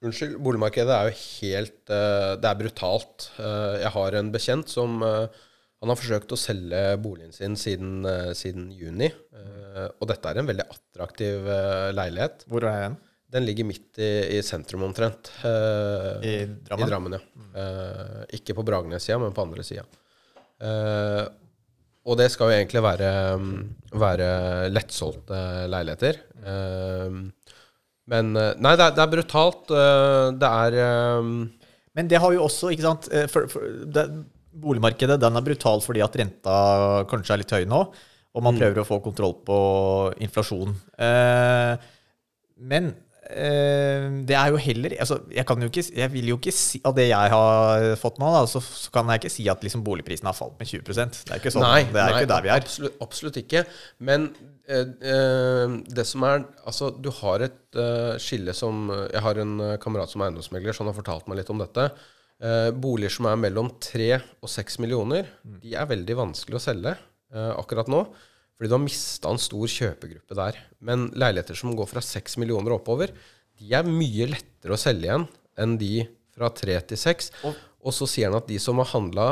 Unnskyld. 0.00 0.38
Boligmarkedet 0.40 0.94
er 0.96 1.10
jo 1.10 1.16
helt 1.18 1.90
eh, 1.92 2.30
Det 2.40 2.48
er 2.48 2.58
brutalt. 2.62 3.26
Eh, 3.42 3.74
jeg 3.82 3.90
har 3.96 4.16
en 4.20 4.30
bekjent 4.32 4.70
som 4.72 5.02
eh, 5.04 5.42
Han 5.82 5.92
har 5.92 5.98
forsøkt 6.00 6.32
å 6.32 6.38
selge 6.40 6.80
boligen 7.02 7.34
sin 7.36 7.56
siden, 7.60 7.98
eh, 8.08 8.30
siden 8.38 8.70
juni. 8.76 9.10
Eh, 9.10 9.86
og 9.98 10.08
dette 10.08 10.30
er 10.30 10.40
en 10.40 10.48
veldig 10.48 10.66
attraktiv 10.72 11.50
leilighet. 11.96 12.46
Hvor 12.48 12.64
er 12.70 12.86
den? 12.86 12.96
Den 13.30 13.44
ligger 13.46 13.64
midt 13.68 13.98
i, 14.02 14.10
i 14.36 14.40
sentrum 14.42 14.82
omtrent. 14.88 15.30
Eh, 15.46 16.24
I 16.26 16.34
Drammen? 16.66 16.82
I 16.86 16.88
Drammen, 16.90 17.14
ja. 17.18 17.20
Eh, 17.62 18.24
ikke 18.40 18.56
på 18.58 18.64
Bragernes-sida, 18.66 19.20
men 19.22 19.36
på 19.36 19.44
andre 19.44 19.62
sida. 19.66 19.84
Eh, 20.60 21.22
og 22.08 22.16
det 22.16 22.30
skal 22.32 22.48
jo 22.48 22.56
egentlig 22.56 22.82
være, 22.84 23.10
mm, 23.40 23.54
være 24.00 24.28
lettsolgte 24.72 25.40
leiligheter. 25.70 26.20
Eh, 26.40 27.18
men 28.10 28.34
eh, 28.40 28.52
Nei, 28.58 28.74
det 28.78 28.86
er, 28.86 28.94
det 28.96 29.04
er 29.04 29.14
brutalt. 29.14 29.72
Eh, 29.74 30.26
det 30.40 30.52
er 30.64 30.78
eh, 30.86 31.32
Men 31.98 32.10
det 32.10 32.20
har 32.22 32.34
jo 32.34 32.46
også, 32.46 32.72
ikke 32.72 32.86
sant 32.86 33.10
eh, 33.12 33.26
for, 33.30 33.50
for, 33.52 33.66
det, 33.84 34.06
Boligmarkedet 34.60 35.20
den 35.22 35.36
er 35.38 35.44
brutal 35.46 35.82
fordi 35.84 36.02
at 36.02 36.16
renta 36.18 36.54
kanskje 37.10 37.36
er 37.36 37.40
litt 37.44 37.52
høy 37.54 37.68
nå, 37.70 37.84
og 38.34 38.42
man 38.42 38.56
prøver 38.58 38.80
å 38.82 38.86
få 38.88 38.98
kontroll 39.04 39.36
på 39.46 39.58
inflasjon. 40.26 40.74
Eh, 40.98 41.76
men 42.70 42.90
det 43.30 44.34
er 44.34 44.50
jo 44.50 44.58
heller 44.60 44.94
altså, 45.02 45.20
jeg, 45.30 45.44
kan 45.46 45.62
jo 45.62 45.68
ikke, 45.70 45.84
jeg 45.96 46.12
vil 46.12 46.30
jo 46.32 46.36
ikke 46.38 46.52
si 46.54 46.80
Av 46.88 46.94
det 46.96 47.06
jeg 47.08 47.32
har 47.32 47.84
fått 48.00 48.20
med 48.20 48.26
meg, 48.26 48.36
da, 48.36 48.50
så, 48.50 48.62
så 48.62 48.92
kan 48.94 49.10
jeg 49.12 49.22
ikke 49.22 49.32
si 49.32 49.46
at 49.52 49.64
liksom 49.64 49.84
boligprisen 49.86 50.28
har 50.28 50.36
falt 50.36 50.56
med 50.60 50.70
20 50.70 50.82
Det 50.88 51.34
er 51.34 51.40
ikke 51.42 51.52
sånn. 51.54 51.66
Nei, 51.66 51.84
det 51.86 52.00
er 52.00 52.14
nei, 52.14 52.20
ikke 52.22 52.30
der 52.32 52.46
vi 52.46 52.52
er. 52.52 52.64
Absolutt, 52.64 52.96
absolutt 53.06 53.40
ikke. 53.42 53.64
Men 54.10 54.28
eh, 54.66 54.86
eh, 55.12 55.76
det 55.90 56.06
som 56.08 56.24
er 56.26 56.46
Altså, 56.64 56.90
du 56.90 57.10
har 57.20 57.46
et 57.46 57.80
eh, 57.80 58.14
skille 58.22 58.54
som 58.56 58.88
Jeg 58.90 59.22
har 59.24 59.42
en 59.42 59.58
eh, 59.66 59.76
kamerat 59.82 60.12
som 60.12 60.22
er 60.22 60.30
eiendomsmegler, 60.30 60.74
så 60.74 60.84
han 60.84 60.92
har 60.92 60.98
fortalt 60.98 61.30
meg 61.30 61.40
litt 61.40 61.52
om 61.52 61.62
dette. 61.62 61.90
Eh, 62.40 62.70
boliger 62.72 63.12
som 63.12 63.28
er 63.28 63.36
mellom 63.36 63.68
3 63.84 64.14
og 64.16 64.48
6 64.48 64.78
millioner, 64.80 65.28
de 65.44 65.74
er 65.76 65.88
veldig 65.90 66.14
vanskelig 66.22 66.56
å 66.56 66.62
selge 66.64 66.94
eh, 66.96 67.50
akkurat 67.52 67.90
nå. 67.92 68.06
Fordi 68.60 68.68
du 68.68 68.76
har 68.76 68.82
mista 68.84 69.30
en 69.32 69.40
stor 69.40 69.70
kjøpegruppe 69.72 70.36
der. 70.36 70.58
Men 70.84 71.06
leiligheter 71.16 71.56
som 71.56 71.72
går 71.72 71.88
fra 71.88 72.02
6 72.04 72.36
millioner 72.42 72.74
og 72.74 72.82
oppover, 72.82 73.08
de 73.56 73.70
er 73.72 73.88
mye 73.88 74.26
lettere 74.28 74.76
å 74.76 74.80
selge 74.80 75.08
igjen 75.08 75.24
enn 75.56 75.78
de 75.80 76.04
fra 76.36 76.50
3 76.52 76.74
til 76.90 77.00
6. 77.00 77.30
Og 77.80 77.94
så 77.96 78.04
sier 78.12 78.28
han 78.28 78.36
at 78.36 78.50
de 78.50 78.58
som 78.60 78.76
har 78.82 78.90
handla 78.90 79.30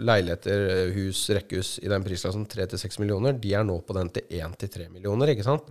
leiligheter, 0.00 0.64
hus, 0.96 1.26
rekkehus 1.36 1.74
i 1.84 1.90
den 1.92 2.06
prisklassen 2.06 2.46
3 2.48 2.70
til 2.72 2.80
6 2.80 3.02
millioner, 3.02 3.36
de 3.36 3.52
er 3.60 3.66
nå 3.68 3.76
på 3.84 3.96
den 3.98 4.08
til 4.16 4.24
1 4.40 4.56
til 4.64 4.72
3 4.72 4.88
millioner, 4.94 5.34
ikke 5.34 5.44
sant? 5.44 5.68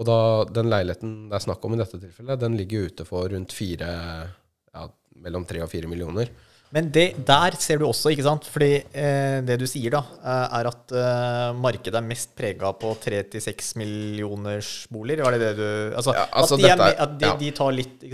Og 0.00 0.08
da 0.08 0.16
den 0.48 0.72
leiligheten 0.72 1.12
det 1.28 1.36
er 1.36 1.44
snakk 1.44 1.68
om 1.68 1.76
i 1.76 1.82
dette 1.82 2.00
tilfellet, 2.00 2.40
den 2.40 2.56
ligger 2.56 2.88
ute 2.88 3.04
for 3.04 3.28
rundt 3.28 3.52
4 3.52 3.90
ja, 3.92 4.86
mellom 5.20 5.44
3 5.44 5.60
og 5.66 5.68
4 5.68 5.92
millioner. 5.92 6.32
Men 6.72 6.86
det, 6.90 7.02
der 7.28 7.52
ser 7.60 7.76
du 7.82 7.84
også, 7.84 8.08
ikke 8.14 8.24
sant 8.24 8.46
Fordi 8.48 8.68
eh, 8.96 9.40
det 9.44 9.58
du 9.60 9.66
sier, 9.68 9.90
da, 9.92 10.00
eh, 10.24 10.54
er 10.58 10.68
at 10.70 10.94
eh, 10.96 11.50
markedet 11.60 11.98
er 12.00 12.06
mest 12.06 12.30
prega 12.38 12.70
på 12.80 12.94
3-6 13.02 13.74
millioners 13.76 14.70
boliger. 14.92 15.20
Var 15.26 15.36
det 15.36 15.40
det 15.42 15.50
du 15.58 15.66
Altså, 15.98 16.14
Ja, 16.16 16.24
altså, 16.32 16.54
at, 16.56 16.60
de, 16.62 16.68
dette 16.70 16.86
er- 16.88 17.02
at 17.04 17.18
de, 17.20 17.26
ja. 17.28 17.36
de 17.42 17.50
tar 17.60 17.72
litt? 17.76 18.06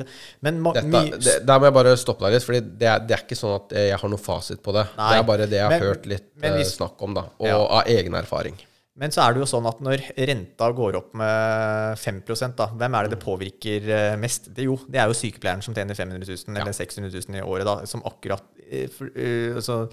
Men 0.43 0.59
Dette, 0.75 1.21
det, 1.23 1.37
der 1.47 1.59
må 1.63 1.71
jeg 1.71 1.77
bare 1.79 1.97
stoppe 2.03 2.27
deg 2.27 2.35
litt, 2.39 2.47
Fordi 2.49 2.61
det 2.83 2.89
er, 2.91 2.99
det 3.07 3.17
er 3.19 3.23
ikke 3.27 3.39
sånn 3.39 3.55
at 3.61 3.77
jeg 3.79 4.01
har 4.03 4.13
noe 4.13 4.19
fasit 4.27 4.63
på 4.65 4.75
det. 4.75 4.87
Nei, 4.99 5.11
det 5.15 5.21
er 5.23 5.29
bare 5.33 5.47
det 5.47 5.61
jeg 5.61 5.67
har 5.69 5.77
men- 5.79 5.87
hørt 5.89 6.07
litt 6.11 6.27
men 6.37 6.53
eh, 6.53 6.59
hvis- 6.59 6.75
snakk 6.77 7.01
om, 7.07 7.15
da. 7.15 7.29
Og 7.39 7.47
Ja. 7.47 7.59
av 7.79 7.87
egen 7.87 8.15
erfaring. 8.15 8.59
Men 8.99 9.15
så 9.15 9.23
er 9.23 9.35
det 9.35 9.43
jo 9.43 9.49
sånn 9.49 9.67
at 9.71 9.81
når 9.85 10.03
renta 10.29 10.69
går 10.75 10.99
opp 10.99 11.13
med 11.19 11.99
5 12.03 12.21
da, 12.59 12.69
hvem 12.75 12.97
er 12.99 13.07
det 13.07 13.15
det 13.15 13.23
påvirker 13.23 13.91
eh, 13.95 14.15
mest? 14.19 14.51
Det, 14.55 14.67
jo, 14.67 14.75
det 14.91 15.01
er 15.01 15.11
jo 15.11 15.17
sykepleieren 15.17 15.63
som 15.63 15.77
tjener 15.77 15.99
500 15.99 16.27
000 16.27 16.59
eller 16.59 16.75
600 16.75 17.13
000 17.15 17.39
i 17.39 17.45
året, 17.47 17.67
da, 17.69 17.77
som 17.87 18.03
akkurat 18.09 18.45
eh, 18.67 18.91
eh, 19.15 19.55
altså, 19.55 19.85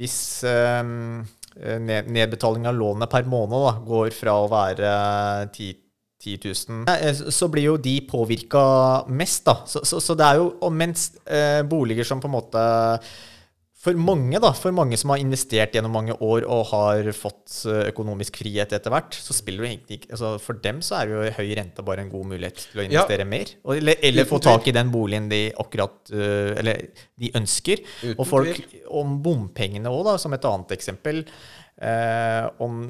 hvis, 0.00 0.18
eh, 0.48 0.82
nedbetaling 2.12 2.68
av 2.68 2.76
lånet 2.76 3.12
per 3.12 3.28
måned 3.28 3.64
da, 3.64 3.72
går 3.86 4.12
fra 4.16 4.36
å 4.42 4.50
være 4.52 4.90
10 5.56 5.72
10 6.20 6.36
000, 6.68 6.84
eh, 6.92 7.14
så 7.32 7.48
blir 7.48 7.70
jo 7.70 7.76
de 7.80 7.94
påvirka 8.04 8.62
mest, 9.08 9.46
da. 9.46 9.62
Så, 9.64 9.80
så, 9.88 10.02
så 10.04 10.16
det 10.18 10.26
er 10.26 10.40
jo 10.40 10.50
og 10.60 10.74
Mens 10.76 11.14
eh, 11.24 11.62
boliger 11.64 12.04
som 12.04 12.20
på 12.20 12.28
en 12.28 12.34
måte 12.34 12.64
For 13.80 13.96
mange, 13.96 14.36
da, 14.42 14.50
for 14.52 14.74
mange 14.76 14.98
som 15.00 15.08
har 15.14 15.22
investert 15.22 15.72
gjennom 15.72 15.94
mange 15.96 16.12
år 16.12 16.44
og 16.44 16.66
har 16.74 17.06
fått 17.16 17.62
eh, 17.64 17.86
økonomisk 17.88 18.36
frihet 18.42 18.74
etter 18.76 18.92
hvert, 18.92 19.16
så 19.16 19.32
spiller 19.32 19.64
det 19.64 19.70
egentlig 19.70 19.98
ikke 20.00 20.10
altså 20.18 20.32
For 20.44 20.60
dem 20.66 20.82
så 20.84 20.98
er 20.98 21.14
jo 21.14 21.22
høy 21.38 21.54
rente 21.56 21.84
bare 21.86 22.04
en 22.04 22.12
god 22.12 22.28
mulighet 22.34 22.60
til 22.66 22.82
å 22.82 22.84
investere 22.84 23.24
mer. 23.28 23.54
Og, 23.64 23.78
eller, 23.78 23.96
eller 24.04 24.28
få 24.28 24.42
tak 24.44 24.68
i 24.68 24.74
den 24.76 24.92
boligen 24.92 25.30
de 25.32 25.46
akkurat 25.64 26.12
uh, 26.12 26.52
Eller 26.60 26.90
de 27.20 27.32
ønsker. 27.40 27.80
Uten 28.02 28.18
og 28.18 28.28
folk 28.28 28.60
om 29.00 29.16
bompengene 29.24 29.88
òg, 29.88 30.04
da, 30.10 30.18
som 30.20 30.36
et 30.36 30.44
annet 30.50 30.76
eksempel. 30.76 31.24
Eh, 31.80 32.44
om 32.60 32.82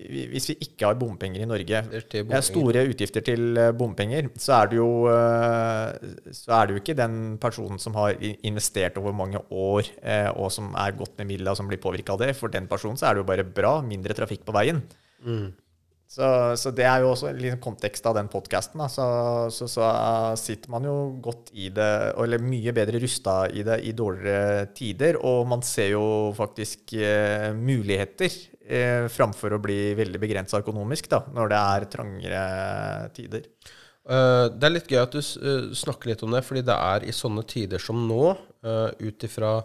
hvis 0.00 0.48
vi 0.50 0.56
ikke 0.64 0.88
har 0.88 0.98
bompenger 0.98 1.44
i 1.44 1.48
Norge, 1.48 1.80
det 1.90 2.22
er 2.24 2.44
store 2.44 2.84
utgifter 2.88 3.24
til 3.26 3.58
eh, 3.60 3.72
bompenger, 3.76 4.30
så 4.40 4.56
er, 4.60 4.70
det 4.70 4.78
jo, 4.78 4.90
eh, 5.12 6.34
så 6.36 6.56
er 6.56 6.66
det 6.66 6.76
jo 6.76 6.82
ikke 6.82 6.98
den 6.98 7.16
personen 7.42 7.80
som 7.82 7.96
har 8.00 8.16
investert 8.48 8.98
over 9.00 9.16
mange 9.16 9.42
år, 9.50 9.90
eh, 10.00 10.30
og 10.32 10.52
som 10.54 10.72
er 10.78 10.96
godt 10.98 11.18
med 11.20 11.32
midler, 11.34 11.56
som 11.58 11.68
blir 11.70 11.82
påvirka 11.82 12.16
av 12.16 12.22
det. 12.24 12.34
For 12.38 12.52
den 12.52 12.70
personen 12.70 13.00
så 13.00 13.10
er 13.10 13.18
det 13.18 13.24
jo 13.24 13.32
bare 13.32 13.44
bra. 13.44 13.80
Mindre 13.84 14.16
trafikk 14.16 14.46
på 14.46 14.56
veien. 14.56 14.80
Så, 16.10 16.26
så 16.58 16.72
det 16.74 16.82
er 16.90 17.04
jo 17.04 17.12
også 17.12 17.28
en 17.28 17.36
liten 17.38 17.60
kontekst 17.62 18.06
av 18.10 18.16
den 18.16 18.26
podkasten. 18.30 18.82
Så, 18.90 19.04
så, 19.54 19.68
så 19.70 19.90
sitter 20.40 20.72
man 20.72 20.88
jo 20.88 20.94
godt 21.22 21.52
i 21.54 21.68
det, 21.70 21.90
eller 22.18 22.42
mye 22.42 22.74
bedre 22.74 22.98
rusta 23.02 23.44
i 23.46 23.62
det 23.66 23.78
i 23.86 23.92
dårligere 23.94 24.64
tider. 24.74 25.20
Og 25.22 25.46
man 25.52 25.62
ser 25.62 25.92
jo 25.92 26.04
faktisk 26.34 26.96
eh, 26.98 27.52
muligheter 27.54 28.34
eh, 28.70 29.08
framfor 29.12 29.56
å 29.56 29.60
bli 29.62 29.80
veldig 29.98 30.20
begrensa 30.22 30.62
økonomisk 30.62 31.10
da, 31.12 31.24
når 31.34 31.52
det 31.52 31.60
er 31.74 31.86
trangere 31.96 32.44
tider. 33.16 33.44
Eh, 34.10 34.46
det 34.56 34.66
er 34.70 34.74
litt 34.74 34.88
gøy 34.90 35.02
at 35.02 35.12
du 35.14 35.20
eh, 35.20 35.68
snakker 35.76 36.12
litt 36.14 36.24
om 36.26 36.32
det, 36.34 36.44
fordi 36.46 36.62
det 36.70 36.78
er 36.78 37.04
i 37.10 37.14
sånne 37.14 37.44
tider 37.50 37.82
som 37.82 38.00
nå, 38.08 38.32
uh, 38.64 38.88
ut 39.02 39.28
ifra 39.28 39.58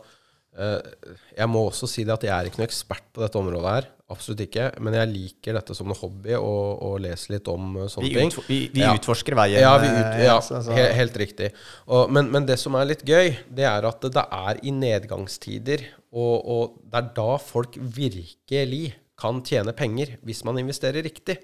Jeg 1.36 1.50
må 1.52 1.65
også 1.68 1.84
si 1.91 2.06
det 2.08 2.13
at 2.13 2.24
jeg 2.24 2.32
er 2.32 2.48
ikke 2.48 2.62
noe 2.62 2.68
ekspert 2.70 3.04
på 3.12 3.20
dette 3.20 3.36
området 3.36 3.72
her. 3.74 3.88
Absolutt 4.13 4.46
ikke. 4.46 4.70
Men 4.86 4.96
jeg 4.96 5.10
liker 5.12 5.58
dette 5.58 5.76
som 5.76 5.89
en 5.91 5.98
hobby 6.00 6.32
og, 6.38 6.80
og 6.86 6.94
leser 7.04 7.34
litt 7.34 7.50
om 7.52 7.74
sånne 7.91 8.06
Vi, 8.08 8.13
ting. 8.15 8.32
vi, 8.48 8.60
vi 8.72 8.84
Ja. 8.86 8.94
utforsker 8.96 9.36
veien. 9.36 9.60
Ja, 9.60 9.74
vi 9.82 9.89
ut, 9.89 10.22
ja 10.24 10.38
så- 10.39 10.62
så- 10.63 10.72
he, 10.78 10.86
helt 10.96 11.18
riktig. 11.20 11.50
Og, 11.89 12.08
men, 12.10 12.32
men 12.32 12.46
det 12.48 12.56
som 12.62 12.78
er 12.80 12.86
litt 12.88 13.04
gøy, 13.04 13.36
det 13.52 13.65
er 13.68 13.84
at 13.89 14.00
det 14.08 14.26
er 14.32 14.62
i 14.63 14.72
nedgangstider, 14.72 15.84
og, 16.15 16.36
og 16.47 16.78
det 16.88 17.01
er 17.01 17.12
da 17.17 17.32
folk 17.41 17.75
virkelig 17.78 18.86
kan 19.19 19.41
tjene 19.47 19.75
penger, 19.75 20.17
hvis 20.28 20.43
man 20.47 20.60
investerer 20.60 21.06
riktig. 21.06 21.39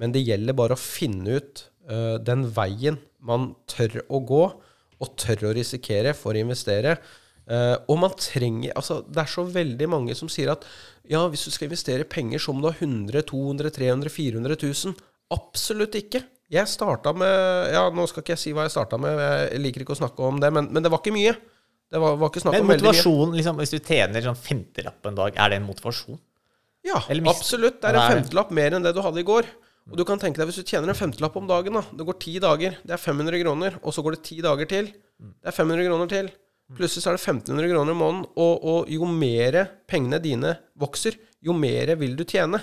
Men 0.00 0.14
det 0.14 0.24
gjelder 0.24 0.56
bare 0.56 0.76
å 0.76 0.80
finne 0.80 1.40
ut 1.40 1.64
uh, 1.90 2.16
den 2.22 2.46
veien 2.56 3.00
man 3.20 3.54
tør 3.68 4.00
å 4.08 4.22
gå, 4.24 4.44
og 5.00 5.16
tør 5.20 5.48
å 5.48 5.54
risikere 5.56 6.12
for 6.16 6.36
å 6.36 6.42
investere. 6.44 6.96
Uh, 7.50 7.76
og 7.90 7.96
man 7.98 8.12
trenger 8.20 8.76
Altså, 8.76 9.00
det 9.08 9.22
er 9.24 9.30
så 9.32 9.42
veldig 9.48 9.86
mange 9.90 10.14
som 10.14 10.28
sier 10.30 10.52
at 10.52 10.66
ja, 11.08 11.22
hvis 11.26 11.46
du 11.48 11.50
skal 11.50 11.70
investere 11.70 12.06
penger, 12.08 12.40
så 12.42 12.54
må 12.54 12.62
du 12.62 12.68
ha 12.70 12.76
100 12.76 13.24
200 13.28 13.72
300 13.76 14.12
400 14.14 14.60
000. 14.60 15.00
Absolutt 15.34 15.96
ikke. 15.98 16.22
Jeg 16.50 16.70
starta 16.70 17.12
med 17.16 17.72
Ja, 17.74 17.86
nå 17.94 18.06
skal 18.10 18.24
ikke 18.24 18.36
jeg 18.36 18.42
si 18.44 18.52
hva 18.54 18.66
jeg 18.66 18.74
starta 18.74 18.98
med, 19.00 19.18
jeg 19.50 19.62
liker 19.62 19.84
ikke 19.84 19.96
å 19.96 20.02
snakke 20.02 20.26
om 20.26 20.40
det, 20.42 20.52
men, 20.54 20.68
men 20.70 20.84
det 20.84 20.92
var 20.92 21.02
ikke 21.02 21.16
mye. 21.16 21.34
Det 21.90 21.98
var, 21.98 22.16
var 22.20 22.30
ikke 22.30 22.42
snakk 22.44 22.54
Men 22.54 22.62
om 22.62 22.68
veldig 22.70 22.84
mye. 22.84 22.92
motivasjon, 22.92 23.32
liksom, 23.38 23.56
hvis 23.62 23.72
du 23.74 23.78
tjener 23.82 24.22
sånn 24.22 24.38
femtelapp 24.38 25.08
en 25.10 25.16
dag, 25.18 25.38
er 25.42 25.50
det 25.50 25.58
en 25.58 25.66
motivasjon? 25.66 26.20
Ja, 26.86 27.00
absolutt. 27.32 27.80
Det 27.82 27.90
er 27.90 27.98
en 27.98 28.14
femtelapp 28.20 28.52
mer 28.56 28.76
enn 28.76 28.86
det 28.86 28.94
du 28.96 29.02
hadde 29.04 29.20
i 29.20 29.26
går. 29.26 29.48
Og 29.90 29.96
du 29.98 30.04
kan 30.06 30.20
tenke 30.22 30.38
deg, 30.38 30.46
hvis 30.48 30.60
du 30.62 30.68
tjener 30.70 30.92
en 30.92 30.96
femtelapp 30.98 31.34
om 31.40 31.48
dagen, 31.50 31.74
da. 31.74 31.82
Det 31.98 32.06
går 32.06 32.18
ti 32.22 32.36
dager. 32.42 32.76
Det 32.86 32.94
er 32.94 33.00
500 33.02 33.42
kroner. 33.42 33.78
Og 33.82 33.92
så 33.96 34.04
går 34.06 34.16
det 34.16 34.22
ti 34.28 34.38
dager 34.44 34.68
til. 34.70 34.92
Det 35.18 35.50
er 35.50 35.56
500 35.56 35.88
kroner 35.88 36.10
til. 36.12 36.30
Plutselig 36.78 37.02
så 37.02 37.10
er 37.10 37.16
det 37.18 37.24
1500 37.26 37.72
kroner 37.72 37.96
i 37.96 37.98
måneden. 37.98 38.26
Og, 38.38 38.66
og 38.70 38.92
jo 38.94 39.08
mer 39.10 39.58
pengene 39.90 40.20
dine 40.22 40.54
vokser, 40.78 41.18
jo 41.42 41.56
mer 41.58 41.90
vil 41.98 42.14
du 42.14 42.22
tjene. 42.22 42.60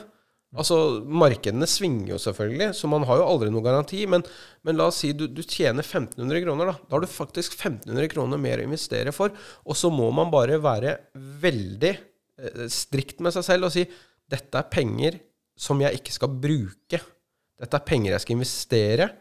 Altså, 0.57 0.77
Markedene 1.05 1.67
svinger 1.69 2.15
jo 2.15 2.19
selvfølgelig, 2.21 2.71
så 2.77 2.89
man 2.89 3.05
har 3.07 3.19
jo 3.21 3.27
aldri 3.29 3.51
noen 3.53 3.65
garanti. 3.65 4.01
Men, 4.09 4.25
men 4.65 4.79
la 4.79 4.89
oss 4.89 5.01
si 5.03 5.11
du, 5.13 5.27
du 5.29 5.43
tjener 5.43 5.85
1500 5.85 6.43
kroner. 6.43 6.71
Da 6.71 6.75
Da 6.81 6.97
har 6.97 7.05
du 7.05 7.11
faktisk 7.11 7.57
1500 7.59 8.09
kroner 8.13 8.41
mer 8.41 8.61
å 8.61 8.67
investere 8.67 9.13
for. 9.15 9.35
Og 9.67 9.77
så 9.77 9.91
må 9.93 10.09
man 10.15 10.33
bare 10.33 10.59
være 10.63 10.97
veldig 11.13 11.93
eh, 11.93 12.65
strikt 12.73 13.21
med 13.23 13.35
seg 13.35 13.45
selv 13.47 13.69
og 13.69 13.75
si 13.75 13.85
dette 14.27 14.59
er 14.59 14.71
penger 14.71 15.21
som 15.57 15.79
jeg 15.81 16.01
ikke 16.01 16.13
skal 16.13 16.33
bruke. 16.41 17.01
Dette 17.57 17.79
er 17.79 17.87
penger 17.87 18.13
jeg 18.13 18.25
skal 18.25 18.37
investere. 18.37 19.11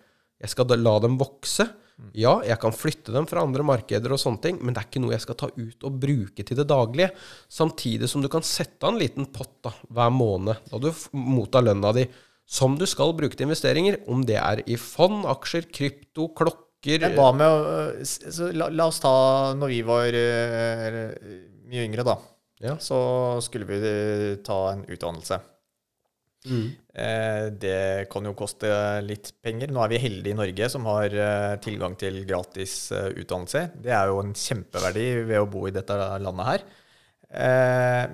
Jeg 0.42 0.53
skal 0.53 0.75
la 0.81 0.96
dem 1.05 1.20
vokse. 1.20 1.68
Ja, 2.17 2.35
jeg 2.45 2.59
kan 2.61 2.75
flytte 2.77 3.13
dem 3.15 3.25
fra 3.29 3.41
andre 3.45 3.65
markeder 3.65 4.13
og 4.13 4.21
sånne 4.21 4.43
ting, 4.45 4.59
men 4.61 4.75
det 4.77 4.83
er 4.83 4.89
ikke 4.91 5.01
noe 5.01 5.15
jeg 5.15 5.25
skal 5.25 5.39
ta 5.41 5.49
ut 5.49 5.87
og 5.89 5.99
bruke 6.03 6.45
til 6.45 6.59
det 6.59 6.67
daglige. 6.69 7.09
Samtidig 7.49 8.11
som 8.13 8.25
du 8.25 8.29
kan 8.33 8.45
sette 8.45 8.85
av 8.85 8.93
en 8.93 9.01
liten 9.01 9.29
pott 9.33 9.55
da, 9.65 9.73
hver 9.89 10.13
måned, 10.13 10.61
da 10.69 10.81
du 10.83 10.91
mottar 11.17 11.65
lønna 11.65 11.95
di, 11.97 12.05
som 12.47 12.77
du 12.79 12.85
skal 12.89 13.17
bruke 13.17 13.37
til 13.37 13.49
investeringer. 13.49 14.03
Om 14.13 14.27
det 14.29 14.37
er 14.43 14.63
i 14.69 14.77
fond, 14.81 15.25
aksjer, 15.29 15.71
krypto, 15.73 16.29
klokker 16.37 17.03
Men 17.03 17.17
hva 17.17 17.31
med 17.35 17.49
å 17.49 18.05
så 18.05 18.53
la, 18.55 18.69
la 18.71 18.87
oss 18.93 19.01
ta 19.03 19.17
når 19.59 19.73
vi 19.73 19.83
var 19.89 20.21
eh, 20.21 21.03
mye 21.67 21.89
yngre, 21.89 22.05
da. 22.07 22.21
Ja. 22.63 22.77
Så 22.81 22.99
skulle 23.45 23.69
vi 23.69 23.81
eh, 23.81 24.31
ta 24.45 24.61
en 24.75 24.85
utdannelse. 24.85 25.41
Eh, 26.97 27.47
det 27.53 28.09
kan 28.13 28.25
jo 28.25 28.33
koste 28.39 28.71
litt 29.05 29.35
penger. 29.45 29.73
Nå 29.73 29.83
er 29.85 29.93
vi 29.93 30.01
heldige 30.01 30.33
i 30.33 30.39
Norge 30.39 30.69
som 30.73 30.89
har 30.89 31.13
eh, 31.13 31.55
tilgang 31.65 31.97
til 32.01 32.23
gratis 32.29 32.91
eh, 32.95 33.11
utdannelse. 33.21 33.67
Det 33.85 33.93
er 33.93 34.11
jo 34.11 34.23
en 34.23 34.33
kjempeverdi 34.37 35.07
ved 35.29 35.43
å 35.43 35.49
bo 35.51 35.67
i 35.69 35.75
dette 35.75 35.97
landet 36.23 36.53
her. 36.53 36.69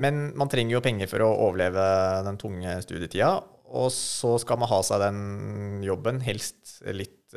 Men 0.03 0.31
man 0.40 0.49
trenger 0.51 0.73
jo 0.73 0.83
penger 0.83 1.07
for 1.07 1.23
å 1.23 1.35
overleve 1.45 1.83
den 2.27 2.38
tunge 2.40 2.79
studietida. 2.83 3.35
Og 3.73 3.90
så 3.95 4.33
skal 4.40 4.59
man 4.59 4.71
ha 4.71 4.79
seg 4.83 5.03
den 5.05 5.85
jobben, 5.85 6.18
helst 6.25 6.81
litt 6.97 7.37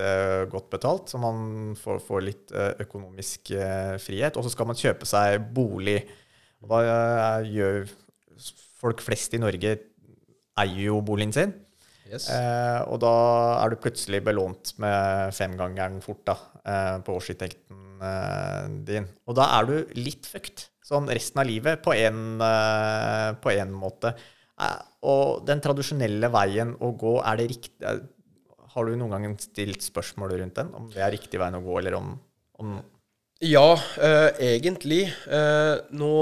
godt 0.49 0.71
betalt, 0.71 1.11
så 1.11 1.19
man 1.21 1.75
får, 1.77 1.99
får 2.07 2.23
litt 2.23 2.53
økonomisk 2.81 3.51
frihet. 4.01 4.39
Og 4.39 4.47
så 4.47 4.53
skal 4.55 4.71
man 4.71 4.79
kjøpe 4.79 5.07
seg 5.07 5.45
bolig. 5.53 5.99
Og 6.63 6.71
da 6.71 7.43
gjør 7.43 7.85
folk 8.79 9.03
flest 9.03 9.35
i 9.35 9.43
Norge 9.43 9.75
eier 10.61 10.89
jo 10.89 10.99
boligen 11.05 11.33
sin. 11.35 11.53
Yes. 12.05 12.27
Eh, 12.29 12.81
og 12.85 12.99
da 13.01 13.15
er 13.63 13.73
du 13.73 13.81
plutselig 13.81 14.21
belånt 14.25 14.75
med 14.81 15.33
femgangeren 15.33 15.97
fort 16.05 16.21
da, 16.27 16.35
eh, 16.61 16.97
på 17.05 17.15
årsinntekten 17.17 18.03
eh, 18.05 18.67
din. 18.85 19.07
Og 19.25 19.37
da 19.39 19.49
er 19.57 19.69
du 19.69 19.97
litt 19.97 20.29
fucked 20.29 20.67
sånn 20.85 21.09
resten 21.09 21.41
av 21.41 21.49
livet 21.49 21.81
på 21.85 21.95
en, 21.97 22.41
eh, 22.45 23.29
på 23.41 23.53
en 23.55 23.73
måte. 23.73 24.13
Eh, 24.61 24.81
og 25.09 25.47
den 25.47 25.63
tradisjonelle 25.63 26.29
veien 26.33 26.75
å 26.77 26.91
gå, 26.95 27.17
er 27.25 27.41
det 27.41 27.49
riktig 27.55 27.87
eh, 27.89 28.03
Har 28.75 28.89
du 28.89 28.97
noen 28.99 29.23
gang 29.23 29.35
stilt 29.39 29.85
spørsmål 29.85 30.33
rundt 30.35 30.57
den? 30.59 30.73
Om 30.75 30.89
det 30.91 30.99
er 30.99 31.13
riktig 31.13 31.39
veien 31.39 31.55
å 31.55 31.63
gå, 31.63 31.77
eller 31.79 31.95
om, 31.95 32.13
om 32.59 32.77
Ja, 33.39 33.73
eh, 34.03 34.29
egentlig. 34.51 35.05
Eh, 35.31 35.75
nå 35.95 36.15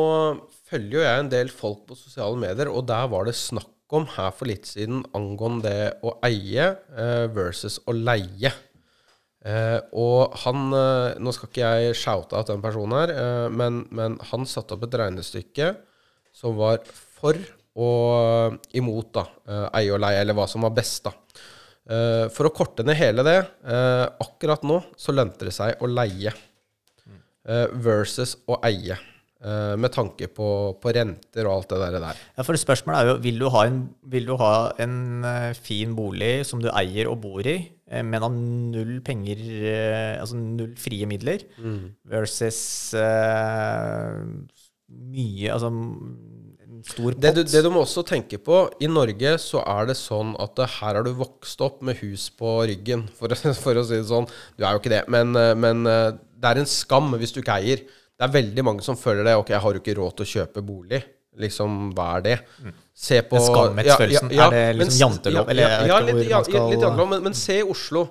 følger 0.69 0.99
jo 0.99 1.03
jeg 1.03 1.23
en 1.23 1.31
del 1.33 1.49
folk 1.49 1.87
på 1.89 1.97
sosiale 1.97 2.37
medier, 2.37 2.69
og 2.69 2.85
der 2.89 3.09
var 3.09 3.25
det 3.25 3.33
snakk 3.37 3.72
om 3.95 4.05
her 4.15 4.33
for 4.35 4.49
litt 4.49 4.67
siden 4.69 5.03
angående 5.17 5.69
det 5.69 5.89
å 6.05 6.15
eie 6.25 6.67
eh, 6.97 7.25
versus 7.33 7.79
å 7.87 7.95
leie. 7.95 8.51
Eh, 9.43 9.79
og 9.99 10.37
han 10.45 10.69
eh, 10.71 11.15
Nå 11.19 11.33
skal 11.35 11.49
ikke 11.49 11.71
jeg 11.77 11.97
shoute 11.99 12.37
at 12.39 12.51
den 12.51 12.63
personen 12.63 12.95
her, 12.99 13.49
men, 13.51 13.83
men 13.91 14.19
han 14.31 14.47
satte 14.49 14.77
opp 14.77 14.87
et 14.87 14.99
regnestykke 15.03 15.73
som 16.33 16.55
var 16.57 16.81
for 16.87 17.37
og 17.73 18.59
imot 18.77 19.15
da, 19.15 19.23
eie 19.79 19.89
og 19.95 20.01
leie, 20.03 20.19
eller 20.21 20.35
hva 20.37 20.45
som 20.49 20.61
var 20.61 20.75
best. 20.77 21.07
da. 21.07 21.13
Eh, 21.83 22.29
for 22.31 22.47
å 22.47 22.53
korte 22.55 22.83
ned 22.87 22.95
hele 22.95 23.25
det, 23.27 23.39
eh, 23.67 24.05
akkurat 24.23 24.63
nå 24.63 24.79
så 24.95 25.11
lønte 25.11 25.49
det 25.49 25.51
seg 25.55 25.81
å 25.83 25.89
leie 25.91 26.31
eh, 26.31 27.67
versus 27.83 28.37
å 28.47 28.59
eie. 28.63 28.95
Eh, 29.43 29.75
med 29.79 29.91
tanke 29.93 30.29
på, 30.31 30.47
på 30.81 30.93
renter 30.95 31.47
og 31.47 31.59
alt 31.59 31.73
det 31.73 32.01
der. 32.01 32.19
Ja, 32.37 32.45
for 32.45 32.59
Spørsmålet 32.59 32.99
er 32.99 33.11
jo 33.11 33.15
vil 33.23 33.39
du 33.41 33.47
ha 33.53 33.65
en, 33.69 33.79
vil 34.09 34.27
du 34.29 34.35
ha 34.41 34.53
en 34.83 34.97
eh, 35.27 35.51
fin 35.57 35.95
bolig 35.97 36.33
som 36.47 36.63
du 36.63 36.69
eier 36.73 37.09
og 37.11 37.19
bor 37.25 37.45
i, 37.45 37.57
eh, 37.87 38.03
men 38.03 38.25
har 38.25 38.33
null 38.33 38.99
penger, 39.05 39.43
altså 40.21 40.39
null 40.39 40.75
frie 40.79 41.07
midler, 41.09 41.45
versus 42.09 42.93
uh, 42.97 44.21
mye 44.93 45.49
Altså 45.53 45.69
en 45.69 46.83
stor 46.85 47.13
pott. 47.13 47.21
Det 47.23 47.31
du, 47.37 47.41
det 47.47 47.63
du 47.65 47.69
må 47.73 47.83
også 47.83 48.03
tenke 48.07 48.39
på, 48.41 48.65
i 48.83 48.89
Norge 48.91 49.37
så 49.41 49.63
er 49.63 49.89
det 49.89 49.97
sånn 49.99 50.35
at 50.41 50.59
her 50.79 50.99
har 50.99 51.03
du 51.05 51.13
vokst 51.17 51.61
opp 51.65 51.81
med 51.85 51.99
hus 52.03 52.29
på 52.37 52.61
ryggen, 52.69 53.07
for, 53.17 53.33
for 53.63 53.79
å 53.79 53.87
si 53.87 53.99
det 53.99 54.07
sånn. 54.09 54.29
Du 54.57 54.63
er 54.65 54.75
jo 54.75 54.83
ikke 54.83 54.93
det, 54.95 55.03
men, 55.11 55.35
men 55.59 55.83
det 55.87 56.49
er 56.49 56.59
en 56.59 56.69
skam 56.69 57.13
hvis 57.19 57.35
du 57.35 57.41
ikke 57.43 57.59
eier. 57.61 57.83
Det 58.19 58.27
er 58.27 58.33
veldig 58.35 58.63
mange 58.63 58.83
som 58.85 58.95
føler 58.99 59.23
det. 59.25 59.35
Ok, 59.41 59.49
jeg 59.49 59.59
har 59.63 59.73
jo 59.73 59.79
ikke 59.81 59.95
råd 59.97 60.15
til 60.19 60.25
å 60.25 60.31
kjøpe 60.35 60.61
bolig. 60.65 61.03
liksom 61.39 61.93
hva 61.97 62.17
er 62.19 62.21
det? 62.21 62.33
Se 62.93 63.21
på 63.25 63.39
skamhetsfølelsen, 63.41 64.29
er 64.37 64.51
det 64.53 64.75
liksom 64.77 64.99
jantelov, 65.01 65.47
eller 65.49 65.63
ja, 65.89 65.99
litt, 66.05 66.29
ja, 66.29 66.41
skal- 66.45 66.69
litt 66.69 66.83
jantelov, 66.85 67.09
men, 67.09 67.23
men 67.23 67.33
se 67.33 67.55
i 67.57 67.63
Oslo. 67.65 68.03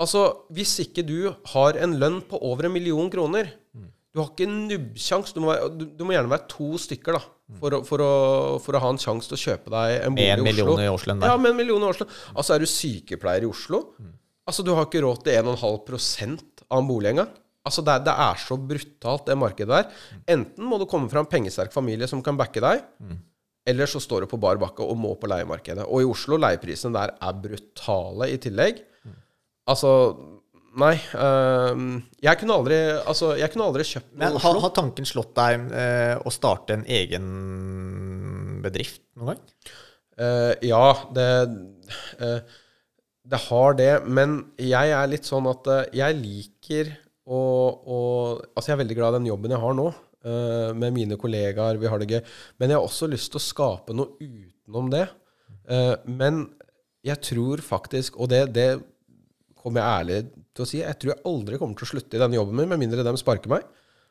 Altså, 0.00 0.26
hvis 0.52 0.74
ikke 0.84 1.04
du 1.06 1.34
har 1.54 1.72
en 1.80 1.94
lønn 1.98 2.20
på 2.28 2.36
over 2.42 2.64
en 2.68 2.72
million 2.72 3.08
kroner 3.10 3.48
Du 4.12 4.18
har 4.18 4.26
ikke 4.32 4.46
nubbsjans. 4.50 5.32
Du, 5.32 5.38
må 5.40 5.52
være- 5.54 5.68
du, 5.78 5.84
du 5.86 6.04
må 6.04 6.12
gjerne 6.16 6.28
være 6.32 6.48
to 6.50 6.72
stykker 6.82 7.12
da 7.14 7.20
for, 7.60 7.70
å, 7.70 7.78
for, 7.86 7.98
å, 8.02 8.60
for 8.60 8.74
å 8.74 8.80
ha 8.82 8.88
en 8.90 8.98
sjanse 8.98 9.28
til 9.30 9.36
å 9.38 9.42
kjøpe 9.44 9.70
deg 9.70 10.00
en 10.04 10.16
bolig 10.16 10.30
en 10.32 10.46
i 10.46 10.50
Oslo. 10.50 10.78
i 10.82 10.88
Oslo. 10.90 11.14
Ja, 11.22 11.36
med 11.38 11.50
en 11.52 11.56
million 11.56 11.80
i 11.86 11.86
Oslo. 11.92 12.06
Altså, 12.34 12.54
er 12.56 12.58
du 12.58 12.66
sykepleier 12.66 13.42
i 13.46 13.46
Oslo 13.46 13.84
Altså, 14.48 14.64
du 14.66 14.72
har 14.74 14.84
ikke 14.88 15.00
råd 15.04 15.22
til 15.22 15.32
1,5 15.38 16.40
av 16.70 16.78
en 16.82 16.88
bolig 16.88 17.12
engang. 17.12 17.28
Altså, 17.66 17.82
det, 17.84 17.92
er- 17.92 18.04
det 18.06 18.14
er 18.26 18.38
så 18.40 18.56
brutalt, 18.56 19.26
det 19.28 19.36
markedet 19.38 19.68
der. 19.68 19.90
Enten 20.32 20.64
må 20.64 20.78
du 20.80 20.86
komme 20.88 21.10
fra 21.12 21.20
en 21.20 21.28
pengesterk 21.28 21.72
familie 21.74 22.08
som 22.08 22.22
kan 22.24 22.38
backe 22.40 22.62
deg, 22.64 22.84
eller 23.68 23.86
så 23.90 24.00
står 24.00 24.24
du 24.24 24.30
på 24.30 24.38
bar 24.40 24.56
bakke 24.58 24.80
og 24.82 24.96
må 24.96 25.12
på 25.20 25.28
leiemarkedet. 25.28 25.84
Og 25.84 26.00
i 26.02 26.08
Oslo, 26.08 26.38
leieprisene 26.40 26.96
der 26.96 27.12
er 27.20 27.40
brutale 27.44 28.30
i 28.32 28.38
tillegg. 28.40 28.80
Altså 29.68 29.94
Nei. 30.80 30.94
Øh, 31.18 31.80
jeg 32.22 32.38
kunne 32.38 32.54
aldri 32.54 32.76
Altså, 33.02 33.32
jeg 33.34 33.50
kunne 33.50 33.64
aldri 33.66 33.82
kjøpt 33.88 34.12
noe 34.14 34.20
Men 34.22 34.36
har, 34.38 34.58
har 34.62 34.70
tanken 34.76 35.08
slått 35.08 35.32
deg 35.34 35.64
øh, 35.74 36.20
å 36.22 36.30
starte 36.30 36.76
en 36.76 36.84
egen 36.86 37.26
bedrift 38.62 39.02
noen 39.18 39.32
gang? 39.34 39.40
Uh, 40.20 40.52
ja, 40.62 40.84
det 41.16 41.26
uh, 42.22 42.40
Det 43.34 43.40
har 43.48 43.76
det, 43.78 43.90
men 44.06 44.38
jeg 44.62 44.92
er 44.94 45.10
litt 45.10 45.26
sånn 45.28 45.46
at 45.50 45.66
jeg 45.96 46.18
liker 46.20 46.92
å, 47.30 47.40
og, 47.94 48.46
Altså, 48.54 48.70
jeg 48.70 48.76
er 48.76 48.82
veldig 48.84 48.98
glad 48.98 49.14
i 49.14 49.20
den 49.20 49.30
jobben 49.30 49.54
jeg 49.54 49.62
har 49.62 49.76
nå, 49.78 49.88
uh, 50.26 50.70
med 50.76 50.96
mine 50.96 51.18
kollegaer. 51.20 51.80
Vi 51.80 51.90
har 51.90 52.02
det 52.02 52.10
gøy. 52.10 52.22
Men 52.58 52.72
jeg 52.72 52.80
har 52.80 52.88
også 52.88 53.10
lyst 53.10 53.32
til 53.32 53.40
å 53.40 53.44
skape 53.44 53.96
noe 53.96 54.16
utenom 54.18 54.90
det. 54.92 55.06
Uh, 55.70 55.94
men 56.10 56.44
jeg 57.06 57.22
tror 57.24 57.62
faktisk, 57.64 58.18
og 58.20 58.32
det, 58.32 58.44
det 58.56 58.68
kommer 59.60 59.80
jeg 59.80 60.00
ærlig 60.00 60.18
til 60.56 60.64
å 60.64 60.68
si, 60.68 60.80
jeg 60.82 60.98
tror 61.00 61.14
jeg 61.14 61.24
aldri 61.30 61.60
kommer 61.60 61.78
til 61.78 61.86
å 61.86 61.92
slutte 61.94 62.16
i 62.16 62.20
denne 62.20 62.36
jobben 62.36 62.58
min, 62.58 62.68
med 62.70 62.80
mindre 62.82 63.04
de 63.06 63.14
sparker 63.20 63.52
meg. 63.52 63.64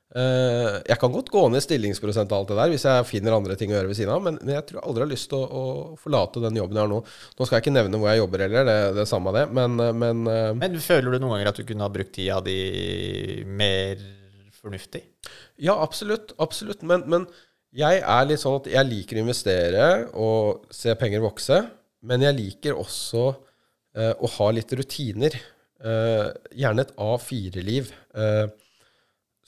Eh, 0.09 0.75
jeg 0.89 0.97
kan 0.97 1.11
godt 1.13 1.27
gå 1.29 1.41
ned 1.53 1.61
stillingsprosent 1.61 2.31
og 2.33 2.39
alt 2.39 2.49
det 2.49 2.55
der 2.57 2.71
hvis 2.71 2.85
jeg 2.87 3.05
finner 3.05 3.35
andre 3.35 3.53
ting 3.59 3.69
å 3.69 3.75
gjøre 3.75 3.91
ved 3.91 3.97
siden 3.99 4.13
av, 4.15 4.23
men, 4.25 4.39
men 4.41 4.55
jeg 4.55 4.65
tror 4.65 4.79
jeg 4.79 4.89
aldri 4.89 5.03
har 5.05 5.09
lyst 5.11 5.27
til 5.29 5.37
å, 5.37 5.41
å 5.45 5.97
forlate 6.01 6.41
den 6.41 6.55
jobben 6.57 6.79
jeg 6.79 6.81
har 6.81 6.89
nå. 6.89 7.01
Nå 7.05 7.45
skal 7.45 7.57
jeg 7.57 7.65
ikke 7.65 7.73
nevne 7.75 7.99
hvor 8.01 8.09
jeg 8.09 8.21
jobber 8.23 8.43
heller, 8.47 8.63
det, 8.65 8.77
det 8.95 9.03
er 9.03 9.09
samme 9.11 9.33
det, 9.35 9.43
men, 9.53 9.75
eh, 9.85 9.91
men 10.01 10.23
uh, 10.25 10.47
Men 10.57 10.79
føler 10.81 11.13
du 11.13 11.19
noen 11.19 11.35
ganger 11.35 11.51
at 11.51 11.59
du 11.61 11.67
kunne 11.69 11.85
ha 11.85 11.93
brukt 11.93 12.15
tida 12.15 12.39
di 12.41 12.55
mer 13.45 14.01
fornuftig? 14.57 15.03
Ja, 15.61 15.75
absolutt. 15.77 16.33
Absolutt. 16.41 16.81
Men, 16.89 17.05
men 17.11 17.27
jeg 17.77 18.01
er 18.01 18.25
litt 18.25 18.41
sånn 18.41 18.57
at 18.63 18.69
jeg 18.71 18.89
liker 18.89 19.19
å 19.19 19.23
investere 19.27 19.85
og 20.17 20.73
se 20.73 20.95
penger 20.97 21.21
vokse, 21.21 21.59
men 22.09 22.25
jeg 22.25 22.37
liker 22.39 22.81
også 22.81 23.27
uh, 23.29 24.15
å 24.17 24.33
ha 24.39 24.49
litt 24.57 24.73
rutiner. 24.73 25.37
Gjerne 25.79 26.83
et 26.83 26.89
A4-liv. 26.99 27.93
Eh, 28.19 28.49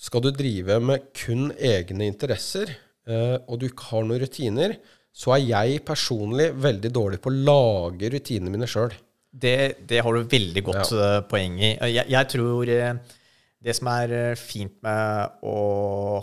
skal 0.02 0.24
du 0.26 0.32
drive 0.34 0.80
med 0.84 1.12
kun 1.18 1.52
egne 1.54 2.10
interesser, 2.10 2.74
eh, 3.08 3.38
og 3.46 3.62
du 3.62 3.68
ikke 3.70 3.92
har 3.92 4.08
noen 4.08 4.24
rutiner, 4.24 4.76
så 5.12 5.36
er 5.36 5.44
jeg 5.44 5.86
personlig 5.86 6.52
veldig 6.64 6.92
dårlig 6.96 7.22
på 7.22 7.32
å 7.32 7.40
lage 7.52 8.12
rutinene 8.14 8.54
mine 8.54 8.70
sjøl. 8.70 8.94
Det, 9.32 9.86
det 9.88 10.02
har 10.04 10.16
du 10.16 10.28
veldig 10.28 10.64
godt 10.68 10.94
ja. 10.96 11.10
poeng 11.28 11.60
i. 11.62 11.76
Jeg, 11.94 12.08
jeg 12.12 12.30
tror 12.34 12.72
eh, 12.72 13.18
det 13.62 13.76
som 13.78 13.90
er 13.92 14.14
eh, 14.16 14.40
fint 14.40 14.74
med 14.84 15.42
å 15.46 15.56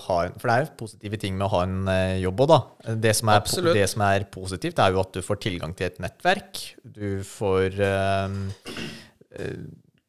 ha 0.08 0.18
en 0.26 0.36
For 0.36 0.50
det 0.50 0.54
er 0.54 0.64
jo 0.64 0.70
positive 0.80 1.20
ting 1.22 1.36
med 1.38 1.46
å 1.46 1.52
ha 1.52 1.60
en 1.68 1.90
eh, 1.92 2.18
jobb 2.24 2.42
òg, 2.44 2.50
da. 2.50 2.94
Det 3.06 3.14
som, 3.14 3.30
er, 3.30 3.44
det 3.78 3.86
som 3.92 4.04
er 4.08 4.26
positivt, 4.32 4.82
er 4.82 4.94
jo 4.94 5.02
at 5.04 5.14
du 5.14 5.22
får 5.24 5.42
tilgang 5.46 5.74
til 5.78 5.88
et 5.88 6.00
nettverk. 6.02 6.64
Du 6.82 7.22
får 7.26 7.78
eh, 7.86 8.34
eh, 9.38 9.60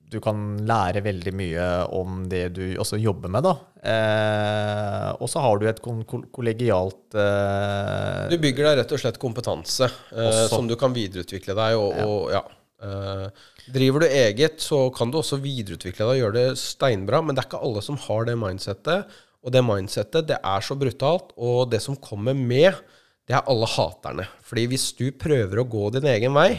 Du 0.10 0.18
kan 0.24 0.38
lære 0.66 1.04
veldig 1.06 1.32
mye 1.38 1.66
om 1.94 2.24
det 2.30 2.48
du 2.56 2.64
også 2.82 2.98
jobber 2.98 3.30
med, 3.30 3.46
da. 3.46 3.52
Eh, 3.92 5.10
og 5.22 5.30
så 5.30 5.44
har 5.44 5.60
du 5.60 5.68
et 5.70 5.82
kollegialt 5.82 7.14
eh, 7.14 8.24
Du 8.32 8.40
bygger 8.42 8.66
deg 8.66 8.80
rett 8.82 8.96
og 8.96 9.00
slett 9.04 9.20
kompetanse 9.22 9.86
eh, 9.86 10.46
som 10.50 10.66
du 10.68 10.74
kan 10.82 10.96
videreutvikle 10.96 11.54
deg. 11.60 11.78
Og, 11.78 12.00
og 12.02 12.34
ja. 12.34 12.42
eh, 12.82 13.52
driver 13.76 14.04
du 14.04 14.08
eget, 14.10 14.58
så 14.66 14.88
kan 14.96 15.14
du 15.14 15.20
også 15.22 15.38
videreutvikle 15.44 16.08
deg 16.08 16.16
og 16.16 16.22
gjøre 16.24 16.38
det 16.40 16.62
steinbra, 16.64 17.22
men 17.22 17.38
det 17.38 17.44
er 17.44 17.52
ikke 17.52 17.62
alle 17.70 17.84
som 17.86 18.00
har 18.08 18.26
det 18.30 18.38
mindsettet. 18.42 19.20
Og 19.46 19.54
det 19.56 19.62
mindsettet, 19.64 20.28
det 20.32 20.40
er 20.42 20.66
så 20.66 20.76
brutalt, 20.76 21.36
og 21.38 21.70
det 21.72 21.84
som 21.86 22.00
kommer 22.02 22.34
med, 22.36 22.82
det 23.30 23.38
er 23.38 23.46
alle 23.48 23.70
haterne. 23.70 24.26
Fordi 24.42 24.66
hvis 24.74 24.90
du 24.98 25.06
prøver 25.14 25.62
å 25.62 25.70
gå 25.70 25.86
din 25.96 26.10
egen 26.10 26.34
vei, 26.36 26.50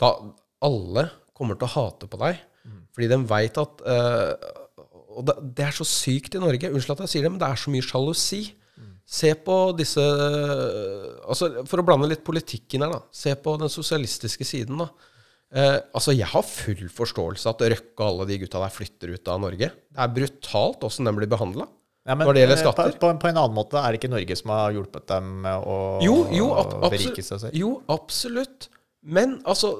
da 0.00 0.16
alle 0.64 1.10
kommer 1.36 1.58
til 1.60 1.68
å 1.68 1.74
hate 1.76 2.08
på 2.08 2.18
deg. 2.24 2.40
Fordi 2.94 3.08
de 3.10 3.18
veit 3.26 3.56
at 3.58 3.80
uh, 3.84 4.50
Og 5.14 5.24
det, 5.26 5.34
det 5.58 5.64
er 5.66 5.74
så 5.74 5.86
sykt 5.86 6.36
i 6.36 6.42
Norge. 6.42 6.70
Unnskyld 6.70 6.96
at 6.96 7.06
jeg 7.06 7.14
sier 7.14 7.26
det, 7.26 7.32
men 7.34 7.42
det 7.42 7.48
er 7.48 7.60
så 7.60 7.74
mye 7.74 7.86
sjalusi. 7.86 8.44
Se 9.04 9.34
på 9.36 9.54
disse 9.76 10.00
altså 10.00 11.50
For 11.68 11.82
å 11.82 11.84
blande 11.84 12.08
litt 12.08 12.24
politikk 12.26 12.76
inn 12.76 12.86
her, 12.86 12.94
da. 12.94 13.02
Se 13.14 13.34
på 13.36 13.56
den 13.60 13.72
sosialistiske 13.72 14.46
siden, 14.48 14.80
da. 14.80 14.88
Eh, 15.54 15.76
altså, 15.94 16.10
jeg 16.16 16.26
har 16.26 16.42
full 16.42 16.88
forståelse 16.90 17.50
at 17.52 17.62
Røkke 17.74 18.00
og 18.00 18.06
alle 18.08 18.26
de 18.32 18.40
gutta 18.42 18.62
der 18.62 18.72
flytter 18.74 19.12
ut 19.14 19.30
av 19.30 19.42
Norge. 19.44 19.68
Det 19.70 20.02
er 20.02 20.14
brutalt 20.16 20.86
åssen 20.88 21.06
de 21.06 21.12
blir 21.14 21.30
behandla. 21.30 21.68
Ja, 22.04 22.16
men, 22.16 22.26
Når 22.26 22.36
det 22.36 22.42
gjelder 22.42 22.58
eh, 22.58 22.62
skatter? 22.64 22.96
På, 22.96 23.12
på, 23.12 23.20
på 23.22 23.30
en 23.30 23.38
annen 23.38 23.56
måte, 23.56 23.78
er 23.78 23.94
det 23.94 24.00
ikke 24.00 24.10
Norge 24.12 24.38
som 24.40 24.52
har 24.52 24.74
hjulpet 24.74 25.06
dem 25.12 25.30
med 25.44 25.68
å 25.70 25.76
Jo, 26.04 26.16
jo, 26.34 26.48
berike 26.88 27.22
seg 27.24 27.44
selv? 27.44 27.54
jo, 27.56 27.76
absolutt. 27.92 28.68
Men 29.04 29.36
altså, 29.44 29.74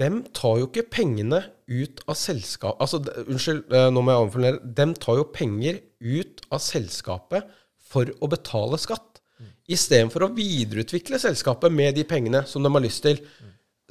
dem 0.00 0.22
tar 0.36 0.60
jo 0.62 0.68
ikke 0.70 0.86
pengene 0.88 1.42
ut 1.68 2.00
av 2.08 2.16
selskapet 2.16 2.80
Altså, 2.80 3.02
unnskyld, 3.26 3.66
eh, 3.68 3.88
nå 3.92 4.00
må 4.00 4.14
jeg 4.14 4.24
omformulere. 4.24 4.70
Dem 4.78 4.94
tar 4.96 5.18
jo 5.20 5.26
penger 5.34 5.82
ut 6.00 6.40
av 6.48 6.62
selskapet 6.64 7.50
for 7.86 8.08
å 8.20 8.30
betale 8.32 8.80
skatt. 8.80 9.20
Istedenfor 9.68 10.24
å 10.24 10.32
videreutvikle 10.34 11.18
selskapet 11.20 11.74
med 11.74 11.96
de 11.98 12.06
pengene 12.08 12.44
som 12.48 12.64
de 12.64 12.70
har 12.72 12.84
lyst 12.84 13.02
til. 13.04 13.20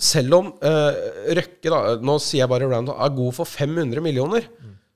Selv 0.01 0.39
om 0.39 0.49
eh, 0.65 1.01
Røkke, 1.38 1.69
da, 1.69 1.82
nå 2.01 2.17
sier 2.23 2.43
jeg 2.43 2.51
bare 2.51 2.69
random, 2.71 2.97
er 2.97 3.13
god 3.15 3.38
for 3.38 3.47
500 3.47 4.04
millioner, 4.04 4.47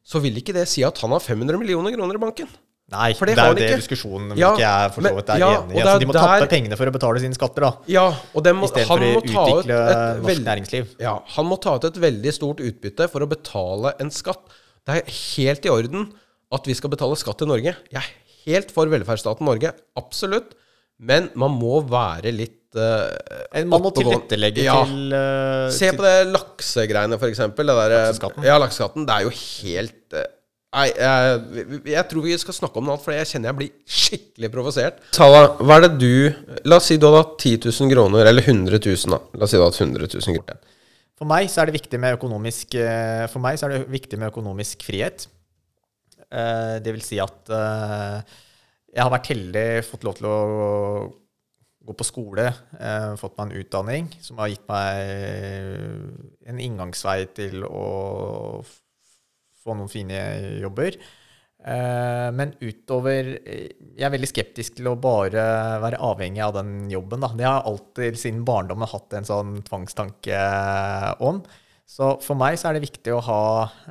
så 0.04 0.22
vil 0.24 0.40
ikke 0.42 0.56
det 0.56 0.66
si 0.72 0.82
at 0.88 0.98
han 1.04 1.14
har 1.14 1.22
500 1.22 1.62
millioner 1.62 1.94
kroner 1.94 2.18
i 2.18 2.24
banken. 2.26 2.50
Nei, 2.90 3.10
For 3.14 3.30
det, 3.30 3.36
det 3.38 3.44
er 3.44 3.52
jo 3.52 3.58
det 3.58 3.66
ikke. 3.68 3.80
diskusjonen 3.84 4.32
Ja, 4.40 4.50
ikke 4.56 4.64
jeg 4.64 4.94
for 4.96 5.06
så 5.06 5.12
vidt 5.20 5.28
er 5.30 5.42
ja, 5.44 5.50
enig 5.60 5.76
i. 5.76 5.82
Altså, 5.84 6.00
de 6.02 6.08
må 6.10 6.14
der- 6.16 6.26
tappe 6.26 6.48
pengene 6.50 6.78
for 6.80 6.90
å 6.90 6.94
betale 6.96 7.22
sine 7.22 7.38
skatter, 7.38 7.66
da. 7.68 7.72
Ja, 7.86 8.06
og 8.10 8.48
han 8.48 8.64
Istedenfor 8.66 9.04
å 9.04 9.10
må 9.14 9.20
ut 9.20 9.28
utvikle 9.30 9.78
et 9.78 10.00
norsk 10.00 10.30
veld- 10.30 10.48
næringsliv. 10.48 10.96
Ja, 11.06 11.14
han 11.36 11.46
må 11.46 11.60
ta 11.62 11.76
ut 11.78 11.86
et 11.86 12.00
veldig 12.02 12.34
stort 12.34 12.64
utbytte 12.66 13.10
for 13.12 13.22
å 13.22 13.30
betale 13.30 13.94
en 14.02 14.10
skatt. 14.10 14.42
Det 14.90 14.96
er 15.04 15.14
helt 15.38 15.66
i 15.70 15.70
orden 15.70 16.08
at 16.52 16.66
vi 16.66 16.74
skal 16.74 16.90
betale 16.90 17.16
skatt 17.20 17.38
til 17.38 17.52
Norge. 17.52 17.76
Jeg 17.94 18.02
er 18.02 18.10
helt 18.48 18.72
for 18.74 18.90
velferdsstaten 18.90 19.46
Norge, 19.46 19.74
absolutt. 20.00 20.56
Men 21.00 21.30
man 21.40 21.54
må 21.56 21.80
være 21.88 22.34
litt 22.36 22.76
uh, 22.76 23.08
Man 23.64 23.82
må 23.86 23.92
tilrettelegge 23.96 24.66
til 24.66 25.14
uh, 25.16 25.70
Se 25.72 25.94
på 25.96 26.04
det 26.04 26.28
laksegreiene, 26.34 27.20
for 27.22 27.30
eksempel. 27.32 27.70
Det 27.70 27.78
Lakseskatten. 27.94 28.44
Ja, 28.50 28.58
lakseskatten. 28.60 29.06
Det 29.08 29.16
er 29.16 29.28
jo 29.30 29.32
helt 29.38 30.18
eh, 30.20 30.28
Nei, 30.70 30.86
jeg, 30.94 31.78
jeg 31.90 32.06
tror 32.12 32.26
vi 32.28 32.36
skal 32.38 32.54
snakke 32.54 32.78
om 32.78 32.86
noe 32.86 32.94
annet, 32.94 33.04
for 33.08 33.16
jeg 33.16 33.26
kjenner 33.32 33.50
jeg 33.50 33.58
blir 33.58 33.70
skikkelig 33.90 34.50
provosert. 34.54 35.00
Tala, 35.16 35.40
hva 35.66 35.80
er 35.80 35.88
det 35.88 35.96
du 35.98 36.12
La 36.70 36.78
oss 36.78 36.90
si 36.92 36.98
du 37.02 37.08
hadde 37.08 37.24
hatt 37.24 37.40
10 37.42 37.72
000 37.72 37.90
kroner, 37.96 38.30
eller 38.30 38.46
100 38.46 38.78
000, 38.78 39.16
da. 39.16 39.18
La 39.34 39.48
oss 39.48 39.54
si 39.56 39.58
du 39.58 39.64
hadde 39.64 39.74
hatt 39.74 39.82
100 39.82 40.12
000 40.20 40.38
kroner. 40.38 40.60
For 41.18 41.28
meg 41.28 41.50
så 41.52 41.64
er 41.64 41.68
det 41.72 41.76
viktig 41.80 42.00
med 42.00 42.16
økonomisk 42.16 42.78
eh, 42.80 43.26
For 43.28 43.44
meg 43.44 43.58
så 43.60 43.66
er 43.68 43.74
det 43.74 43.90
viktig 43.92 44.20
med 44.22 44.30
økonomisk 44.30 44.86
frihet. 44.88 45.26
Eh, 46.30 46.76
Det 46.86 46.94
vil 46.94 47.02
si 47.04 47.18
at 47.20 47.50
eh, 47.50 48.38
jeg 48.94 49.04
har 49.04 49.12
vært 49.14 49.32
heldig, 49.34 49.66
fått 49.90 50.06
lov 50.06 50.16
til 50.22 50.30
å 50.30 50.38
gå 51.90 51.96
på 51.98 52.06
skole, 52.06 52.46
eh, 52.78 53.10
fått 53.18 53.36
meg 53.40 53.50
en 53.50 53.58
utdanning 53.64 54.08
som 54.22 54.38
har 54.42 54.54
gitt 54.54 54.70
meg 54.70 55.02
en 56.54 56.62
inngangsvei 56.62 57.24
til 57.38 57.66
å 57.66 58.64
få 59.70 59.78
noen 59.78 59.92
fine 59.92 60.20
jobber. 60.66 60.98
Eh, 61.60 62.28
Men 62.32 62.54
utover 62.64 63.34
eh, 63.44 63.66
Jeg 63.98 64.06
er 64.08 64.14
veldig 64.14 64.30
skeptisk 64.32 64.78
til 64.78 64.88
å 64.88 64.96
bare 65.00 65.44
være 65.84 66.00
avhengig 66.08 66.44
av 66.46 66.56
den 66.56 66.88
jobben. 66.92 67.24
Da. 67.24 67.34
Det 67.36 67.48
har 67.48 67.60
jeg 67.60 67.72
alltid 67.74 68.22
siden 68.22 68.46
barndommen 68.48 68.88
hatt 68.88 69.18
en 69.20 69.28
sånn 69.28 69.60
tvangstanke 69.68 70.40
om. 71.26 71.44
Så 71.90 72.16
for 72.24 72.40
meg 72.40 72.56
så 72.62 72.70
er 72.70 72.78
det 72.78 72.86
viktig 72.86 73.14
å 73.16 73.22
ha 73.28 73.44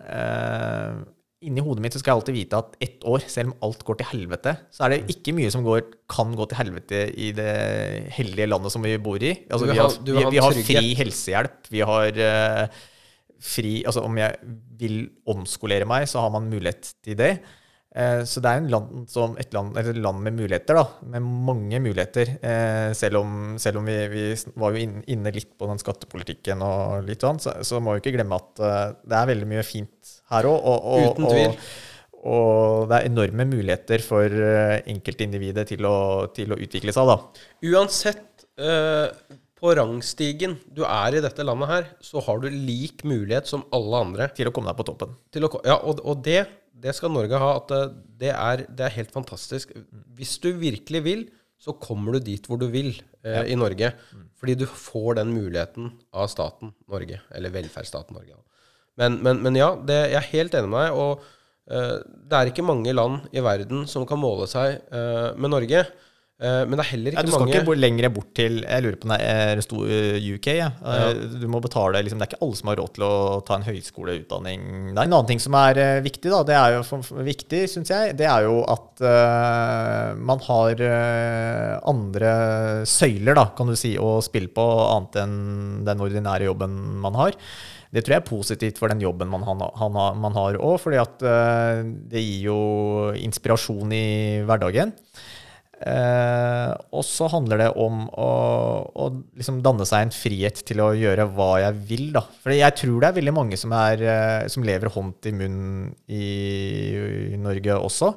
eh, 0.07 0.99
Inni 1.47 1.63
hodet 1.63 1.85
mitt 1.85 1.95
så 1.95 2.01
skal 2.01 2.17
jeg 2.17 2.19
alltid 2.19 2.35
vite 2.35 2.59
at 2.59 2.73
ett 2.83 3.05
år, 3.07 3.23
selv 3.31 3.53
om 3.53 3.69
alt 3.69 3.85
går 3.87 4.01
til 4.01 4.09
helvete, 4.09 4.57
så 4.75 4.89
er 4.89 4.91
det 4.91 5.13
ikke 5.15 5.37
mye 5.37 5.53
som 5.55 5.63
går, 5.63 5.85
kan 6.11 6.33
gå 6.35 6.49
til 6.51 6.59
helvete 6.59 7.03
i 7.15 7.29
det 7.31 7.53
heldige 8.17 8.49
landet 8.49 8.75
som 8.75 8.83
vi 8.83 8.97
bor 8.99 9.23
i. 9.23 9.37
Altså, 9.47 9.69
vi, 9.71 9.77
har, 9.79 9.95
vi, 10.03 10.25
vi 10.35 10.41
har 10.43 10.59
fri 10.67 10.89
helsehjelp. 10.99 11.71
Vi 11.71 11.85
har 11.87 12.19
eh, 12.27 12.83
fri 13.41 13.79
Altså 13.87 14.03
om 14.07 14.19
jeg 14.19 14.37
vil 14.79 15.01
omskolere 15.31 15.87
meg, 15.89 16.09
så 16.11 16.25
har 16.25 16.31
man 16.35 16.51
mulighet 16.51 16.93
til 17.05 17.17
det. 17.19 17.33
Eh, 17.99 18.21
så 18.29 18.43
det 18.45 18.51
er 18.51 18.61
en 18.61 18.69
land 18.71 19.05
som, 19.11 19.33
et, 19.41 19.51
land, 19.57 19.73
eller 19.79 19.95
et 19.95 20.01
land 20.05 20.21
med 20.23 20.37
muligheter, 20.37 20.77
da. 20.77 20.85
Med 21.15 21.25
mange 21.49 21.81
muligheter. 21.83 22.35
Eh, 22.45 22.93
selv, 22.99 23.23
om, 23.23 23.57
selv 23.59 23.81
om 23.81 23.89
vi, 23.89 23.97
vi 24.13 24.25
var 24.61 24.75
jo 24.77 24.83
inn- 24.85 25.03
inne 25.11 25.33
litt 25.35 25.55
på 25.59 25.67
den 25.71 25.81
skattepolitikken 25.83 26.63
og 26.67 27.07
litt 27.09 27.25
sånn, 27.25 27.41
så, 27.43 27.57
så 27.67 27.81
må 27.83 27.97
vi 27.97 28.05
ikke 28.05 28.15
glemme 28.19 28.39
at 28.39 28.63
eh, 28.63 28.87
det 29.09 29.19
er 29.21 29.31
veldig 29.33 29.49
mye 29.55 29.67
fint 29.67 30.17
her 30.35 30.51
òg. 30.51 30.59
Og, 30.73 30.91
og. 30.95 31.23
Og, 31.29 31.71
og 32.29 32.89
det 32.91 32.97
er 32.99 33.09
enorme 33.09 33.45
muligheter 33.47 34.03
for 34.03 34.27
eh, 34.27 34.81
enkeltindividet 34.91 35.69
til 35.71 35.87
å, 35.87 35.97
til 36.35 36.51
å 36.53 36.59
utvikle 36.59 36.91
seg, 36.95 37.07
da. 37.09 37.47
Uansett 37.71 38.47
eh, 38.59 39.07
på 39.59 39.73
rangstigen 39.75 40.57
du 40.71 40.85
er 40.87 41.19
i 41.19 41.23
dette 41.25 41.45
landet 41.47 41.71
her, 41.71 41.89
så 42.05 42.23
har 42.25 42.41
du 42.43 42.49
lik 42.53 43.03
mulighet 43.09 43.51
som 43.51 43.67
alle 43.75 44.03
andre 44.05 44.31
Til 44.37 44.51
å 44.51 44.55
komme 44.55 44.71
deg 44.71 44.79
på 44.79 44.87
toppen. 44.87 45.17
til 45.35 45.49
å 45.49 45.53
Ja, 45.67 45.81
og, 45.83 46.03
og 46.07 46.23
det, 46.25 46.45
det 46.73 46.95
skal 46.97 47.13
Norge 47.15 47.41
ha. 47.43 47.51
At 47.59 47.73
det, 47.73 47.83
det, 48.23 48.33
er, 48.35 48.65
det 48.71 48.87
er 48.87 48.97
helt 49.01 49.15
fantastisk. 49.15 49.75
Hvis 50.19 50.37
du 50.43 50.53
virkelig 50.61 51.03
vil, 51.07 51.25
så 51.59 51.75
kommer 51.75 52.15
du 52.15 52.29
dit 52.31 52.45
hvor 52.47 52.61
du 52.61 52.69
vil 52.71 52.93
eh, 53.27 53.51
i 53.51 53.59
Norge. 53.59 53.93
Fordi 54.39 54.55
du 54.61 54.67
får 54.71 55.19
den 55.19 55.33
muligheten 55.35 55.91
av 56.15 56.31
staten 56.31 56.71
Norge. 56.91 57.19
Eller 57.35 57.55
velferdsstaten 57.55 58.15
Norge. 58.15 58.39
Men, 58.99 59.19
men, 59.23 59.43
men 59.43 59.59
ja, 59.59 59.73
det, 59.75 59.99
jeg 60.13 60.21
er 60.21 60.33
helt 60.33 60.55
enig 60.59 60.71
med 60.71 60.87
deg. 60.87 61.01
Og 61.03 61.27
eh, 61.75 61.97
det 62.31 62.39
er 62.39 62.53
ikke 62.53 62.67
mange 62.67 62.95
land 62.95 63.27
i 63.35 63.43
verden 63.43 63.89
som 63.91 64.07
kan 64.07 64.23
måle 64.23 64.47
seg 64.51 64.79
eh, 64.95 65.33
med 65.35 65.55
Norge. 65.55 65.83
Eh, 66.39 66.61
men 66.71 66.79
det 66.79 66.85
er 66.85 66.91
heller 66.93 67.15
Ja, 67.17 67.19
ikke 67.19 67.27
du 67.27 67.33
skal 67.33 67.43
mange 67.43 67.55
ikke 67.57 67.67
bo 67.67 67.75
lenger 67.75 68.11
bort 68.15 68.29
til 68.39 68.61
Jeg 68.63 68.83
lurer 68.85 68.97
på 69.01 69.09
om 69.09 69.13
det 69.17 69.17
er 69.27 69.57
det 69.59 69.65
sto 69.67 69.81
eh, 69.91 70.27
UK. 70.37 70.47
Ja. 70.55 70.69
Ja. 70.87 71.09
Du 71.43 71.47
må 71.51 71.59
betale 71.65 72.03
liksom, 72.05 72.21
Det 72.21 72.29
er 72.29 72.31
ikke 72.31 72.45
alle 72.47 72.59
som 72.61 72.71
har 72.71 72.79
råd 72.79 72.93
til 72.95 73.07
å 73.09 73.15
ta 73.47 73.57
en 73.59 73.67
høyskoleutdanning. 73.67 74.69
Det 74.93 74.95
er 74.95 75.09
en 75.09 75.17
annen 75.17 75.31
ting 75.33 75.43
som 75.43 75.57
er 75.59 75.81
eh, 75.83 75.95
viktig, 76.05 76.31
da. 76.31 76.45
Det 76.47 76.55
er 76.55 76.77
jo 76.77 76.85
for, 76.87 77.25
viktig, 77.27 77.65
syns 77.73 77.91
jeg. 77.91 78.15
Det 78.21 78.29
er 78.31 78.47
jo 78.47 78.61
at 78.71 79.03
uh, 79.03 80.15
man 80.15 80.41
har 80.47 80.83
andre 81.89 82.31
søyler, 82.89 83.35
da, 83.39 83.49
kan 83.59 83.71
du 83.71 83.75
si, 83.79 83.97
å 83.99 84.19
spille 84.25 84.51
på, 84.55 84.65
annet 84.93 85.19
enn 85.23 85.37
den 85.87 86.07
ordinære 86.07 86.47
jobben 86.47 86.77
man 87.03 87.19
har. 87.19 87.35
Det 87.91 88.05
tror 88.05 88.15
jeg 88.15 88.23
er 88.23 88.29
positivt 88.29 88.79
for 88.81 88.93
den 88.93 89.01
jobben 89.01 89.31
man, 89.33 89.47
han, 89.49 89.63
han, 89.81 89.99
man 90.21 90.35
har 90.37 90.59
òg, 90.61 90.77
fordi 90.83 91.01
at 91.01 91.25
uh, 91.25 91.83
det 91.83 92.23
gir 92.23 92.51
jo 92.51 92.59
inspirasjon 93.19 93.95
i 93.97 94.07
hverdagen. 94.47 94.95
Eh, 95.79 96.71
og 96.91 97.05
så 97.07 97.29
handler 97.31 97.61
det 97.63 97.69
om 97.79 98.01
å, 98.11 98.31
å 98.99 99.05
liksom 99.39 99.61
danne 99.63 99.87
seg 99.87 100.09
en 100.09 100.15
frihet 100.15 100.65
til 100.67 100.83
å 100.83 100.91
gjøre 100.99 101.29
hva 101.37 101.53
jeg 101.63 101.79
vil. 101.91 102.09
da. 102.17 102.25
For 102.43 102.55
jeg 102.55 102.77
tror 102.81 102.99
det 102.99 103.11
er 103.11 103.19
veldig 103.21 103.37
mange 103.37 103.61
som, 103.61 103.75
er, 103.79 104.03
eh, 104.03 104.49
som 104.51 104.67
lever 104.67 104.91
hånd 104.95 105.31
i 105.31 105.35
munn 105.39 105.63
i, 106.11 106.27
i 107.35 107.41
Norge 107.41 107.79
også. 107.79 108.13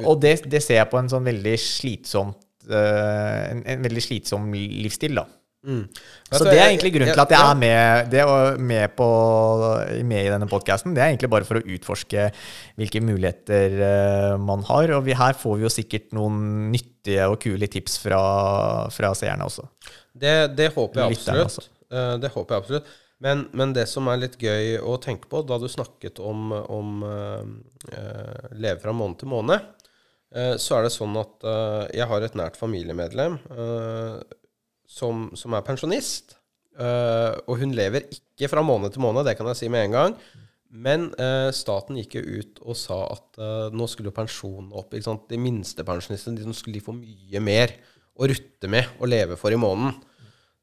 Og 0.00 0.16
det, 0.22 0.40
det 0.50 0.62
ser 0.64 0.80
jeg 0.80 0.90
på 0.90 0.98
en 0.98 1.10
sånn 1.12 1.26
veldig 1.28 1.54
slitsomt 1.62 2.40
eh, 2.66 3.42
en, 3.52 3.62
en 3.62 3.84
veldig 3.84 4.02
slitsom 4.02 4.48
livsstil, 4.56 5.20
da. 5.20 5.26
Mm. 5.66 5.82
Så 6.30 6.44
det 6.46 6.54
er 6.54 6.68
egentlig 6.68 6.92
grunnen 6.94 7.10
til 7.10 7.22
at 7.24 7.32
jeg 7.34 7.42
er 7.42 7.56
med, 7.58 8.10
det 8.12 8.24
med, 8.62 8.92
på, 8.94 9.08
med 10.06 10.20
i 10.20 10.30
denne 10.30 10.46
podkasten. 10.50 10.94
Det 10.94 11.02
er 11.02 11.10
egentlig 11.10 11.30
bare 11.32 11.48
for 11.48 11.58
å 11.58 11.64
utforske 11.76 12.28
hvilke 12.78 13.02
muligheter 13.02 13.80
eh, 13.88 14.34
man 14.38 14.62
har. 14.68 14.94
Og 14.98 15.02
vi, 15.08 15.16
her 15.18 15.34
får 15.38 15.58
vi 15.58 15.66
jo 15.66 15.72
sikkert 15.72 16.14
noen 16.16 16.68
nyttige 16.74 17.26
og 17.26 17.40
kule 17.42 17.70
tips 17.70 17.98
fra, 18.04 18.20
fra 18.94 19.10
seerne 19.18 19.48
også. 19.50 19.66
Det, 20.14 20.36
det 20.56 20.70
håper 20.76 21.02
jeg 21.02 21.18
absolutt. 21.18 21.68
Eh, 21.90 22.14
Det 22.22 22.32
håper 22.34 22.54
jeg 22.54 22.64
absolutt. 22.64 22.94
Men, 23.26 23.46
men 23.56 23.72
det 23.72 23.86
som 23.88 24.06
er 24.12 24.20
litt 24.20 24.36
gøy 24.38 24.76
å 24.84 24.98
tenke 25.02 25.30
på, 25.30 25.40
da 25.48 25.56
du 25.58 25.66
snakket 25.72 26.20
om, 26.20 26.50
om 26.52 26.98
uh, 27.00 28.50
leve 28.52 28.76
fra 28.82 28.92
måned 28.92 29.22
til 29.22 29.30
måned, 29.32 29.70
uh, 30.36 30.54
så 30.60 30.76
er 30.76 30.84
det 30.84 30.92
sånn 30.92 31.16
at 31.16 31.46
uh, 31.48 31.86
jeg 31.96 32.10
har 32.10 32.26
et 32.26 32.36
nært 32.36 32.60
familiemedlem 32.60 33.38
som, 34.86 35.28
som 35.36 35.54
er 35.56 35.66
pensjonist. 35.66 36.36
uh, 36.78 37.36
og 37.46 37.60
hun 37.62 37.72
lever 37.76 38.08
ikke 38.12 38.50
fra 38.52 38.62
måned 38.64 38.92
til 38.92 39.04
måned, 39.04 39.24
det 39.26 39.36
kan 39.38 39.48
jeg 39.50 39.60
si 39.62 39.70
med 39.72 39.86
en 39.86 39.96
gang. 39.96 40.18
Men 40.76 41.08
uh, 41.16 41.48
staten 41.54 41.98
gikk 42.00 42.18
jo 42.18 42.40
ut 42.40 42.60
og 42.66 42.76
sa 42.76 42.98
at 43.14 43.38
eh, 43.40 43.68
nå 43.72 43.86
skulle 43.88 44.10
jo 44.10 44.16
pensjonen 44.16 44.72
opp. 44.76 44.92
Ikke 44.92 45.06
sant? 45.06 45.28
De 45.30 45.38
minste 45.40 45.84
pensjonistene 45.86 46.42
de 46.42 46.56
skulle 46.56 46.76
de 46.76 46.84
få 46.84 46.92
mye 46.96 47.40
mer 47.40 47.72
å 48.16 48.28
rutte 48.28 48.68
med 48.70 48.98
og 48.98 49.08
leve 49.08 49.38
for 49.40 49.54
i 49.54 49.60
måneden. 49.60 49.94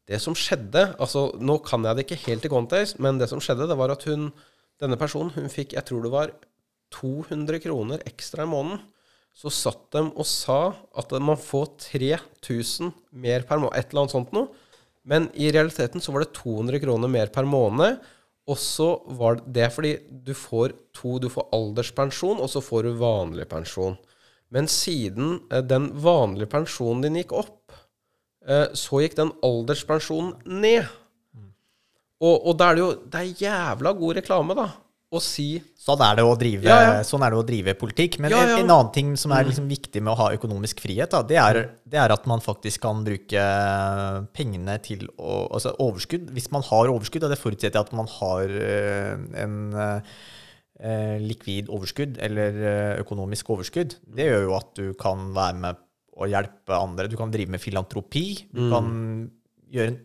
Det 0.03 0.19
som 0.19 0.35
skjedde 0.35 0.89
altså 0.99 1.29
Nå 1.39 1.61
kan 1.63 1.85
jeg 1.87 1.95
det 1.95 2.03
ikke 2.03 2.23
helt 2.25 2.45
i 2.45 2.51
context, 2.51 2.99
men 2.99 3.21
det 3.21 3.29
som 3.31 3.39
skjedde, 3.41 3.69
det 3.69 3.77
var 3.79 3.93
at 3.93 4.03
hun, 4.09 4.27
denne 4.83 4.99
personen 4.99 5.31
hun 5.37 5.47
fikk 5.51 5.77
jeg 5.77 5.87
tror 5.87 6.03
det 6.03 6.11
var 6.13 6.33
200 6.93 7.63
kroner 7.63 8.03
ekstra 8.09 8.45
i 8.45 8.51
måneden. 8.51 8.83
Så 9.33 9.49
satt 9.49 9.87
de 9.95 10.03
og 10.11 10.27
sa 10.29 10.75
at 10.97 11.13
man 11.17 11.39
får 11.39 11.71
3000 11.89 12.93
mer 13.11 13.45
per 13.47 13.61
måned, 13.61 13.75
et 13.77 13.89
eller 13.89 14.03
annet 14.03 14.13
sånt 14.13 14.35
noe. 14.35 14.51
Men 15.03 15.27
i 15.35 15.49
realiteten 15.51 16.03
så 16.03 16.13
var 16.13 16.23
det 16.23 16.35
200 16.37 16.79
kroner 16.83 17.11
mer 17.11 17.31
per 17.33 17.47
måned. 17.49 17.97
Og 18.47 18.59
så 18.59 18.89
var 19.17 19.39
det 19.55 19.69
fordi 19.71 19.93
du 20.25 20.33
får 20.35 20.75
to 20.95 21.17
Du 21.23 21.29
får 21.31 21.47
alderspensjon, 21.55 22.41
og 22.43 22.49
så 22.51 22.61
får 22.63 22.87
du 22.87 22.99
vanlig 22.99 23.47
pensjon. 23.51 23.95
Men 24.53 24.67
siden 24.69 25.39
eh, 25.49 25.63
den 25.63 25.89
vanlige 26.03 26.51
pensjonen 26.51 27.01
din 27.05 27.21
gikk 27.21 27.33
opp, 27.39 27.73
eh, 28.45 28.67
så 28.77 29.01
gikk 29.01 29.17
den 29.17 29.31
alderspensjonen 29.43 30.35
ned. 30.61 30.91
Og, 32.23 32.35
og 32.37 32.53
da 32.59 32.69
er 32.69 32.77
det 32.77 32.83
jo 32.83 32.91
Det 33.11 33.19
er 33.19 33.41
jævla 33.47 33.93
god 33.97 34.19
reklame, 34.19 34.55
da, 34.59 34.67
å 35.13 35.21
si 35.21 35.47
Sånn 35.83 35.99
er 36.05 36.15
det 36.15 36.23
å 36.23 36.35
drive, 36.39 36.63
Ja, 36.63 36.75
ja. 36.79 36.91
Sånn 37.03 37.25
er 37.25 37.33
det 37.33 37.39
å 37.41 37.43
drive 37.43 37.73
politikk. 37.75 38.15
Men 38.23 38.31
Ja. 38.31 38.43
En, 38.45 38.63
en 38.63 38.71
annen 38.71 38.91
ting 38.95 39.09
som 39.19 39.33
er 39.35 39.43
liksom 39.49 39.67
viktig 39.67 39.99
med 39.99 40.13
å 40.13 40.19
ha 40.21 40.29
økonomisk 40.31 40.79
frihet, 40.79 41.11
da, 41.11 41.19
det, 41.27 41.35
er, 41.41 41.59
det 41.83 41.99
er 41.99 42.13
at 42.15 42.23
man 42.29 42.39
faktisk 42.43 42.85
kan 42.85 43.03
bruke 43.03 43.43
pengene 44.31 44.77
til 44.85 45.03
å, 45.17 45.49
altså 45.51 45.73
overskudd. 45.83 46.31
Hvis 46.31 46.47
man 46.55 46.63
har 46.69 46.93
overskudd, 46.93 47.27
og 47.27 47.35
det 47.35 47.41
forutsetter 47.41 47.83
at 47.83 47.91
man 47.91 48.07
har 48.15 48.55
eh, 48.55 49.27
en 49.43 49.59
eh, 49.75 51.19
likvid 51.19 51.67
overskudd 51.67 52.15
eller 52.23 52.63
eh, 52.63 52.95
økonomisk 53.03 53.51
overskudd, 53.57 53.99
det 54.07 54.31
gjør 54.31 54.47
jo 54.47 54.57
at 54.61 54.73
du 54.79 54.85
kan 54.95 55.33
være 55.35 55.61
med 55.67 55.85
å 56.15 56.31
hjelpe 56.31 56.79
andre. 56.79 57.09
Du 57.11 57.19
kan 57.19 57.31
drive 57.33 57.51
med 57.51 57.61
filantropi. 57.61 58.27
Du 58.53 58.69
kan 58.71 58.91
gjøre 59.73 59.97
en, 59.97 60.03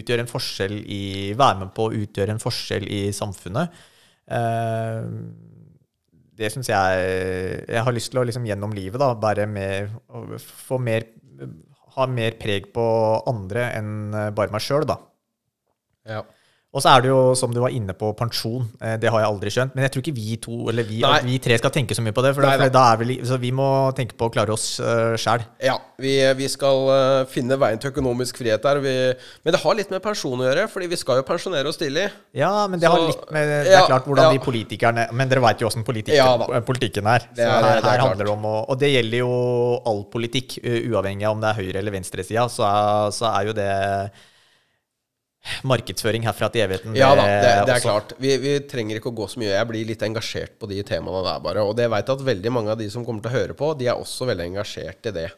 utgjøre 0.00 0.24
en 0.24 0.30
forskjell 0.30 0.80
i 0.82 1.04
Være 1.38 1.60
med 1.60 1.76
på 1.76 1.86
å 1.86 1.94
utgjøre 1.94 2.34
en 2.34 2.42
forskjell 2.42 2.88
i 2.90 3.04
samfunnet. 3.14 3.84
Eh, 4.26 5.02
det 6.36 6.50
syns 6.52 6.68
jeg 6.68 7.02
Jeg 7.70 7.82
har 7.86 7.94
lyst 7.94 8.10
til 8.12 8.20
å 8.20 8.24
liksom 8.26 8.46
gjennom 8.48 8.74
livet 8.76 9.00
da, 9.00 9.12
bare 9.14 9.46
mer, 9.46 9.92
få 10.42 10.80
mer 10.82 11.06
Ha 11.96 12.04
mer 12.12 12.34
preg 12.40 12.66
på 12.74 12.86
andre 13.30 13.70
enn 13.78 13.92
eh, 14.12 14.32
bare 14.36 14.52
meg 14.52 14.64
sjøl, 14.64 14.84
da. 14.88 14.98
ja. 16.04 16.24
Og 16.76 16.82
så 16.84 16.92
er 16.92 17.06
det 17.06 17.08
jo, 17.08 17.20
som 17.38 17.52
du 17.54 17.58
var 17.62 17.72
inne 17.72 17.94
på, 17.96 18.10
pensjon. 18.18 18.66
Eh, 18.84 18.98
Det 19.00 19.08
har 19.08 19.22
jeg 19.22 19.30
aldri 19.30 19.52
skjønt. 19.54 19.72
Men 19.76 19.86
jeg 19.86 19.94
tror 19.94 20.02
ikke 20.04 20.16
vi 20.18 20.36
to, 20.44 20.56
eller 20.68 20.84
vi, 20.84 20.98
vi 21.24 21.38
tre 21.40 21.56
skal 21.56 21.72
tenke 21.72 21.96
så 21.96 22.04
mye 22.04 22.12
på 22.12 22.24
det. 22.26 22.34
For, 22.36 22.44
Nei 22.44 22.58
for 22.60 22.74
da 22.74 22.82
er 22.92 23.00
vi, 23.00 23.16
så 23.24 23.38
vi 23.40 23.52
må 23.56 23.68
tenke 23.96 24.18
på 24.18 24.28
å 24.28 24.32
klare 24.34 24.52
oss 24.52 24.66
uh, 24.84 25.14
sjæl. 25.16 25.46
Ja, 25.64 25.78
vi, 26.02 26.12
vi 26.36 26.50
skal 26.52 26.82
eh, 26.92 27.22
finne 27.32 27.56
veien 27.60 27.80
til 27.80 27.94
økonomisk 27.94 28.42
frihet 28.42 28.60
der. 28.66 28.82
Vi, 28.84 28.92
men 29.46 29.56
det 29.56 29.62
har 29.62 29.78
litt 29.78 29.94
med 29.94 30.04
pensjon 30.04 30.44
å 30.44 30.48
gjøre, 30.50 30.66
fordi 30.74 30.90
vi 30.92 31.00
skal 31.00 31.22
jo 31.22 31.26
pensjonere 31.32 31.72
oss 31.72 31.80
tidlig. 31.80 32.10
Ja, 32.36 32.52
men 32.68 32.82
det 32.82 32.92
har 32.92 33.00
litt 33.00 33.24
med 33.32 33.48
Det 33.48 33.72
ja, 33.72 33.80
er 33.80 33.88
klart 33.88 34.06
hvordan 34.10 34.28
ja. 34.28 34.36
de 34.36 34.44
politikerne 34.44 35.06
Men 35.16 35.30
dere 35.30 35.40
veit 35.44 35.62
jo 35.62 35.70
åssen 35.70 35.84
politikk, 35.86 36.18
Ja 36.18 36.60
politikken 36.66 37.08
er. 37.08 37.24
Det 37.32 37.46
så 37.46 37.48
er- 37.48 37.64
her, 37.70 37.80
det 37.80 37.88
er 37.88 37.96
her 37.96 38.04
handler 38.04 38.28
det 38.28 38.32
om 38.34 38.44
å 38.44 38.54
Og 38.68 38.78
det 38.80 38.92
gjelder 38.92 39.22
jo 39.22 39.32
all 39.88 40.04
politikk, 40.12 40.58
uavhengig 40.60 41.24
av 41.24 41.36
om 41.38 41.42
det 41.42 41.52
er 41.52 41.60
høyre- 41.62 41.80
eller 41.80 41.94
venstresida, 41.96 42.46
så, 42.52 42.68
så 43.16 43.30
er 43.32 43.48
jo 43.48 43.56
det 43.56 43.70
markedsføring 45.66 46.24
herfra 46.26 46.48
til 46.52 46.64
evigheten. 46.66 46.94
Ja 46.98 47.10
da, 47.14 47.24
det, 47.26 47.40
det 47.42 47.74
er 47.74 47.80
også. 47.80 47.88
klart. 47.88 48.14
Vi, 48.22 48.36
vi 48.42 48.54
trenger 48.70 49.00
ikke 49.00 49.12
å 49.12 49.16
gå 49.16 49.28
så 49.32 49.40
mye. 49.42 49.52
Jeg 49.54 49.68
blir 49.70 49.86
litt 49.88 50.02
engasjert 50.06 50.56
på 50.60 50.68
de 50.70 50.82
temaene 50.86 51.22
der, 51.26 51.42
bare. 51.44 51.64
Og 51.66 51.76
det 51.78 51.88
jeg 51.88 51.92
at 52.16 52.24
veldig 52.30 52.52
mange 52.52 52.72
av 52.74 52.78
de 52.80 52.88
som 52.92 53.04
kommer 53.06 53.22
til 53.24 53.32
å 53.32 53.36
høre 53.40 53.56
på, 53.58 53.72
de 53.78 53.88
er 53.90 53.94
også 54.00 54.28
veldig 54.30 54.48
engasjert 54.52 55.10
i 55.12 55.14
det. 55.20 55.28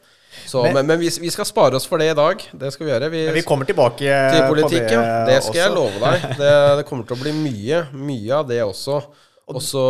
Så, 0.47 0.62
Men- 0.62 0.75
men 0.75 0.87
men 0.87 0.99
vi, 1.01 1.09
vi 1.21 1.31
skal 1.35 1.44
spare 1.49 1.75
oss 1.75 1.87
for 1.88 1.99
det 1.99 2.11
i 2.12 2.14
dag. 2.14 2.42
Det 2.53 2.73
skal 2.73 2.87
vi 2.87 2.92
gjøre. 2.92 3.09
Vi, 3.11 3.23
vi 3.33 3.42
kommer 3.42 3.64
tilbake 3.66 3.99
til 3.99 4.42
på 4.44 4.55
det. 4.61 4.83
ja. 4.92 5.25
Det 5.27 5.38
skal 5.42 5.61
jeg 5.64 5.73
love 5.75 5.99
deg. 5.99 6.28
Det, 6.39 6.53
det 6.78 6.85
kommer 6.87 7.05
til 7.09 7.16
å 7.16 7.22
bli 7.22 7.32
mye, 7.32 7.80
mye 7.93 8.32
av 8.43 8.47
det 8.49 8.61
også. 8.62 9.01
Også 9.49 9.82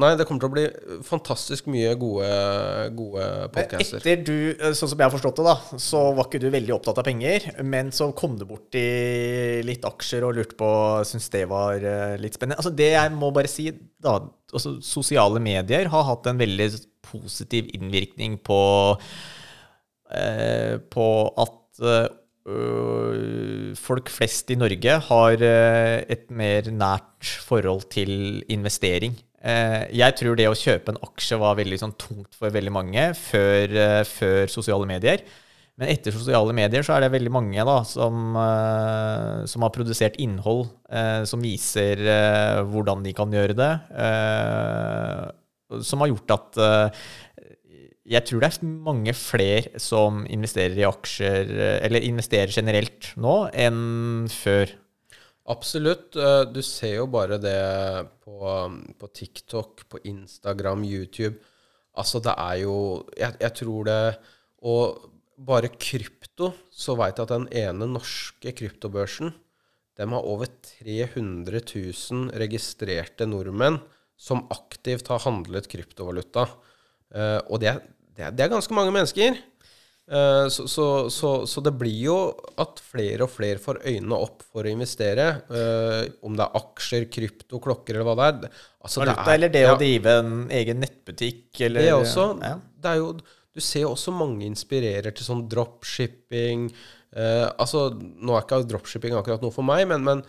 Nei, 0.00 0.14
det 0.16 0.24
kommer 0.24 0.40
til 0.40 0.48
å 0.48 0.54
bli 0.54 0.64
fantastisk 1.04 1.66
mye 1.68 1.92
gode, 2.00 2.28
gode 2.96 3.26
podcaster. 3.52 4.00
Etter 4.00 4.22
du, 4.24 4.72
sånn 4.72 4.88
som 4.88 4.94
jeg 4.96 5.04
har 5.04 5.12
forstått 5.12 5.40
det, 5.42 5.46
da, 5.50 5.80
så 5.84 6.00
var 6.16 6.28
ikke 6.28 6.40
du 6.40 6.48
veldig 6.52 6.74
opptatt 6.78 7.00
av 7.02 7.06
penger, 7.08 7.50
men 7.60 7.92
så 7.92 8.08
kom 8.16 8.38
du 8.40 8.46
borti 8.48 8.84
litt 9.66 9.84
aksjer 9.84 10.24
og 10.24 10.38
lurte 10.38 10.56
på 10.60 10.70
Syns 11.10 11.28
det 11.34 11.44
var 11.50 11.84
eh, 11.84 12.16
litt 12.20 12.38
spennende. 12.38 12.60
Altså 12.62 12.72
Det 12.76 12.88
jeg 12.94 13.12
må 13.16 13.32
bare 13.36 13.50
si, 13.52 13.68
da 14.00 14.16
altså 14.50 14.78
Sosiale 14.84 15.42
medier 15.42 15.90
har 15.92 16.08
hatt 16.08 16.30
en 16.30 16.40
veldig 16.40 16.70
positiv 17.10 17.68
innvirkning 17.76 18.38
på 18.44 18.60
eh, 20.14 20.80
På 20.92 21.06
at 21.44 21.84
øh, 21.84 22.08
folk 23.76 24.08
flest 24.08 24.50
i 24.50 24.56
Norge 24.56 24.94
har 25.10 25.42
eh, 25.44 26.04
et 26.08 26.30
mer 26.32 26.70
nært 26.72 27.34
forhold 27.44 27.84
til 27.92 28.40
investering 28.48 29.18
Eh, 29.40 29.86
jeg 29.96 30.16
tror 30.20 30.36
det 30.36 30.50
å 30.50 30.56
kjøpe 30.56 30.92
en 30.92 31.00
aksje 31.06 31.38
var 31.40 31.56
veldig 31.56 31.78
sånn 31.80 31.94
tungt 32.00 32.34
for 32.36 32.52
veldig 32.52 32.72
mange 32.74 33.06
før, 33.16 33.72
eh, 33.72 34.02
før 34.04 34.52
sosiale 34.52 34.88
medier. 34.88 35.24
Men 35.80 35.88
etter 35.88 36.12
sosiale 36.12 36.52
medier 36.52 36.84
så 36.84 36.92
er 36.92 37.06
det 37.06 37.14
veldig 37.14 37.32
mange 37.32 37.64
da, 37.64 37.78
som, 37.88 38.34
som 39.48 39.64
har 39.64 39.72
produsert 39.72 40.18
innhold 40.20 40.66
eh, 40.92 41.22
som 41.24 41.40
viser 41.40 42.02
hvordan 42.68 43.00
de 43.06 43.14
kan 43.16 43.32
gjøre 43.32 43.56
det. 43.56 43.72
eh, 43.96 45.30
som 45.86 46.02
har 46.02 46.10
gjort 46.10 46.32
at 46.34 46.58
jeg 48.10 48.26
tror 48.26 48.42
det 48.42 48.48
er 48.50 48.70
mange 48.88 49.12
flere 49.14 49.80
som 49.80 50.24
investerer 50.26 50.78
i 50.80 50.86
aksjer, 50.88 51.50
eh, 51.54 51.76
eller 51.86 52.06
investerer 52.06 52.50
generelt 52.50 53.12
nå, 53.20 53.34
enn 53.54 54.26
før. 54.32 54.72
Absolutt. 55.50 56.16
Eh, 56.16 56.44
Du 56.52 56.60
ser 56.62 56.96
jo 56.96 57.06
bare 57.06 57.38
det 57.38 57.60
på, 58.24 58.40
på 58.98 59.06
TikTok, 59.14 59.86
på 59.88 60.02
Instagram, 60.04 60.84
YouTube. 60.84 61.38
Altså, 61.94 62.20
det 62.22 62.34
er 62.38 62.56
jo 62.62 63.04
Jeg, 63.18 63.34
jeg 63.40 63.54
tror 63.58 63.84
det 63.84 64.18
Og 64.62 65.10
bare 65.36 65.68
krypto, 65.72 66.52
så 66.70 66.94
veit 66.94 67.18
jeg 67.18 67.24
at 67.24 67.32
den 67.32 67.48
ene 67.50 67.88
norske 67.88 68.52
kryptobørsen 68.52 69.32
de 69.98 70.06
har 70.08 70.24
over 70.24 70.46
300 70.46 71.60
000 71.60 72.30
registrerte 72.40 73.26
nordmenn 73.28 73.80
som 74.16 74.46
aktivt 74.52 75.08
har 75.12 75.20
handlet 75.24 75.68
kryptovaluta. 75.68 76.46
Eh, 77.12 77.40
og 77.50 77.60
det 77.60 77.72
er, 77.72 77.80
det, 78.16 78.26
er, 78.26 78.34
det 78.36 78.44
er 78.46 78.52
ganske 78.52 78.76
mange 78.76 78.92
mennesker. 78.94 79.38
Eh, 80.10 80.46
så, 80.50 80.64
så, 80.68 80.86
så, 81.14 81.28
så 81.46 81.62
det 81.62 81.72
blir 81.78 81.98
jo 82.08 82.16
at 82.58 82.80
flere 82.82 83.26
og 83.26 83.30
flere 83.30 83.60
får 83.62 83.78
øynene 83.86 84.16
opp 84.18 84.42
for 84.50 84.66
å 84.66 84.72
investere. 84.72 85.26
eh, 85.54 86.08
om 86.26 86.34
det 86.38 86.46
er 86.46 86.56
aksjer, 86.60 87.06
krypto, 87.14 87.60
klokker 87.62 87.94
eller 87.98 88.08
hva 88.08 88.16
det 88.18 88.30
er. 88.50 88.62
Altså, 88.82 89.04
Valuta, 89.04 89.26
er- 89.26 89.34
eller 89.38 89.52
det 89.54 89.62
ja, 89.62 89.74
å 89.76 89.78
drive 89.78 90.16
en 90.22 90.32
egen 90.60 90.82
nettbutikk, 90.82 91.60
eller 91.68 91.86
Det 91.86 91.92
også. 92.00 92.26
Ja. 92.42 92.56
Det 92.80 92.90
er 92.94 93.02
jo, 93.02 93.12
du 93.54 93.60
ser 93.62 93.84
jo 93.86 93.92
også 93.94 94.14
mange 94.16 94.48
inspirerer 94.48 95.14
til 95.14 95.26
sånn 95.26 95.46
dropshipping. 95.52 96.68
Uh, 97.10 97.46
altså, 97.58 97.88
nå 97.98 98.34
er 98.36 98.44
ikke 98.44 98.60
dropshipping 98.70 99.16
akkurat 99.18 99.42
noe 99.42 99.50
for 99.54 99.66
meg, 99.66 99.82
men, 99.90 100.04
men, 100.06 100.20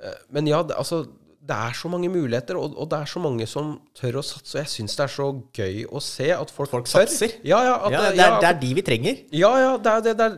uh, 0.00 0.16
men 0.36 0.48
ja, 0.50 0.58
det, 0.68 0.76
altså, 0.76 1.06
det 1.46 1.56
er 1.56 1.76
så 1.78 1.88
mange 1.92 2.08
muligheter, 2.10 2.56
og, 2.58 2.74
og 2.80 2.88
det 2.90 2.98
er 2.98 3.10
så 3.10 3.20
mange 3.22 3.46
som 3.46 3.76
tør 3.94 4.18
å 4.20 4.24
satse. 4.26 4.56
Og 4.56 4.62
jeg 4.64 4.72
syns 4.72 4.96
det 4.98 5.04
er 5.06 5.12
så 5.14 5.26
gøy 5.54 5.84
å 5.94 6.00
se 6.02 6.30
at 6.34 6.50
folk, 6.54 6.70
Folk 6.72 6.88
tør. 6.90 7.04
satser. 7.06 7.36
Ja, 7.46 7.60
ja, 7.62 7.76
Ja, 7.90 8.00
det- 8.08 8.16
det, 8.16 8.24
er, 8.26 8.40
det 8.42 8.48
er 8.50 8.60
de 8.64 8.72
vi 8.74 8.82
trenger. 8.82 9.22
ja, 9.32 9.52
ja, 9.62 9.76
det 9.78 10.16
er, 10.18 10.36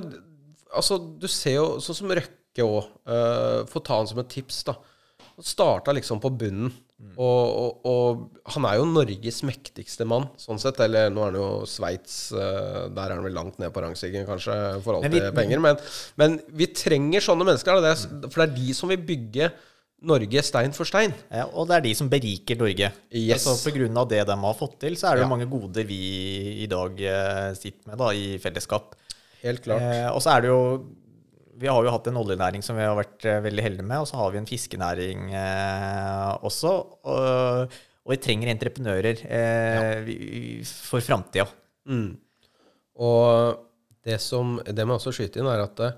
jo 0.00 0.22
Altså, 0.76 0.98
du 1.20 1.28
ser 1.30 1.54
jo 1.60 1.66
sånn 1.80 1.94
som 2.00 2.10
Røkke 2.10 2.64
òg. 2.64 2.88
Uh, 3.06 3.62
Få 3.70 3.80
ta 3.84 3.96
han 4.00 4.08
som 4.10 4.18
et 4.20 4.28
tips, 4.32 4.64
da. 4.66 4.74
Han 5.36 5.44
starta 5.44 5.92
liksom 5.94 6.20
på 6.20 6.30
bunnen. 6.36 6.72
Og, 7.20 7.44
og, 7.60 7.84
og 7.84 8.52
han 8.54 8.64
er 8.70 8.78
jo 8.78 8.86
Norges 8.88 9.42
mektigste 9.44 10.06
mann, 10.08 10.26
sånn 10.40 10.58
sett. 10.60 10.80
Eller 10.84 11.10
nå 11.12 11.20
er 11.22 11.30
han 11.30 11.38
jo 11.38 11.48
Sveits. 11.68 12.16
Uh, 12.32 12.88
der 12.96 13.10
er 13.10 13.14
han 13.18 13.24
vel 13.24 13.36
langt 13.36 13.58
ned 13.60 13.72
på 13.72 13.84
rangstigen, 13.84 14.24
kanskje, 14.28 14.56
for 14.84 14.96
alt 14.98 15.06
Men 15.06 15.12
vi- 15.12 15.32
penger. 15.36 15.60
Men, 15.64 15.76
men 16.20 16.38
vi 16.56 16.66
trenger 16.72 17.24
sånne 17.24 17.44
mennesker. 17.48 17.80
Det 17.84 17.92
er, 17.94 18.28
for 18.32 18.42
det 18.42 18.48
er 18.50 18.56
de 18.58 18.76
som 18.80 18.92
vil 18.92 19.04
bygge 19.12 19.50
Norge 20.02 20.42
stein 20.44 20.74
for 20.76 20.84
stein. 20.84 21.14
Ja, 21.32 21.46
og 21.56 21.68
det 21.70 21.76
er 21.78 21.84
de 21.86 21.94
som 21.96 22.08
beriker 22.12 22.58
Norge. 22.60 22.90
Yes. 23.16 23.46
Altså, 23.46 23.70
av 23.96 24.08
det 24.10 24.26
de 24.28 24.36
har 24.42 24.54
fått 24.58 24.78
til, 24.80 24.94
så 24.96 25.08
er 25.10 25.16
det 25.16 25.22
Ja. 25.24 25.28
mange 25.28 25.46
goder 25.48 25.84
vi 25.88 26.62
i 26.62 26.66
dag 26.68 27.00
eh, 27.00 27.54
sitter 27.54 27.88
med 27.88 27.98
da, 27.98 28.10
i 28.12 28.36
fellesskap. 28.38 28.94
Helt 29.42 29.62
klart. 29.64 29.80
Eh, 29.80 30.08
og 30.12 30.20
så 30.20 30.36
er 30.36 30.40
det 30.42 30.48
jo 30.52 30.86
Vi 31.58 31.66
har 31.72 31.82
jo 31.82 31.90
hatt 31.90 32.06
en 32.08 32.18
oljenæring 32.20 32.62
som 32.62 32.76
vi 32.76 32.82
har 32.84 32.94
vært 32.94 33.24
eh, 33.24 33.40
veldig 33.40 33.62
heldige 33.64 33.86
med, 33.88 33.98
og 34.02 34.06
så 34.06 34.16
har 34.20 34.30
vi 34.30 34.38
en 34.42 34.46
fiskenæring 34.46 35.30
eh, 35.32 36.36
også. 36.44 36.72
Og, 37.08 37.72
og 38.04 38.12
vi 38.12 38.16
trenger 38.20 38.50
entreprenører 38.52 39.22
eh, 39.24 40.02
vi- 40.04 40.60
for 40.66 41.00
framtida. 41.00 41.46
Mm. 41.88 42.18
Og 43.00 43.56
det 44.04 44.20
som 44.20 44.58
det 44.62 44.84
må 44.86 44.98
jeg 44.98 45.00
også 45.00 45.14
skyte 45.16 45.40
inn, 45.40 45.48
er 45.48 45.64
at 45.64 45.80
eh, 45.80 45.96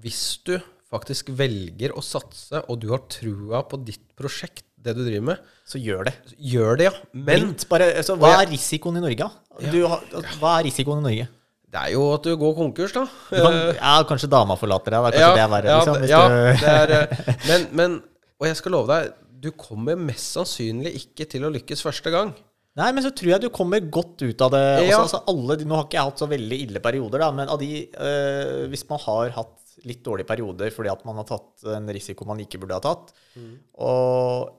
hvis 0.00 0.38
du 0.48 0.54
faktisk 0.90 1.30
velger 1.38 1.92
å 1.94 2.02
satse, 2.02 2.62
og 2.68 2.80
du 2.82 2.88
har 2.90 3.04
trua 3.12 3.62
på 3.68 3.78
ditt 3.86 4.02
prosjekt, 4.18 4.64
det 4.80 4.94
du 4.96 5.02
driver 5.04 5.26
med, 5.32 5.38
Så 5.68 5.78
gjør 5.78 6.06
det. 6.08 6.14
gjør 6.40 6.78
det, 6.80 6.84
ja. 6.88 6.92
Men 7.12 7.54
bare, 7.68 7.90
altså, 8.00 8.16
hva 8.18 8.30
er 8.42 8.48
risikoen 8.50 8.96
i 8.96 9.02
Norge? 9.04 9.28
da? 9.28 9.30
Ja. 9.60 9.98
hva 10.40 10.54
er 10.58 10.64
risikoen 10.70 11.02
i 11.02 11.06
Norge? 11.08 11.28
det 11.70 11.78
er 11.78 11.92
jo 11.92 12.06
at 12.16 12.24
du 12.26 12.32
går 12.36 12.54
konkurs, 12.56 12.92
da. 12.96 13.04
Kan, 13.30 13.58
ja, 13.76 13.92
kanskje 14.08 14.26
dama 14.32 14.56
forlater 14.58 14.90
deg. 14.90 15.04
Da. 15.04 15.10
Kanskje 15.12 15.34
det 15.36 15.42
er 15.44 15.50
verre. 15.52 15.68
ja, 15.70 15.78
liksom, 15.78 16.00
det- 16.00 16.08
ja, 16.10 16.22
du- 16.28 16.58
det 16.64 16.72
er, 16.74 16.90
eh, 16.90 17.34
men, 17.46 17.66
men 17.72 18.02
Og 18.40 18.46
jeg 18.48 18.56
skal 18.56 18.72
love 18.72 18.88
deg, 18.88 19.12
du 19.40 19.50
kommer 19.52 19.94
mest 20.00 20.32
sannsynlig 20.34 20.94
ikke 20.96 21.28
til 21.28 21.42
å 21.44 21.50
lykkes 21.52 21.82
første 21.84 22.10
gang. 22.10 22.32
Nei, 22.74 22.90
men 22.92 23.04
så 23.04 23.10
tror 23.14 23.34
jeg 23.34 23.40
du 23.42 23.48
kommer 23.50 23.78
godt 23.92 24.22
ut 24.22 24.40
av 24.40 24.50
det. 24.54 24.88
Ja. 24.88 24.96
Også, 24.98 25.20
altså, 25.20 25.20
alle, 25.28 25.56
nå 25.62 25.76
har 25.76 25.84
ikke 25.84 25.98
jeg 25.98 26.08
hatt 26.08 26.18
så 26.24 26.28
veldig 26.30 26.58
ille 26.64 26.80
perioder, 26.80 27.18
da, 27.20 27.30
men 27.36 27.48
av 27.52 27.58
de 27.60 27.68
øh, 27.92 28.68
Hvis 28.72 28.88
man 28.88 28.98
har 29.04 29.30
hatt 29.36 29.59
litt 29.88 30.02
dårlige 30.04 30.28
perioder 30.28 30.72
fordi 30.74 30.90
at 30.92 31.04
man 31.08 31.20
har 31.20 31.28
tatt 31.28 31.68
en 31.76 31.90
risiko 31.94 32.26
man 32.28 32.40
ikke 32.42 32.60
burde 32.62 32.78
ha 32.78 32.84
tatt, 32.84 33.12
og 33.80 34.56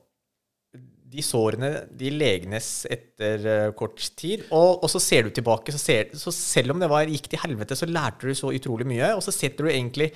de 1.12 1.24
sårene 1.26 1.72
de 2.00 2.12
legnes 2.14 2.68
etter 2.92 3.48
eh, 3.52 3.72
kort 3.76 4.00
tid, 4.16 4.46
og, 4.56 4.80
og 4.80 4.92
så 4.92 5.02
ser 5.04 5.28
du 5.28 5.34
tilbake, 5.36 5.74
så, 5.76 5.82
ser, 5.82 6.14
så 6.16 6.32
selv 6.32 6.72
om 6.76 6.80
det 6.80 6.88
var, 6.92 7.10
gikk 7.12 7.28
til 7.34 7.42
helvete, 7.42 7.76
så 7.76 7.90
lærte 7.90 8.30
du 8.30 8.38
så 8.38 8.54
utrolig 8.56 8.88
mye, 8.88 9.12
og 9.18 9.24
så 9.26 9.34
setter 9.36 9.68
du 9.68 9.74
egentlig 9.74 10.14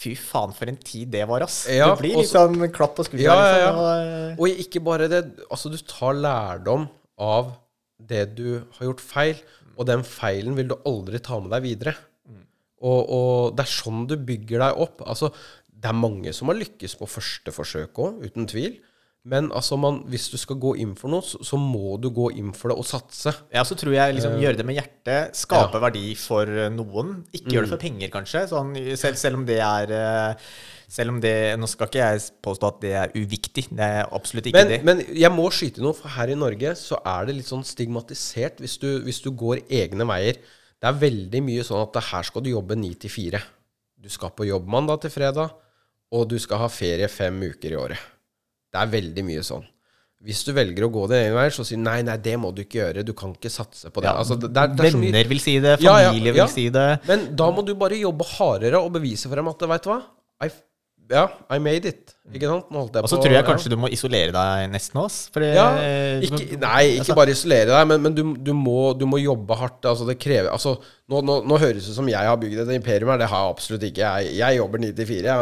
Fy 0.00 0.14
faen, 0.16 0.54
for 0.56 0.70
en 0.70 0.78
tid 0.80 1.10
det 1.12 1.26
var, 1.28 1.42
ass. 1.44 1.66
Ja, 1.68 1.90
det 1.90 2.00
blir 2.00 2.14
litt 2.16 2.30
sånn 2.30 2.54
klapp 2.72 2.94
på 2.96 3.04
skuldra. 3.04 3.34
Ja, 3.34 3.34
ja, 3.36 3.56
ja. 3.60 3.72
liksom, 3.74 4.30
og, 4.30 4.38
Og 4.46 4.62
ikke 4.62 4.80
bare 4.86 5.08
det, 5.12 5.18
altså 5.50 5.68
du 5.68 5.76
tar 5.84 6.16
lærdom 6.16 6.86
av 7.20 7.50
det 8.08 8.22
du 8.38 8.62
har 8.78 8.86
gjort 8.86 9.02
feil, 9.04 9.42
og 9.76 9.84
den 9.90 10.00
feilen 10.08 10.56
vil 10.56 10.70
du 10.72 10.78
aldri 10.88 11.20
ta 11.20 11.36
med 11.42 11.52
deg 11.52 11.66
videre. 11.66 11.92
Og, 12.80 13.00
og 13.12 13.56
det 13.56 13.66
er 13.66 13.72
sånn 13.72 14.06
du 14.08 14.16
bygger 14.16 14.64
deg 14.64 14.84
opp. 14.86 15.02
Altså, 15.04 15.32
det 15.70 15.90
er 15.90 15.96
mange 15.96 16.32
som 16.36 16.52
har 16.52 16.60
lykkes 16.60 16.96
på 17.00 17.08
første 17.08 17.52
forsøk 17.54 18.00
òg, 18.00 18.22
uten 18.28 18.48
tvil. 18.50 18.78
Men 19.28 19.50
altså, 19.52 19.76
man, 19.76 19.98
hvis 20.08 20.30
du 20.32 20.38
skal 20.40 20.56
gå 20.56 20.70
inn 20.80 20.94
for 20.96 21.12
noe, 21.12 21.20
så, 21.24 21.36
så 21.44 21.58
må 21.60 21.98
du 22.00 22.08
gå 22.16 22.30
inn 22.40 22.54
for 22.56 22.72
det 22.72 22.78
og 22.80 22.86
satse. 22.88 23.34
Ja, 23.52 23.66
så 23.68 23.76
tror 23.76 23.92
jeg 23.92 24.14
liksom 24.16 24.38
gjøre 24.40 24.56
det 24.56 24.64
med 24.64 24.78
hjertet, 24.78 25.36
skape 25.36 25.80
verdi 25.82 26.14
for 26.16 26.48
eh, 26.48 26.70
noen. 26.72 27.18
Ikke 27.36 27.52
gjøre 27.52 27.68
det 27.68 27.72
for 27.74 27.82
penger, 27.82 28.08
kanskje. 28.14 28.46
Sånn, 28.48 28.72
selv, 28.96 29.18
selv 29.20 29.40
om 29.42 29.44
det 29.48 29.58
er 29.64 29.92
eh, 29.96 30.46
Selv 30.90 31.12
om 31.12 31.20
det 31.22 31.34
Nå 31.60 31.68
skal 31.70 31.86
ikke 31.86 32.00
jeg 32.00 32.22
påstå 32.42 32.70
at 32.72 32.78
det 32.82 32.94
er 32.98 33.12
uviktig. 33.14 33.66
Det 33.68 33.90
er 34.00 34.08
absolutt 34.08 34.48
ikke 34.48 34.62
Men, 34.64 34.72
det. 34.72 34.80
men 34.88 35.04
jeg 35.20 35.30
må 35.36 35.44
skyte 35.54 35.84
noe, 35.84 35.94
for 35.94 36.16
her 36.16 36.32
i 36.32 36.38
Norge 36.38 36.72
så 36.80 36.98
er 37.04 37.28
det 37.28 37.36
litt 37.36 37.50
sånn 37.50 37.66
stigmatisert 37.66 38.58
hvis 38.64 38.80
du, 38.80 38.88
hvis 39.04 39.20
du 39.22 39.28
går 39.36 39.66
egne 39.68 40.08
veier. 40.08 40.40
Det 40.80 40.88
er 40.88 41.00
veldig 41.00 41.42
mye 41.44 41.64
sånn 41.66 41.82
at 41.84 41.98
her 42.10 42.24
skal 42.24 42.44
du 42.44 42.52
jobbe 42.54 42.76
ni 42.78 42.94
til 43.00 43.12
fire. 43.12 43.42
Du 44.00 44.08
skal 44.08 44.32
på 44.32 44.46
jobb 44.48 44.68
mandag 44.72 45.02
til 45.02 45.12
fredag, 45.12 45.52
og 46.16 46.24
du 46.30 46.38
skal 46.40 46.62
ha 46.62 46.70
ferie 46.72 47.08
fem 47.12 47.36
uker 47.50 47.74
i 47.74 47.76
året. 47.78 48.08
Det 48.70 48.80
er 48.80 48.94
veldig 48.94 49.24
mye 49.26 49.42
sånn. 49.44 49.66
Hvis 50.24 50.42
du 50.44 50.52
velger 50.52 50.84
å 50.84 50.90
gå 50.92 51.06
din 51.08 51.22
egen 51.22 51.36
vei, 51.36 51.46
så 51.52 51.64
sier 51.64 51.80
nei, 51.80 52.00
nei, 52.04 52.16
det 52.20 52.34
må 52.40 52.50
du 52.52 52.62
ikke 52.62 52.78
gjøre. 52.82 53.04
Du 53.08 53.14
kan 53.16 53.32
ikke 53.32 53.52
satse 53.52 53.88
på 53.88 54.02
det. 54.02 54.08
Ja, 54.10 54.18
altså, 54.20 54.36
det, 54.36 54.50
er, 54.52 54.72
det 54.76 54.88
er 54.88 54.96
Venner 54.96 55.30
vil 55.30 55.40
si 55.40 55.54
det, 55.64 55.76
Ja, 55.80 55.94
ja, 56.02 56.10
familie 56.12 56.34
ja. 56.34 56.44
vil 56.44 56.52
si 56.52 56.66
det. 56.72 56.88
Men 57.08 57.30
da 57.40 57.48
må 57.56 57.64
du 57.64 57.72
bare 57.80 57.96
jobbe 58.00 58.26
hardere 58.34 58.82
og 58.84 58.92
bevise 58.98 59.30
frem 59.32 59.48
at 59.48 59.64
Veit 59.72 59.86
du 59.86 59.92
hva? 59.92 60.00
I, 60.44 60.50
ja, 61.10 61.24
I 61.50 61.58
made 61.62 61.90
it. 61.90 62.14
Ikke 62.30 62.46
sant? 62.46 62.68
Nå 62.70 62.84
holdt 62.84 62.96
jeg 62.96 63.06
Og 63.06 63.10
så 63.10 63.18
tror 63.18 63.34
jeg 63.34 63.46
kanskje 63.46 63.72
du 63.72 63.76
må 63.80 63.90
isolere 63.90 64.30
deg 64.34 64.70
nesten 64.70 65.00
det, 65.00 65.50
Ja, 65.56 65.66
ikke, 66.22 66.60
nei, 66.62 66.84
ikke 66.94 67.02
altså, 67.02 67.16
bare 67.18 67.34
isolere 67.34 67.70
deg, 67.72 67.88
men, 67.90 68.04
men 68.06 68.16
du, 68.16 68.22
du, 68.38 68.52
må, 68.54 68.92
du 68.94 69.06
må 69.10 69.18
jobbe 69.18 69.58
hardt. 69.58 69.82
Altså, 69.90 70.06
det 70.06 70.20
krever 70.22 70.52
altså, 70.54 70.76
nå, 71.10 71.22
nå, 71.26 71.40
nå 71.50 71.60
høres 71.60 71.86
det 71.86 71.94
ut 71.94 71.98
som 71.98 72.10
jeg 72.10 72.30
har 72.30 72.38
bygd 72.40 72.62
et 72.62 72.74
imperium 72.78 73.10
her. 73.10 73.22
Det 73.24 73.30
har 73.32 73.46
jeg 73.46 73.56
absolutt 73.56 73.86
ikke. 73.90 74.12
Jeg, 74.20 74.36
jeg 74.38 74.60
jobber 74.60 74.84
9 74.86 74.92
til 75.00 75.10
4. 75.10 75.38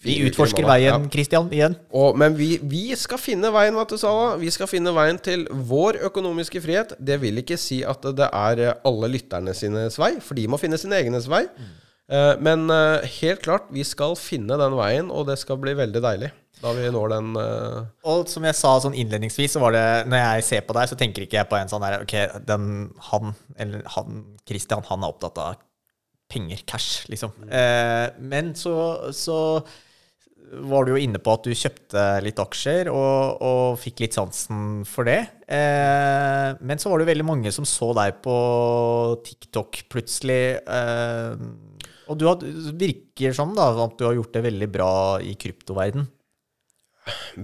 Vi 0.00 0.14
utforsker 0.30 0.64
veien, 0.64 1.04
Kristian, 1.12 1.50
igjen. 1.52 1.74
Og, 1.92 2.16
men 2.16 2.32
vi, 2.38 2.54
vi 2.64 2.86
skal 2.96 3.20
finne 3.20 3.50
veien, 3.52 3.76
vet 3.76 3.92
du, 3.92 3.98
Sala. 4.00 4.32
Vi 4.40 4.48
skal 4.54 4.70
finne 4.70 4.94
veien 4.96 5.20
til 5.20 5.44
vår 5.68 6.00
økonomiske 6.08 6.62
frihet. 6.64 6.94
Det 6.96 7.20
vil 7.20 7.42
ikke 7.42 7.60
si 7.60 7.82
at 7.84 8.08
det 8.16 8.30
er 8.32 8.64
alle 8.88 9.12
lytterne 9.12 9.52
sines 9.56 10.00
vei, 10.00 10.14
for 10.24 10.40
de 10.40 10.48
må 10.48 10.60
finne 10.62 10.80
sin 10.80 10.96
egen 10.96 11.20
vei. 11.28 11.44
Eh, 11.44 11.76
men 12.42 12.66
eh, 12.74 13.08
helt 13.20 13.44
klart, 13.44 13.68
vi 13.70 13.84
skal 13.86 14.16
finne 14.18 14.58
den 14.58 14.76
veien, 14.78 15.10
og 15.14 15.28
det 15.30 15.38
skal 15.38 15.60
bli 15.62 15.76
veldig 15.78 16.02
deilig 16.02 16.32
da 16.60 16.72
vi 16.76 16.88
når 16.92 17.12
den 17.14 17.28
uh... 17.40 17.88
Og 18.10 18.28
som 18.28 18.44
jeg 18.44 18.56
sa 18.58 18.74
sånn 18.84 18.96
innledningsvis, 18.98 19.54
så 19.56 19.62
var 19.62 19.72
det 19.72 19.84
Når 20.12 20.20
jeg 20.20 20.46
ser 20.50 20.64
på 20.68 20.76
deg, 20.76 20.90
så 20.90 20.98
tenker 21.00 21.24
ikke 21.24 21.38
jeg 21.38 21.48
på 21.48 21.56
en 21.56 21.70
sånn 21.72 21.84
der 21.84 22.02
Ok, 22.04 22.16
den, 22.44 22.66
han, 23.10 23.34
eller 23.56 23.86
han, 23.96 24.24
Christian, 24.48 24.84
han 24.90 25.04
er 25.04 25.14
opptatt 25.14 25.40
av 25.40 25.60
penger, 26.30 26.60
cash, 26.68 27.08
liksom. 27.10 27.32
Eh, 27.50 28.06
men 28.22 28.52
så, 28.54 28.74
så 29.16 29.38
var 30.62 30.86
du 30.86 30.92
jo 30.92 31.00
inne 31.02 31.18
på 31.22 31.32
at 31.34 31.46
du 31.46 31.50
kjøpte 31.54 32.04
litt 32.22 32.38
aksjer 32.38 32.90
og, 32.92 33.42
og 33.42 33.80
fikk 33.82 34.04
litt 34.04 34.14
sansen 34.14 34.84
for 34.86 35.10
det. 35.10 35.18
Eh, 35.50 36.52
men 36.62 36.78
så 36.78 36.92
var 36.92 37.02
det 37.02 37.08
veldig 37.10 37.26
mange 37.26 37.50
som 37.54 37.66
så 37.66 37.90
deg 37.98 38.20
på 38.22 38.36
TikTok 39.26 39.82
plutselig. 39.90 40.44
Eh, 40.62 41.34
og 42.10 42.18
du 42.18 42.26
har, 42.28 42.42
virker 42.80 43.34
som 43.36 43.54
da, 43.56 43.70
at 43.84 43.94
du 43.98 44.06
har 44.08 44.16
gjort 44.18 44.34
det 44.34 44.42
veldig 44.48 44.68
bra 44.74 44.92
i 45.22 45.36
kryptoverden. 45.38 46.08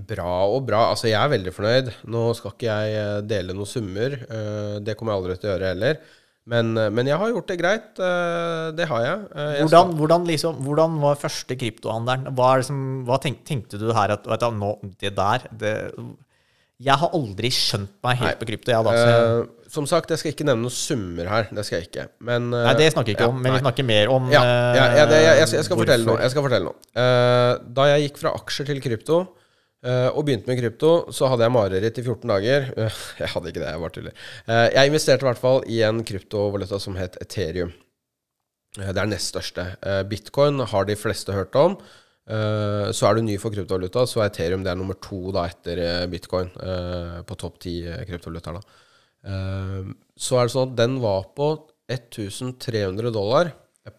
Bra 0.07 0.35
og 0.53 0.67
bra. 0.69 0.91
Altså, 0.93 1.09
jeg 1.11 1.19
er 1.19 1.33
veldig 1.33 1.53
fornøyd. 1.55 1.91
Nå 2.13 2.27
skal 2.37 2.53
ikke 2.55 2.69
jeg 2.69 3.01
eh, 3.01 3.23
dele 3.27 3.57
noen 3.57 3.71
summer. 3.71 4.15
eh, 4.27 4.77
Det 4.85 4.97
kommer 4.99 5.15
jeg 5.15 5.23
aldri 5.23 5.37
til 5.41 5.49
å 5.49 5.53
gjøre 5.55 5.71
heller. 5.73 6.01
Men, 6.47 6.77
eh, 6.79 6.91
men 6.95 7.09
jeg 7.11 7.19
har 7.23 7.33
gjort 7.33 7.51
det 7.51 7.59
greit. 7.63 7.89
Det 7.97 8.89
har 8.93 9.07
jeg. 9.07 9.25
Jeg 9.33 9.65
Hvordan, 9.65 9.97
hvordan, 9.99 10.29
liksom, 10.29 10.61
hvordan 10.67 11.01
var 11.03 11.19
første 11.23 11.59
kryptohandelen? 11.59 12.37
Hva, 12.37 12.53
som, 12.67 12.85
hva 13.09 13.19
tenk, 13.23 13.43
tenkte 13.49 13.81
du 13.81 13.89
her 13.97 14.15
at 14.19 14.29
du, 14.29 14.47
nå, 14.61 14.77
Det 15.01 15.15
der 15.17 15.49
det, 15.51 15.75
Jeg 16.83 17.01
har 17.01 17.15
aldri 17.17 17.49
skjønt 17.55 17.95
meg 18.05 18.19
helt 18.21 18.35
Nei. 18.35 18.41
på 18.41 18.49
krypto. 18.51 18.73
Ja, 18.75 18.83
da, 18.85 18.93
så 18.93 19.07
jeg, 19.09 19.47
Eh, 19.47 19.71
som 19.73 19.87
sagt, 19.89 20.11
jeg 20.13 20.21
skal 20.21 20.33
ikke 20.35 20.45
nevne 20.47 20.67
noen 20.67 20.75
summer 20.77 21.27
her. 21.31 21.49
Det 21.57 21.65
skal 21.67 21.81
jeg 21.81 21.89
ikke. 21.89 22.05
Men, 22.21 22.51
uh, 22.53 22.67
nei, 22.69 22.75
det 22.79 22.91
snakker 22.93 23.11
vi 23.11 23.15
ikke 23.17 23.27
ja, 23.27 23.33
om, 23.33 23.41
men 23.43 23.57
vi 23.57 23.63
snakker 23.65 23.87
mer 23.89 24.13
om 24.13 24.29
Ja, 24.31 24.43
ja, 24.77 24.85
ja 25.01 25.07
det, 25.09 25.23
jeg, 25.25 25.41
jeg, 25.41 25.49
skal- 25.49 25.59
jeg 25.59 25.67
skal 25.67 25.77
eh, 25.77 25.81
fortelle 25.83 26.07
noe. 26.07 26.21
Jeg 26.23 26.35
skal 26.35 26.45
fortelle 26.47 26.69
noe. 26.69 26.79
Uh, 26.93 27.65
da 27.81 27.89
jeg 27.95 28.05
gikk 28.07 28.21
fra 28.23 28.35
aksjer 28.39 28.69
til 28.71 28.83
krypto, 28.85 29.19
eh, 29.87 30.09
og 30.13 30.25
begynte 30.29 30.51
med 30.51 30.61
krypto, 30.61 30.93
så 31.17 31.31
hadde 31.33 31.47
jeg 31.47 31.55
mareritt 31.57 31.99
i 32.01 32.05
14 32.07 32.33
dager. 32.35 32.69
Eh, 32.77 33.01
jeg 33.23 33.33
hadde 33.35 33.53
ikke 33.53 33.63
det, 33.65 33.73
jeg 33.73 33.83
bare 33.87 33.97
tuller. 33.97 34.17
Eh, 34.47 34.65
jeg 34.77 34.93
investerte 34.93 35.27
i 35.27 35.31
hvert 35.31 35.43
fall 35.43 35.61
i 35.73 35.83
en 35.89 36.05
kryptovaluta 36.07 36.81
som 36.83 36.97
het 37.01 37.19
Ethereum. 37.25 37.73
Eh, 38.81 38.91
det 38.93 39.01
er 39.03 39.11
nest 39.11 39.33
største. 39.33 39.71
Eh, 39.83 40.03
Bitcoin 40.09 40.61
har 40.73 40.89
de 40.89 40.97
fleste 40.99 41.33
hørt 41.37 41.57
om. 41.57 41.79
Eh, 42.27 42.89
så 42.91 43.07
er 43.07 43.17
du 43.17 43.23
ny 43.23 43.37
for 43.39 43.55
kryptovaluta, 43.55 44.03
så 44.11 44.25
er 44.25 44.33
Ethereum 44.33 44.65
det 44.67 44.73
er 44.73 44.79
nummer 44.81 44.99
to 44.99 45.31
da 45.35 45.45
etter 45.47 45.79
eh, 45.79 46.07
bitcoin 46.11 46.49
eh, 46.59 47.21
på 47.27 47.37
topp 47.39 47.61
ti 47.63 47.79
kryptovalutaer. 48.09 48.59
så 50.17 50.39
er 50.39 50.47
det 50.47 50.53
sånn 50.55 50.69
at 50.69 50.75
den 50.79 50.99
var 51.03 51.25
på 51.35 51.47
1300 51.91 53.11
dollar 53.15 53.53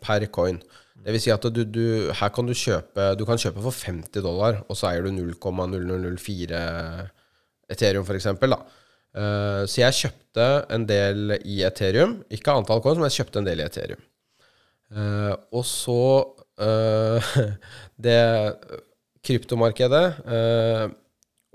per 0.04 0.26
coin. 0.32 0.60
Det 1.04 1.14
vil 1.14 1.24
si 1.24 1.32
at 1.32 1.44
du, 1.56 1.62
du, 1.64 1.84
her 2.16 2.32
kan 2.34 2.48
du 2.48 2.54
kjøpe 2.58 3.14
Du 3.20 3.24
kan 3.28 3.40
kjøpe 3.40 3.62
for 3.64 3.76
50 3.76 4.24
dollar, 4.24 4.62
og 4.68 4.76
så 4.76 4.90
eier 4.90 5.06
du 5.06 5.12
0,0004 5.16 6.62
Ethereum, 7.72 8.08
f.eks. 8.08 8.28
Uh, 9.18 9.64
så 9.68 9.82
jeg 9.82 9.98
kjøpte 10.00 10.48
en 10.72 10.88
del 10.88 11.36
i 11.44 11.62
Ethereum. 11.68 12.18
Ikke 12.32 12.56
antall 12.56 12.84
coins, 12.84 13.00
men 13.00 13.12
jeg 13.12 13.22
kjøpte 13.22 13.44
en 13.44 13.48
del 13.48 13.64
i 13.64 13.68
Ethereum. 13.68 14.04
Og 15.52 15.64
så 15.68 16.00
eh, 16.60 17.34
Det 18.08 18.18
kryptomarkedet 19.28 20.06
eh, 20.30 20.86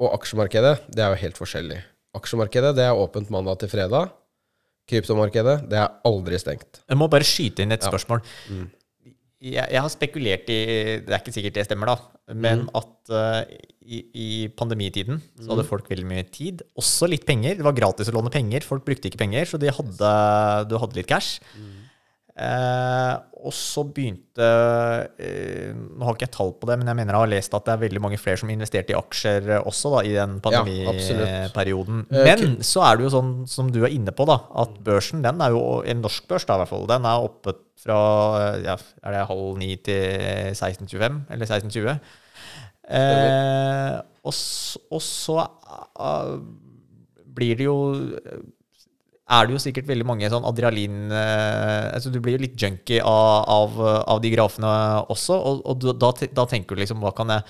og 0.03 0.15
aksjemarkedet, 0.19 0.75
det 0.93 1.05
er 1.05 1.13
jo 1.15 1.21
helt 1.23 1.39
forskjellig. 1.39 1.79
Aksjemarkedet 2.19 2.75
det 2.77 2.85
er 2.89 2.99
åpent 2.99 3.31
mandag 3.33 3.61
til 3.63 3.71
fredag. 3.73 4.11
Kryptomarkedet 4.91 5.63
det 5.71 5.79
er 5.79 5.93
aldri 6.09 6.41
stengt. 6.43 6.83
Jeg 6.91 6.99
må 6.99 7.07
bare 7.13 7.25
skyte 7.29 7.63
inn 7.65 7.73
et 7.73 7.85
Ja. 7.85 7.91
spørsmål. 7.93 8.23
Mm. 8.51 8.71
Jeg, 9.43 9.67
jeg 9.75 9.81
har 9.83 9.91
spekulert 9.91 10.51
i 10.55 10.59
Det 11.03 11.11
er 11.11 11.19
ikke 11.19 11.33
sikkert 11.35 11.55
det 11.55 11.65
stemmer, 11.67 11.87
da. 11.87 12.35
Men 12.35 12.61
Mm. 12.63 12.69
at 12.79 13.11
uh, 13.11 13.43
i, 13.83 13.99
i 14.15 14.49
pandemitiden 14.55 15.21
så 15.41 15.51
hadde 15.51 15.65
folk 15.67 15.89
veldig 15.91 16.07
mye 16.07 16.23
tid. 16.31 16.63
Også 16.79 17.09
litt 17.11 17.25
penger. 17.27 17.57
Det 17.59 17.65
var 17.67 17.75
gratis 17.75 18.09
å 18.11 18.15
låne 18.15 18.31
penger. 18.31 18.61
Folk 18.63 18.85
brukte 18.85 19.09
ikke 19.11 19.19
penger, 19.19 19.45
så 19.47 19.59
de 19.59 19.71
hadde, 19.75 20.13
du 20.71 20.77
hadde 20.79 20.95
litt 21.01 21.09
cash. 21.11 21.41
Mm. 21.59 21.82
Eh, 22.33 23.14
og 23.45 23.53
så 23.53 23.83
begynte 23.85 24.47
eh, 25.20 25.74
Nå 25.76 26.07
har 26.07 26.14
ikke 26.14 26.24
jeg 26.24 26.33
tall 26.33 26.55
på 26.57 26.68
det, 26.70 26.78
men 26.80 26.89
jeg 26.89 26.97
mener 26.97 27.12
jeg 27.12 27.20
har 27.20 27.30
lest 27.33 27.57
at 27.59 27.66
det 27.66 27.74
er 27.74 27.83
veldig 27.83 28.01
mange 28.01 28.20
flere 28.20 28.41
som 28.41 28.53
investerte 28.55 28.95
i 28.95 28.97
aksjer 28.97 29.51
eh, 29.51 29.66
også 29.68 29.93
da, 29.93 30.01
i 30.09 30.14
den 30.14 30.39
Ja, 30.39 30.62
pandemiperioden. 30.62 32.07
Eh, 32.09 32.30
Men 32.30 32.57
så 32.64 32.87
er 32.87 32.97
det 32.97 33.05
jo 33.05 33.12
sånn 33.12 33.35
som 33.51 33.68
du 33.74 33.83
er 33.83 33.93
inne 33.93 34.14
på, 34.16 34.24
da, 34.30 34.39
at 34.64 34.78
børsen, 34.87 35.20
den 35.26 35.45
er 35.45 35.53
jo 35.53 35.83
en 35.85 36.01
norsk 36.05 36.30
børs, 36.30 36.49
da 36.49 36.57
i 36.57 36.62
hvert 36.62 36.72
fall, 36.72 36.89
den 36.89 37.11
er 37.11 37.28
oppe 37.28 37.57
fra 37.83 38.01
ja, 38.62 38.78
er 39.03 39.16
det 39.16 39.28
halv 39.28 39.53
ni 39.61 39.74
til 39.85 40.55
16.25, 40.55 41.20
eller 41.35 41.53
16.20. 41.53 41.95
Eh, 42.93 44.01
og, 44.22 44.35
og 44.95 45.03
så 45.05 45.39
uh, 45.99 46.37
blir 47.35 47.59
det 47.59 47.66
jo 47.66 47.78
er 49.33 49.49
det 49.49 49.57
jo 49.57 49.62
sikkert 49.62 49.89
veldig 49.89 50.07
mange 50.09 50.30
sånn 50.33 50.47
adrenalin 50.49 51.12
eh, 51.12 51.87
altså 51.97 52.12
Du 52.12 52.18
blir 52.20 52.37
jo 52.37 52.45
litt 52.45 52.59
junkie 52.61 53.01
av, 53.01 53.47
av, 53.49 53.78
av 54.14 54.24
de 54.24 54.33
grafene 54.35 54.72
også, 55.12 55.37
og, 55.37 55.62
og 55.68 55.87
da, 56.01 56.12
da 56.12 56.49
tenker 56.51 56.76
du 56.76 56.85
liksom 56.85 57.03
hva 57.03 57.14
kan 57.16 57.33
jeg 57.37 57.47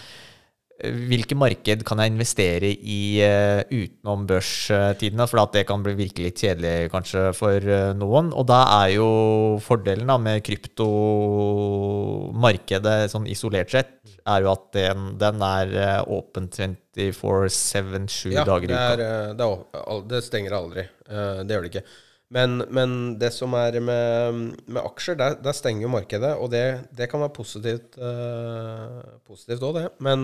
hvilke 0.83 1.37
marked 1.39 1.85
kan 1.87 1.99
jeg 2.03 2.11
investere 2.13 2.71
i 2.75 3.23
uh, 3.23 3.63
utenom 3.71 4.27
børstidene? 4.29 5.27
For 5.31 5.47
det 5.55 5.63
kan 5.69 5.83
bli 5.85 5.95
virkelig 5.99 6.27
litt 6.31 6.41
kjedelig 6.43 6.91
kanskje 6.93 7.23
for 7.39 7.59
uh, 7.63 7.93
noen. 7.99 8.27
Og 8.35 8.45
da 8.51 8.61
er 8.83 8.89
jo 8.97 9.09
fordelen 9.63 10.09
da 10.11 10.17
med 10.21 10.43
kryptomarkedet 10.47 13.11
sånn 13.13 13.27
isolert 13.31 13.71
sett, 13.73 13.91
er 14.29 14.41
jo 14.45 14.51
at 14.53 14.65
den, 14.77 14.99
den 15.21 15.43
er 15.43 15.67
eh, 15.75 16.03
åpen 16.15 16.49
24-7 16.53 18.09
sju 18.13 18.31
Ja, 18.35 18.45
dager 18.47 18.69
i 18.71 18.75
det, 18.75 18.79
er, 18.79 18.95
uka. 18.95 19.03
eh, 19.03 19.35
det, 19.39 19.45
er, 19.83 20.01
det 20.13 20.21
stenger 20.27 20.53
aldri. 20.59 20.83
Eh, 21.09 21.39
Det 21.43 21.51
gjør 21.57 21.65
det 21.67 21.73
ikke. 21.73 21.85
Men, 22.33 22.51
men 22.73 22.89
det 23.21 23.29
som 23.35 23.53
er 23.59 23.73
med, 23.85 24.37
med 24.65 24.81
aksjer, 24.81 25.17
der, 25.21 25.35
der 25.45 25.53
stenger 25.57 25.83
jo 25.85 25.91
markedet, 25.93 26.33
og 26.41 26.49
det, 26.55 26.65
det 26.97 27.07
kan 27.13 27.21
være 27.21 27.35
positivt 27.37 27.99
uh, 28.01 29.01
positivt 29.29 29.61
òg, 29.69 29.73
det. 29.77 29.87
Men, 30.01 30.19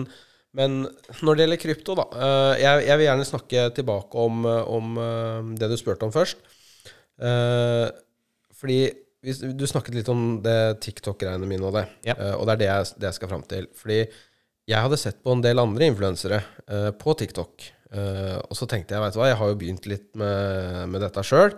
men 0.57 0.81
når 1.21 1.35
det 1.35 1.43
gjelder 1.43 1.61
krypto, 1.61 1.95
da 1.99 2.05
eh, 2.09 2.61
jeg, 2.63 2.85
jeg 2.87 2.99
vil 2.99 3.05
gjerne 3.05 3.27
snakke 3.27 3.65
tilbake 3.77 4.23
om, 4.23 4.39
eh, 4.49 4.71
om 4.77 4.97
eh, 5.03 5.51
det 5.61 5.69
du 5.69 5.75
spurte 5.77 6.07
om 6.07 6.13
først. 6.13 6.41
Fordi 8.59 8.77
du 9.19 9.65
snakket 9.67 9.97
litt 9.97 10.09
om 10.11 10.39
det 10.43 10.79
TikTok-greiene 10.85 11.47
mine 11.47 11.67
og 11.67 11.75
det. 11.75 11.83
Ja. 12.07 12.15
Og 12.37 12.45
det 12.47 12.53
er 12.53 12.61
det 12.61 12.69
jeg, 12.69 12.85
det 12.95 13.09
jeg 13.09 13.17
skal 13.17 13.31
fram 13.33 13.43
til. 13.49 13.67
Fordi 13.75 13.97
jeg 14.69 14.85
hadde 14.85 14.99
sett 15.01 15.19
på 15.25 15.33
en 15.35 15.43
del 15.43 15.59
andre 15.59 15.89
influensere 15.91 16.39
på 16.95 17.15
TikTok. 17.19 17.65
Og 18.47 18.55
så 18.55 18.69
tenkte 18.71 18.95
jeg, 18.95 19.03
vet 19.03 19.17
du 19.17 19.19
hva, 19.19 19.27
jeg 19.27 19.39
har 19.41 19.51
jo 19.51 19.59
begynt 19.59 19.89
litt 19.91 20.07
med, 20.19 20.87
med 20.93 21.03
dette 21.03 21.25
sjøl. 21.27 21.51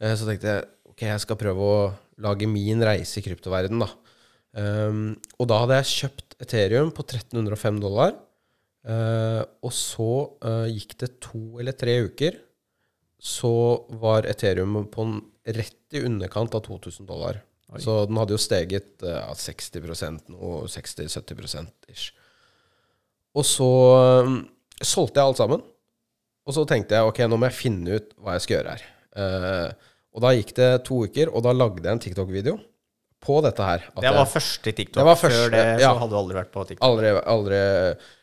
så 0.00 0.28
tenkte 0.30 0.48
jeg 0.54 0.64
ok, 0.94 1.04
jeg 1.10 1.24
skal 1.26 1.40
prøve 1.44 1.68
å 1.68 1.76
lage 2.24 2.48
min 2.48 2.80
reise 2.88 3.20
i 3.20 3.26
kryptoverden 3.28 3.84
da. 3.84 3.92
Um, 4.52 5.04
og 5.40 5.48
da 5.52 5.60
hadde 5.62 5.78
jeg 5.82 5.92
kjøpt 5.92 6.36
Ethereum 6.44 6.92
på 6.96 7.04
1305 7.04 7.84
dollar. 7.84 8.16
Eh, 8.82 9.42
og 9.62 9.70
så 9.74 10.08
uh, 10.42 10.66
gikk 10.66 10.96
det 11.02 11.12
to 11.22 11.60
eller 11.62 11.76
tre 11.78 12.00
uker. 12.08 12.38
Så 13.22 13.52
var 14.02 14.26
Ethereum 14.26 14.80
på 14.90 15.06
en 15.06 15.20
rett 15.46 15.94
i 15.94 16.02
underkant 16.02 16.54
av 16.58 16.64
2000 16.66 17.06
dollar. 17.06 17.38
Oi. 17.72 17.80
Så 17.80 18.02
den 18.08 18.18
hadde 18.18 18.34
jo 18.34 18.42
steget 18.42 19.04
uh, 19.06 19.30
60% 19.38 20.32
noe 20.34 20.64
60-70% 20.70 21.92
ish. 21.92 22.10
Og 23.38 23.46
så 23.48 23.68
um, 24.26 24.42
solgte 24.82 25.22
jeg 25.22 25.30
alt 25.30 25.40
sammen. 25.40 25.62
Og 26.42 26.56
så 26.56 26.66
tenkte 26.66 26.98
jeg 26.98 27.06
ok, 27.06 27.22
nå 27.30 27.38
må 27.38 27.46
jeg 27.48 27.60
finne 27.60 28.00
ut 28.00 28.10
hva 28.18 28.34
jeg 28.34 28.44
skal 28.44 28.58
gjøre 28.58 28.74
her. 28.74 28.84
Uh, 29.14 29.90
og 30.12 30.24
da 30.24 30.34
gikk 30.36 30.50
det 30.58 30.70
to 30.84 31.04
uker, 31.06 31.30
og 31.32 31.44
da 31.46 31.54
lagde 31.54 31.86
jeg 31.86 31.94
en 31.94 32.02
TikTok-video 32.02 32.58
på 33.22 33.38
dette 33.46 33.62
her. 33.64 33.86
at 33.86 33.94
Det 34.02 34.10
jeg- 34.10 34.18
var 34.18 34.26
første 34.26 34.72
TikTok. 34.72 34.98
Det 34.98 35.04
var 35.06 35.16
første, 35.16 35.38
Før 35.38 35.50
det 35.54 35.80
så 35.80 35.98
hadde 35.98 36.10
du 36.10 36.18
aldri 36.18 36.36
vært 36.36 36.52
på 36.52 36.66
TikTok. 36.66 36.82
Aldri, 36.82 37.08
aldri 37.22 37.60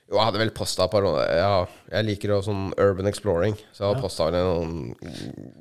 Jo, 0.10 0.18
jeg 0.18 0.26
hadde 0.26 0.40
vel 0.42 0.52
posta 0.58 0.88
på 0.90 1.00
Ja, 1.22 1.68
jeg 1.92 2.06
liker 2.08 2.32
jo 2.34 2.40
sånn 2.42 2.72
urban 2.82 3.10
exploring. 3.12 3.54
Så 3.70 3.84
jeg 3.84 3.92
hadde 3.92 4.00
Ja. 4.00 4.02
posta 4.02 4.30
en 4.34 4.96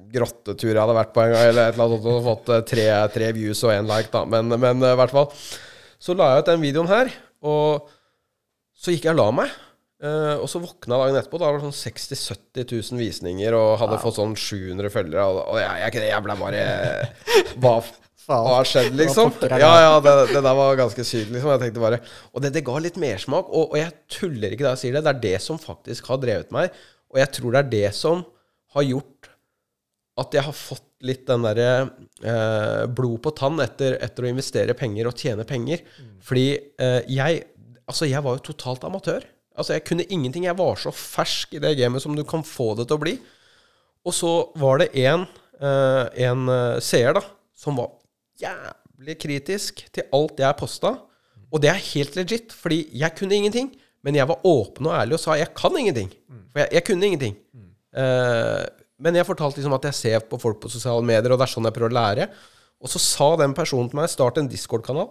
grottetur 0.09 0.73
jeg 0.73 0.81
hadde 0.81 0.97
vært 0.97 1.13
på 1.13 1.21
en 1.21 1.33
gang, 1.35 1.49
eller 1.51 1.69
et 1.69 1.75
eller 1.77 1.85
annet 1.85 2.03
sånt, 2.03 2.15
og 2.15 2.25
fått 2.25 2.49
eh, 2.55 2.65
tre, 2.65 2.87
tre 3.13 3.33
views 3.37 3.63
og 3.65 3.75
én 3.75 3.87
like, 3.87 4.11
da. 4.11 4.25
Men, 4.25 4.49
men 4.49 4.83
eh, 4.83 4.95
i 4.95 4.97
hvert 4.97 5.13
fall. 5.13 5.29
Så 6.01 6.17
la 6.17 6.33
jeg 6.33 6.47
ut 6.47 6.51
den 6.55 6.65
videoen 6.65 6.89
her, 6.89 7.13
og 7.45 7.91
så 8.73 8.95
gikk 8.95 9.05
jeg 9.05 9.17
og 9.19 9.21
la 9.21 9.31
meg. 9.43 9.57
Uh, 9.99 10.39
og 10.39 10.47
så 10.47 10.61
våkna 10.63 10.95
jeg 10.95 11.11
dagen 11.11 11.17
etterpå, 11.19 11.39
da 11.43 11.49
var 11.51 11.57
det 11.59 11.67
sånn 11.67 11.75
60 11.75 12.21
000-70 12.55 12.93
000 12.95 13.01
visninger, 13.03 13.55
og 13.59 13.81
hadde 13.81 13.97
fått 13.99 14.15
sånn 14.21 14.37
700 14.39 14.93
følgere, 14.95 15.25
og, 15.27 15.41
og 15.43 15.59
jeg, 15.59 15.81
jeg, 15.83 16.05
jeg 16.07 16.23
ble 16.23 16.37
bare 16.39 16.61
Hva 17.59 17.73
hva 18.29 18.59
har 18.59 18.69
skjedd, 18.69 18.93
liksom? 18.99 19.33
Ja, 19.49 19.73
ja, 19.81 19.93
det, 20.05 20.15
det 20.35 20.43
der 20.45 20.57
var 20.59 20.77
ganske 20.77 21.05
sykt, 21.07 21.31
liksom. 21.33 21.53
Jeg 21.55 21.63
tenkte 21.63 21.81
bare 21.81 22.01
Og 22.35 22.45
det, 22.45 22.53
det 22.57 22.65
ga 22.67 22.77
litt 22.85 22.99
mersmak, 23.01 23.49
og, 23.49 23.73
og 23.73 23.79
jeg 23.81 23.95
tuller 24.13 24.53
ikke 24.53 24.67
da 24.67 24.75
jeg 24.75 24.83
sier 24.83 24.99
det. 24.99 25.05
Det 25.07 25.15
er 25.15 25.23
det 25.23 25.39
som 25.45 25.61
faktisk 25.63 26.11
har 26.13 26.21
drevet 26.21 26.53
meg, 26.55 26.77
og 27.09 27.23
jeg 27.23 27.33
tror 27.39 27.55
det 27.55 27.63
er 27.63 27.73
det 27.73 27.91
som 27.97 28.27
har 28.77 28.85
gjort 28.85 29.31
at 30.19 30.35
jeg 30.35 30.45
har 30.45 30.57
fått 30.57 30.85
litt 31.07 31.25
den 31.29 31.45
derre 31.47 31.71
eh, 32.27 32.85
blod 32.91 33.21
på 33.23 33.33
tann 33.39 33.61
etter, 33.63 33.95
etter 34.03 34.27
å 34.27 34.31
investere 34.33 34.75
penger 34.77 35.09
og 35.09 35.21
tjene 35.21 35.47
penger. 35.49 35.85
Fordi 36.25 36.51
eh, 36.57 37.01
jeg 37.07 37.47
Altså, 37.89 38.05
jeg 38.05 38.21
var 38.21 38.35
jo 38.37 38.43
totalt 38.51 38.83
amatør. 38.85 39.23
Altså, 39.57 39.73
jeg 39.73 39.87
kunne 39.89 40.05
ingenting. 40.13 40.45
Jeg 40.45 40.59
var 40.59 40.75
så 40.77 40.91
fersk 40.93 41.55
i 41.57 41.61
det 41.63 41.71
gamet 41.79 42.05
som 42.05 42.13
du 42.13 42.21
kan 42.29 42.43
få 42.45 42.75
det 42.77 42.85
til 42.91 42.99
å 42.99 43.01
bli. 43.01 43.15
Og 44.05 44.13
så 44.13 44.33
var 44.61 44.83
det 44.83 44.91
en, 45.07 45.25
eh, 45.57 46.05
en 46.29 46.43
eh, 46.53 46.81
seer 46.85 47.17
da, 47.17 47.23
som 47.57 47.81
var 47.81 47.95
jævlig 48.43 49.19
kritisk 49.23 49.85
til 49.95 50.09
alt 50.15 50.41
jeg 50.43 50.57
posta. 50.61 50.95
Og 51.49 51.63
det 51.65 51.71
er 51.73 51.81
helt 51.95 52.17
legit, 52.19 52.53
fordi 52.53 52.83
jeg 53.01 53.15
kunne 53.17 53.35
ingenting. 53.39 53.71
Men 54.05 54.15
jeg 54.15 54.29
var 54.31 54.43
åpen 54.47 54.87
og 54.87 54.95
ærlig 54.95 55.17
og 55.17 55.23
sa 55.23 55.35
jeg 55.41 55.51
kan 55.59 55.75
ingenting. 55.77 56.11
For 56.53 56.63
jeg, 56.63 56.69
jeg 56.79 56.85
kunne 56.87 57.07
ingenting. 57.09 57.37
Eh, 57.99 58.65
men 59.03 59.15
jeg 59.19 59.27
fortalte 59.27 59.59
liksom 59.61 59.75
at 59.79 59.89
jeg 59.89 59.95
ser 59.99 60.21
på 60.29 60.39
folk 60.43 60.61
på 60.63 60.71
sosiale 60.71 61.03
medier, 61.07 61.33
og 61.35 61.39
det 61.41 61.47
er 61.49 61.53
sånn 61.55 61.67
jeg 61.69 61.75
prøver 61.77 61.93
å 61.95 61.99
lære. 61.99 62.29
Og 62.79 62.91
så 62.93 63.01
sa 63.03 63.29
den 63.41 63.57
personen 63.59 63.89
til 63.91 63.99
meg 63.99 64.11
start 64.13 64.39
en 64.39 64.49
Discord-kanal. 64.51 65.11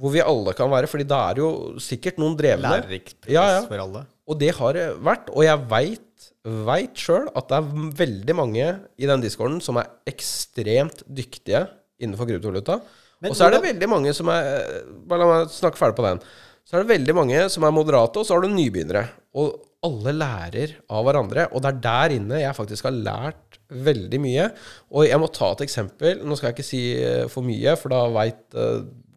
hvor 0.00 0.10
vi 0.10 0.18
alle 0.24 0.50
kan 0.58 0.70
være. 0.72 0.88
Fordi 0.90 1.04
da 1.06 1.20
er 1.30 1.36
det 1.36 1.42
jo 1.44 1.50
sikkert 1.78 2.16
noen 2.18 2.34
drevne. 2.38 2.66
Lærerikt 2.80 3.28
Ja, 3.30 3.44
ja. 3.58 3.60
for 3.68 3.78
alle. 3.78 4.00
Og 4.26 4.38
det 4.40 4.50
har 4.56 4.72
det 4.74 4.86
vært. 5.04 5.28
Og 5.30 5.44
jeg 5.44 5.60
veit, 5.70 6.30
veit 6.66 6.96
sjøl 6.98 7.28
at 7.36 7.46
det 7.52 7.58
er 7.60 7.92
veldig 8.00 8.34
mange 8.34 8.66
i 8.98 9.06
den 9.06 9.22
discorden 9.22 9.60
som 9.62 9.78
er 9.78 9.92
ekstremt 10.10 11.04
dyktige 11.06 11.66
innenfor 12.04 12.28
kryptovaluta. 12.30 12.78
Og 13.24 13.36
så 13.36 13.46
er 13.46 13.54
det 13.54 13.64
veldig 13.64 13.88
mange 13.88 14.12
som 14.16 14.28
er 14.32 14.82
Bare 15.08 15.22
la 15.22 15.28
meg 15.30 15.52
snakke 15.54 15.80
ferdig 15.80 15.96
på 15.96 16.04
den. 16.04 16.20
Så 16.64 16.76
er 16.76 16.84
det 16.84 16.94
veldig 16.94 17.14
mange 17.16 17.44
som 17.52 17.64
er 17.66 17.76
moderate, 17.76 18.20
og 18.20 18.26
så 18.26 18.36
har 18.36 18.44
du 18.44 18.52
nybegynnere. 18.52 19.06
Og 19.40 19.54
alle 19.84 20.14
lærer 20.16 20.78
av 20.92 21.04
hverandre. 21.04 21.48
Og 21.52 21.60
det 21.60 21.70
er 21.70 21.80
der 21.86 22.14
inne 22.16 22.40
jeg 22.40 22.56
faktisk 22.56 22.88
har 22.88 22.96
lært 22.96 23.58
veldig 23.68 24.20
mye. 24.22 24.48
Og 24.92 25.08
jeg 25.08 25.20
må 25.20 25.28
ta 25.32 25.50
et 25.52 25.64
eksempel. 25.66 26.22
Nå 26.24 26.36
skal 26.38 26.50
jeg 26.50 26.58
ikke 26.58 26.68
si 26.68 26.84
eh, 27.00 27.24
for 27.32 27.44
mye, 27.46 27.76
for 27.80 27.92
da 27.92 28.04
veit 28.14 28.44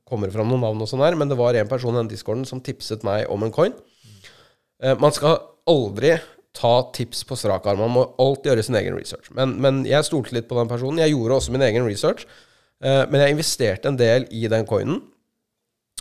kommer 0.07 0.29
det 0.29 0.38
fram 0.38 0.47
noen 0.47 0.63
navn 0.63 0.83
og 0.83 0.89
sånn 0.89 1.03
her, 1.03 1.17
men 1.19 1.29
det 1.29 1.38
var 1.39 1.57
en 1.59 1.69
person 1.69 1.95
i 1.95 1.99
den 1.99 2.11
discorden 2.11 2.47
som 2.47 2.63
tipset 2.63 3.03
meg 3.07 3.27
om 3.33 3.43
en 3.43 3.53
coin. 3.53 3.75
Eh, 4.83 4.95
man 5.01 5.13
skal 5.15 5.41
aldri 5.67 6.15
ta 6.57 6.73
tips 6.95 7.25
på 7.27 7.38
strak 7.38 7.67
arm. 7.69 7.83
Man 7.83 7.93
må 7.93 8.05
alltid 8.21 8.51
gjøre 8.51 8.65
sin 8.65 8.77
egen 8.79 8.97
research. 8.97 9.29
Men, 9.35 9.57
men 9.61 9.83
jeg 9.85 10.07
stolte 10.07 10.33
litt 10.33 10.47
på 10.49 10.57
den 10.57 10.69
personen. 10.71 11.01
Jeg 11.03 11.13
gjorde 11.13 11.38
også 11.38 11.53
min 11.53 11.65
egen 11.67 11.85
research. 11.85 12.25
Eh, 12.84 13.03
men 13.09 13.23
jeg 13.23 13.34
investerte 13.34 13.89
en 13.89 13.97
del 13.97 14.28
i 14.36 14.45
den 14.51 14.67
coinen. 14.69 15.01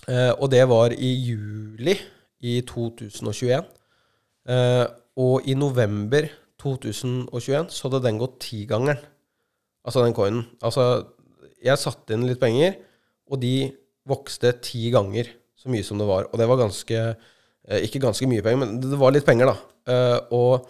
Eh, 0.06 0.32
og 0.36 0.50
det 0.52 0.62
var 0.68 0.92
i 0.92 1.12
juli 1.24 1.96
i 2.44 2.60
2021. 2.68 3.64
Eh, 4.46 4.84
og 5.16 5.48
i 5.48 5.56
november 5.56 6.28
2021 6.60 7.72
så 7.72 7.88
hadde 7.88 8.04
den 8.04 8.20
gått 8.20 8.38
tigangeren. 8.44 9.00
Altså 9.86 10.04
den 10.04 10.16
coinen. 10.16 10.44
Altså, 10.60 11.06
jeg 11.64 11.80
satte 11.80 12.14
inn 12.14 12.26
litt 12.26 12.42
penger, 12.42 12.76
og 13.30 13.40
de 13.42 13.70
vokste 14.06 14.52
ti 14.62 14.90
ganger 14.94 15.30
så 15.56 15.70
mye 15.72 15.86
som 15.86 15.98
det 15.98 16.08
var. 16.08 16.28
Og 16.30 16.38
det 16.38 16.48
var 16.48 16.64
ganske 16.66 17.08
Ikke 17.82 17.98
ganske 17.98 18.28
mye 18.30 18.44
penger, 18.46 18.58
men 18.60 18.76
det 18.78 18.94
var 18.94 19.10
litt 19.10 19.26
penger, 19.26 19.48
da. 19.50 20.20
Og 20.30 20.68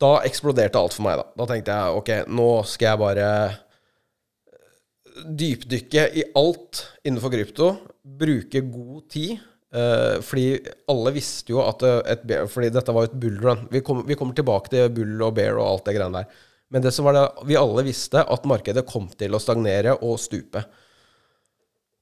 da 0.00 0.22
eksploderte 0.24 0.80
alt 0.80 0.94
for 0.96 1.04
meg, 1.04 1.18
da. 1.20 1.26
Da 1.36 1.46
tenkte 1.50 1.74
jeg 1.76 1.98
ok, 1.98 2.12
nå 2.32 2.46
skal 2.64 2.86
jeg 2.88 3.00
bare 3.02 3.26
dypdykke 5.24 6.08
i 6.18 6.24
alt 6.38 6.82
innenfor 7.06 7.32
krypto. 7.32 7.70
Bruke 8.02 8.60
god 8.60 9.06
tid. 9.12 9.38
eh, 9.76 10.16
fordi 10.22 10.46
alle 10.88 11.12
visste 11.16 11.52
jo 11.52 11.62
at 11.64 11.82
eh, 11.82 12.00
et, 12.14 12.26
Fordi 12.52 12.70
dette 12.72 12.92
var 12.94 13.06
jo 13.06 13.10
et 13.10 13.20
bullrun. 13.20 13.66
Vi, 13.72 13.82
kom, 13.84 14.04
vi 14.06 14.16
kommer 14.18 14.36
tilbake 14.36 14.72
til 14.72 14.92
bull 14.94 15.22
og 15.22 15.34
bear 15.38 15.58
og 15.58 15.66
alt 15.66 15.88
det 15.88 15.96
greiene 15.98 16.22
der. 16.22 16.44
Men 16.72 16.82
det 16.82 16.92
som 16.94 17.06
var 17.06 17.14
det, 17.14 17.26
vi 17.46 17.58
alle 17.58 17.84
visste 17.86 18.22
at 18.22 18.46
markedet 18.48 18.86
kom 18.88 19.08
til 19.14 19.34
å 19.36 19.42
stagnere 19.42 19.96
og 20.02 20.18
stupe. 20.18 20.64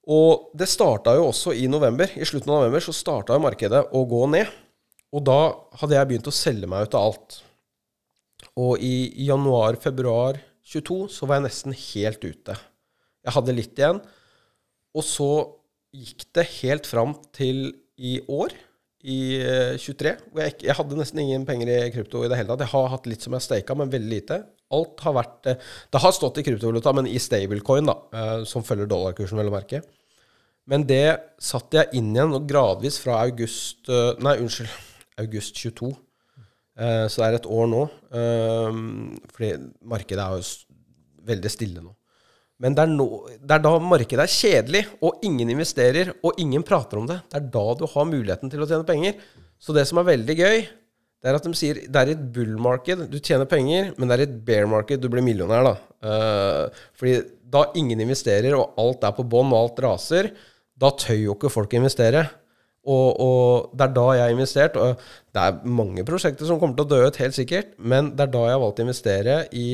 Og 0.05 0.51
det 0.57 0.69
starta 0.69 1.15
jo 1.17 1.29
også 1.31 1.55
i 1.57 1.67
november. 1.69 2.11
I 2.17 2.29
slutten 2.29 2.53
av 2.53 2.63
november 2.63 2.85
så 2.85 2.93
starta 2.97 3.41
markedet 3.41 3.87
å 3.93 4.05
gå 4.09 4.25
ned. 4.33 4.49
Og 5.15 5.25
da 5.25 5.41
hadde 5.81 5.97
jeg 5.97 6.11
begynt 6.11 6.29
å 6.29 6.35
selge 6.35 6.69
meg 6.69 6.89
ut 6.89 6.97
av 6.99 7.11
alt. 7.11 7.39
Og 8.61 8.83
i 8.85 9.27
januar-februar 9.27 10.41
22 10.65 10.99
så 11.13 11.29
var 11.29 11.39
jeg 11.39 11.47
nesten 11.49 11.77
helt 11.77 12.25
ute. 12.25 12.57
Jeg 13.25 13.35
hadde 13.39 13.55
litt 13.57 13.81
igjen. 13.81 14.01
Og 14.95 15.05
så 15.07 15.29
gikk 15.95 16.25
det 16.35 16.45
helt 16.61 16.87
fram 16.91 17.15
til 17.35 17.69
i 17.97 18.19
år, 18.31 18.53
i 19.05 19.17
eh, 19.37 19.75
23, 19.77 20.15
hvor 20.33 20.41
jeg, 20.47 20.55
jeg 20.65 20.75
hadde 20.79 20.97
nesten 20.97 21.21
ingen 21.21 21.43
penger 21.45 21.69
i 21.69 21.91
krypto 21.93 22.23
i 22.25 22.29
det 22.33 22.39
hele 22.39 22.49
tatt. 22.55 22.63
Jeg 22.65 22.73
har 22.73 22.87
hatt 22.95 23.09
litt 23.11 23.25
som 23.25 23.35
jeg 23.37 23.45
staka, 23.45 23.77
men 23.77 23.91
veldig 23.93 24.09
lite. 24.11 24.39
Alt 24.75 25.03
har 25.05 25.13
vært 25.19 25.51
eh, 25.53 25.59
Det 25.93 26.01
har 26.01 26.15
stått 26.17 26.41
i 26.41 26.45
kryptovaluta, 26.47 26.95
men 26.97 27.09
i 27.11 27.19
stablecoin, 27.21 27.91
da, 27.91 27.99
eh, 28.17 28.39
som 28.49 28.65
følger 28.65 28.89
dollarkursen, 28.91 29.37
vel 29.43 29.51
å 29.53 29.55
merke. 29.55 29.83
Men 30.73 30.87
det 30.89 31.03
satte 31.45 31.83
jeg 31.83 32.01
inn 32.01 32.15
igjen, 32.17 32.33
og 32.39 32.47
gradvis 32.49 32.97
fra 33.03 33.19
august 33.27 33.91
eh, 33.93 34.15
Nei, 34.25 34.39
unnskyld. 34.41 34.73
August 35.21 35.61
22. 35.61 35.93
Eh, 36.81 37.05
Så 37.13 37.21
det 37.21 37.27
er 37.29 37.37
et 37.43 37.51
år 37.61 37.69
nå. 37.71 37.83
eh, 38.17 38.81
Fordi 39.37 39.51
markedet 39.93 40.25
er 40.25 40.41
jo 40.41 40.49
veldig 41.29 41.53
stille 41.53 41.85
nå. 41.85 41.93
Men 42.63 42.77
det 42.77 42.85
er, 42.85 42.93
no, 42.95 43.25
det 43.43 43.57
er 43.57 43.63
da 43.65 43.73
markedet 43.83 44.25
er 44.25 44.31
kjedelig, 44.31 44.85
og 45.03 45.25
ingen 45.27 45.51
investerer, 45.51 46.13
og 46.23 46.39
ingen 46.41 46.63
prater 46.67 47.01
om 47.01 47.09
det. 47.09 47.19
Det 47.31 47.41
er 47.41 47.49
da 47.57 47.65
du 47.81 47.85
har 47.91 48.07
muligheten 48.09 48.53
til 48.53 48.63
å 48.63 48.69
tjene 48.71 48.87
penger. 48.87 49.19
Så 49.59 49.75
det 49.75 49.87
som 49.91 49.99
er 50.01 50.11
veldig 50.13 50.37
gøy, 50.39 50.63
det 51.25 51.31
er 51.31 51.39
at 51.39 51.47
de 51.49 51.57
sier 51.57 51.81
det 51.89 52.01
er 52.01 52.13
et 52.13 52.25
bull-marked, 52.35 53.07
du 53.11 53.17
tjener 53.19 53.49
penger, 53.49 53.91
men 53.97 54.11
det 54.11 54.17
er 54.17 54.25
et 54.27 54.39
bear 54.47 54.69
market 54.71 55.03
du 55.03 55.09
blir 55.11 55.25
millionær, 55.25 55.67
da. 55.67 55.75
Uh, 56.05 56.87
fordi 57.01 57.17
da 57.55 57.65
ingen 57.81 58.03
investerer, 58.05 58.55
og 58.59 58.79
alt 58.81 59.07
er 59.09 59.15
på 59.17 59.27
bånn, 59.35 59.53
og 59.55 59.61
alt 59.63 59.83
raser, 59.87 60.31
da 60.79 60.91
tør 61.01 61.21
jo 61.21 61.37
ikke 61.39 61.53
folk 61.53 61.75
investere. 61.79 62.27
Og, 62.85 63.21
og 63.25 63.73
det 63.73 63.87
er 63.87 63.93
da 63.97 64.07
jeg 64.13 64.25
har 64.27 64.35
investert. 64.35 64.77
Og 64.77 65.01
det 65.33 65.43
er 65.43 65.61
mange 65.81 66.05
prosjekter 66.07 66.49
som 66.49 66.61
kommer 66.61 66.77
til 66.77 66.85
å 66.85 66.93
dø 66.93 67.01
ut, 67.09 67.21
helt 67.23 67.37
sikkert, 67.37 67.73
men 67.79 68.13
det 68.13 68.27
er 68.27 68.35
da 68.35 68.47
jeg 68.49 68.57
har 68.59 68.63
valgt 68.63 68.83
å 68.83 68.87
investere 68.87 69.39
i 69.57 69.69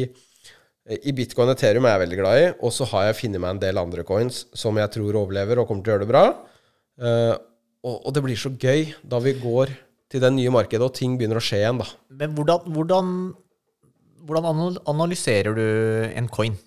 i 0.89 1.13
bitcoin 1.15 1.51
og 1.51 1.59
Ethereum 1.59 1.87
er 1.87 1.95
jeg 1.95 2.03
veldig 2.07 2.19
glad 2.19 2.41
i, 2.41 2.47
og 2.65 2.73
så 2.75 2.87
har 2.95 3.11
jeg 3.11 3.19
funnet 3.21 3.43
meg 3.43 3.55
en 3.55 3.63
del 3.63 3.79
andre 3.81 4.05
coins 4.07 4.47
som 4.57 4.79
jeg 4.81 4.91
tror 4.97 5.19
overlever 5.23 5.61
og 5.61 5.69
kommer 5.69 5.85
til 5.85 5.93
å 5.93 5.97
gjøre 5.97 6.07
det 6.07 6.11
bra. 6.11 6.25
Eh, 7.01 7.35
og, 7.85 7.95
og 8.09 8.17
det 8.17 8.23
blir 8.25 8.41
så 8.41 8.53
gøy 8.53 8.91
da 9.07 9.21
vi 9.23 9.37
går 9.41 9.75
til 10.11 10.25
det 10.25 10.33
nye 10.35 10.53
markedet 10.53 10.89
og 10.89 10.97
ting 10.97 11.15
begynner 11.19 11.39
å 11.39 11.45
skje 11.45 11.61
igjen, 11.63 11.79
da. 11.81 11.87
Men 12.23 12.35
hvordan, 12.35 12.67
hvordan, 12.75 13.13
hvordan 14.27 14.51
analyserer 14.91 15.55
du 15.57 15.65
en 16.11 16.29
coin? 16.33 16.59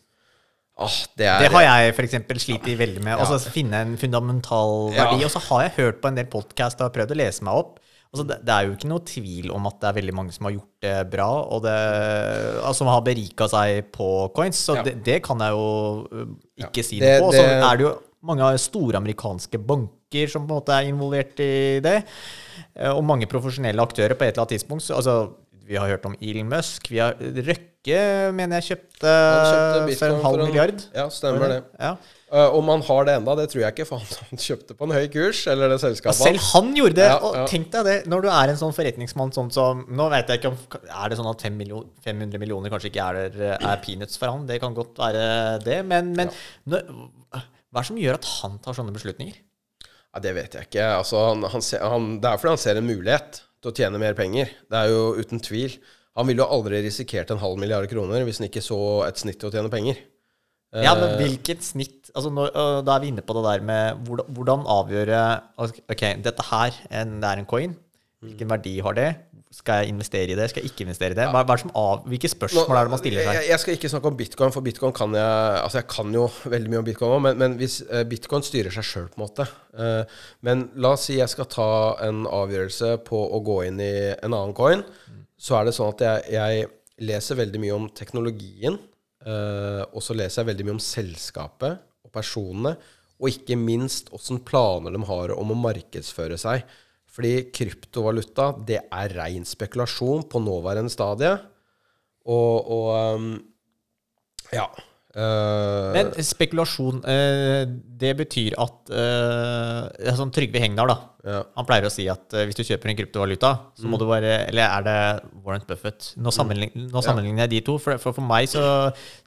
Ah, 0.74 0.94
det 1.20 1.28
Det 1.44 1.52
har 1.54 1.64
jeg 1.68 1.94
eksempel 2.02 2.40
slitt 2.42 2.66
veldig 2.66 3.04
med. 3.04 3.20
Altså 3.20 3.52
Finne 3.54 3.84
en 3.86 3.98
fundamental 4.00 4.90
verdi. 4.96 5.20
Ja. 5.22 5.28
Og 5.28 5.34
så 5.36 5.42
har 5.52 5.68
jeg 5.68 5.76
hørt 5.78 6.00
på 6.02 6.10
en 6.10 6.18
del 6.18 6.26
podkast 6.32 6.82
og 6.82 6.96
prøvd 6.96 7.14
å 7.14 7.20
lese 7.20 7.46
meg 7.46 7.60
opp. 7.60 7.76
Altså 8.14 8.28
det, 8.30 8.36
det 8.46 8.54
er 8.54 8.68
jo 8.68 8.74
ikke 8.76 8.90
noe 8.92 9.02
tvil 9.10 9.52
om 9.56 9.66
at 9.66 9.80
det 9.82 9.88
er 9.90 9.96
veldig 9.98 10.14
mange 10.14 10.34
som 10.36 10.46
har 10.46 10.52
gjort 10.54 10.86
det 10.86 10.98
bra, 11.10 11.28
og 11.50 11.64
det, 11.66 11.74
altså, 12.62 12.76
som 12.84 12.92
har 12.92 13.02
berika 13.02 13.48
seg 13.50 13.88
på 13.96 14.10
coins. 14.38 14.60
Så 14.68 14.76
Ja. 14.78 14.84
det, 14.86 15.00
det 15.04 15.16
kan 15.26 15.40
jeg 15.42 15.50
jo 15.56 16.28
ikke 16.62 16.70
ikke 16.70 16.84
si 16.86 17.00
Det- 17.00 17.20
noe 17.22 17.32
på. 17.32 17.34
Og 17.34 17.34
så 17.34 17.72
er 17.72 17.78
det 17.78 17.88
jo 17.88 17.94
mange 18.24 18.58
store 18.62 18.98
amerikanske 19.02 19.58
banker 19.58 20.30
som 20.30 20.46
på 20.48 20.54
en 20.54 20.60
måte 20.62 20.70
er 20.78 20.92
involvert 20.94 21.40
i 21.42 21.80
det. 21.82 22.04
eh, 22.76 22.90
Og 22.94 23.04
mange 23.04 23.26
profesjonelle 23.26 23.82
aktører 23.82 24.14
på 24.16 24.26
et 24.26 24.38
eller 24.38 24.46
annet 24.46 24.60
tidspunkt. 24.62 24.84
Så, 24.84 24.94
altså, 24.96 25.32
vi 25.66 25.76
har 25.76 25.88
hørt 25.88 26.06
om 26.06 26.16
Elon 26.22 26.50
Musk. 26.50 26.90
Vi 26.92 26.98
har 27.00 27.14
Røkke, 27.18 28.32
mener 28.34 28.60
jeg, 28.62 28.78
kjøpte, 28.78 29.10
kjøpte 29.10 29.98
for 29.98 30.06
en 30.06 30.22
halv 30.24 30.38
milliard. 30.46 30.86
Ja, 30.94 31.10
stemmer 31.10 31.48
det. 31.50 31.64
Ja. 31.80 31.96
Eh, 32.34 32.56
om 32.58 32.70
han 32.72 32.82
har 32.82 33.06
det 33.06 33.14
enda, 33.20 33.36
det 33.38 33.46
tror 33.52 33.62
jeg 33.62 33.76
ikke, 33.76 33.86
for 33.86 34.02
han, 34.02 34.40
kjøpte 34.42 34.74
på 34.78 34.88
en 34.88 34.94
høy 34.96 35.04
kurs, 35.14 35.44
eller 35.52 35.70
det 35.70 35.78
selskapet 35.84 36.18
selv 36.18 36.42
han 36.48 36.72
gjorde 36.74 36.98
det. 36.98 37.10
Ja, 37.12 37.20
og 37.22 37.36
ja. 37.38 37.44
tenk 37.50 37.68
deg 37.76 37.86
det, 37.86 37.98
når 38.10 38.26
du 38.26 38.30
er 38.34 38.54
en 38.54 38.58
sånn 38.58 38.74
forretningsmann 38.74 39.34
sånn 39.36 39.52
som 39.54 39.84
Nå 39.94 40.08
vet 40.10 40.32
jeg 40.32 40.42
ikke 40.42 40.50
om 40.50 40.58
Er 40.82 41.12
det 41.12 41.18
sånn 41.20 41.30
at 41.30 41.44
million, 41.54 41.86
500 42.02 42.42
millioner 42.42 42.74
kanskje 42.74 42.90
ikke 42.90 43.06
er, 43.06 43.42
er 43.54 43.84
peanuts 43.84 44.18
for 44.18 44.34
han? 44.34 44.48
Det 44.50 44.58
kan 44.64 44.74
godt 44.74 44.98
være 44.98 45.26
det. 45.62 45.78
Men, 45.86 46.10
men 46.18 46.32
når, 46.74 46.90
hva 47.30 47.44
er 47.44 47.84
det 47.84 47.90
som 47.92 48.00
gjør 48.02 48.18
at 48.18 48.30
han 48.40 48.58
tar 48.66 48.80
sånne 48.80 48.96
beslutninger? 48.96 49.38
Ja, 49.86 50.22
Det 50.26 50.34
vet 50.40 50.58
jeg 50.58 50.70
ikke. 50.72 50.88
Altså, 51.04 51.22
han, 51.30 51.46
han 51.54 51.66
han, 51.94 52.08
det 52.24 52.32
er 52.32 52.42
fordi 52.42 52.56
han 52.56 52.64
ser 52.64 52.82
en 52.82 52.90
mulighet 52.90 53.44
til 53.62 53.70
å 53.70 53.76
tjene 53.78 54.02
mer 54.02 54.18
penger. 54.18 54.56
Det 54.70 54.80
er 54.80 54.90
jo 54.90 55.14
uten 55.22 55.42
tvil. 55.42 55.78
Han 56.18 56.30
ville 56.30 56.42
jo 56.42 56.50
aldri 56.58 56.82
risikert 56.86 57.30
en 57.34 57.42
halv 57.42 57.62
milliard 57.62 57.86
kroner 57.90 58.26
hvis 58.26 58.42
han 58.42 58.50
ikke 58.50 58.66
så 58.66 58.80
et 59.06 59.22
snitt 59.22 59.38
til 59.42 59.50
å 59.50 59.54
tjene 59.54 59.74
penger. 59.74 60.02
Ja, 60.74 60.94
Eh. 60.96 61.00
men 61.02 61.18
hvilket 61.22 61.62
snitt 61.64 62.10
altså 62.16 62.30
når, 62.34 62.50
øh, 62.56 62.80
Da 62.86 62.96
er 62.96 63.00
vi 63.04 63.08
inne 63.14 63.22
på 63.22 63.34
det 63.38 63.44
der 63.46 63.62
med 63.66 64.08
hvordan, 64.08 64.26
hvordan 64.34 64.64
avgjøre 64.66 65.42
Ok, 65.60 66.02
dette 66.24 66.44
her 66.50 66.72
en, 66.92 67.20
det 67.22 67.30
er 67.30 67.38
en 67.44 67.46
coin. 67.46 67.76
Hvilken 68.24 68.50
verdi 68.50 68.80
har 68.80 68.94
det? 68.98 69.16
Skal 69.54 69.84
jeg 69.84 69.90
investere 69.94 70.32
i 70.32 70.36
det? 70.36 70.48
Skal 70.50 70.64
jeg 70.64 70.72
ikke 70.72 70.86
investere 70.88 71.12
i 71.12 71.18
det? 71.20 71.28
Hva, 71.30 71.44
hva 71.46 71.58
som 71.60 71.70
av, 71.78 72.06
hvilke 72.10 72.30
spørsmål 72.32 72.78
er 72.78 72.88
det 72.88 72.94
man 72.94 73.02
stiller 73.02 73.28
seg? 73.28 73.50
jeg 73.52 73.60
skal 73.62 73.76
ikke 73.76 73.90
snakke 73.92 74.08
om 74.10 74.16
bitcoin, 74.18 74.52
for 74.56 74.62
bitcoin 74.66 74.94
kan 74.98 75.14
jeg 75.14 75.60
Altså, 75.62 75.78
jeg 75.84 75.88
kan 75.94 76.14
jo 76.16 76.24
veldig 76.56 76.72
mye 76.72 76.80
om 76.82 76.86
bitcoin 76.88 77.12
òg, 77.18 77.22
men, 77.28 77.38
men 77.38 77.58
hvis 77.60 77.84
eh, 77.90 78.02
bitcoin 78.10 78.42
styrer 78.42 78.74
seg 78.74 78.88
sjøl, 78.88 79.10
på 79.14 79.20
en 79.20 79.26
måte 79.28 79.46
eh, 79.78 80.06
Men 80.42 80.64
la 80.76 80.94
oss 80.96 81.06
si 81.06 81.20
jeg 81.20 81.30
skal 81.30 81.46
ta 81.46 81.68
en 82.08 82.24
avgjørelse 82.26 82.96
på 83.06 83.20
å 83.38 83.44
gå 83.46 83.60
inn 83.68 83.78
i 83.84 83.92
en 84.16 84.34
annen 84.34 84.56
coin, 84.58 84.82
så 85.38 85.60
er 85.60 85.66
det 85.70 85.76
sånn 85.78 85.94
at 85.94 86.02
jeg, 86.02 86.34
jeg 86.34 86.66
leser 87.06 87.36
veldig 87.44 87.60
mye 87.62 87.76
om 87.78 87.90
teknologien, 87.94 88.80
eh, 89.26 89.84
og 89.90 90.04
så 90.04 90.16
leser 90.18 90.42
jeg 90.42 90.52
veldig 90.52 90.68
mye 90.68 90.78
om 90.78 90.84
selskapet 90.84 91.82
og 92.04 92.14
personene, 92.14 92.76
og 93.24 93.30
ikke 93.32 93.58
minst 93.60 94.10
åssen 94.16 94.42
planer 94.44 94.94
de 94.94 95.04
har 95.08 95.34
om 95.36 95.54
å 95.54 95.60
markedsføre 95.64 96.38
seg. 96.42 96.66
Fordi 97.14 97.34
kryptovaluta, 97.54 98.50
det 98.66 98.82
er 98.90 99.14
rein 99.20 99.46
spekulasjon 99.46 100.26
på 100.32 100.42
nåværende 100.42 100.92
stadie. 100.92 101.36
Og, 102.26 102.72
og 102.74 102.88
um, 103.20 103.28
ja. 104.54 104.66
Eh, 105.14 105.88
Men 105.94 106.08
spekulasjon, 106.26 107.04
eh, 107.06 107.68
det 108.02 108.16
betyr 108.18 108.56
at 108.58 108.90
eh, 108.90 110.08
Sånn 110.18 110.32
Trygve 110.34 110.58
Hegnar, 110.64 110.90
da. 110.90 110.96
ja. 111.30 111.42
Han 111.54 111.68
pleier 111.70 111.86
å 111.86 111.92
si 111.94 112.08
at 112.10 112.34
hvis 112.34 112.58
du 112.58 112.64
kjøper 112.66 112.90
en 112.90 112.98
kryptovaluta, 112.98 113.52
så 113.78 113.86
må 113.92 114.00
du 114.02 114.08
bare 114.10 114.48
Eller 114.48 114.66
er 114.66 114.88
det 114.88 114.96
Warren 115.46 115.66
Buffett? 115.70 116.16
Nå, 116.18 116.34
sammenlign, 116.34 116.88
nå 116.90 117.04
sammenligner 117.06 117.46
jeg 117.46 117.52
de 117.54 117.62
to. 117.68 117.76
For, 117.78 118.02
for, 118.02 118.16
for 118.18 118.26
meg 118.26 118.50
så 118.50 118.64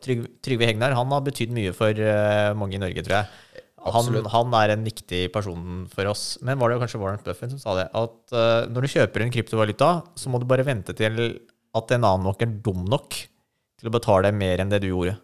Trygve, 0.02 0.32
Trygve 0.42 0.66
Hegnar 0.72 0.96
han 0.98 1.14
har 1.14 1.22
betydd 1.28 1.54
mye 1.54 1.74
for 1.76 2.02
mange 2.58 2.80
i 2.80 2.82
Norge, 2.82 3.04
tror 3.06 3.20
jeg. 3.20 3.62
han, 3.86 4.26
han 4.32 4.56
er 4.58 4.74
en 4.74 4.82
viktig 4.88 5.22
person 5.34 5.84
for 5.92 6.10
oss. 6.10 6.24
Men 6.42 6.58
var 6.58 6.74
det 6.74 6.80
kanskje 6.82 6.98
Warren 7.04 7.22
Buffett 7.22 7.54
som 7.54 7.62
sa 7.62 7.76
det? 7.78 7.86
At 7.94 8.34
når 8.74 8.88
du 8.88 8.90
kjøper 8.96 9.22
en 9.22 9.30
kryptovaluta, 9.38 9.92
så 10.18 10.34
må 10.34 10.42
du 10.42 10.48
bare 10.50 10.66
vente 10.66 10.96
til 10.98 11.22
at 11.76 11.94
en 11.94 12.08
annen 12.10 12.26
nok 12.26 12.42
er 12.42 12.58
dum 12.66 12.82
nok 12.90 13.14
til 13.76 13.86
å 13.90 13.94
betale 13.94 14.34
mer 14.34 14.58
enn 14.64 14.72
det 14.72 14.82
du 14.82 14.88
gjorde. 14.90 15.14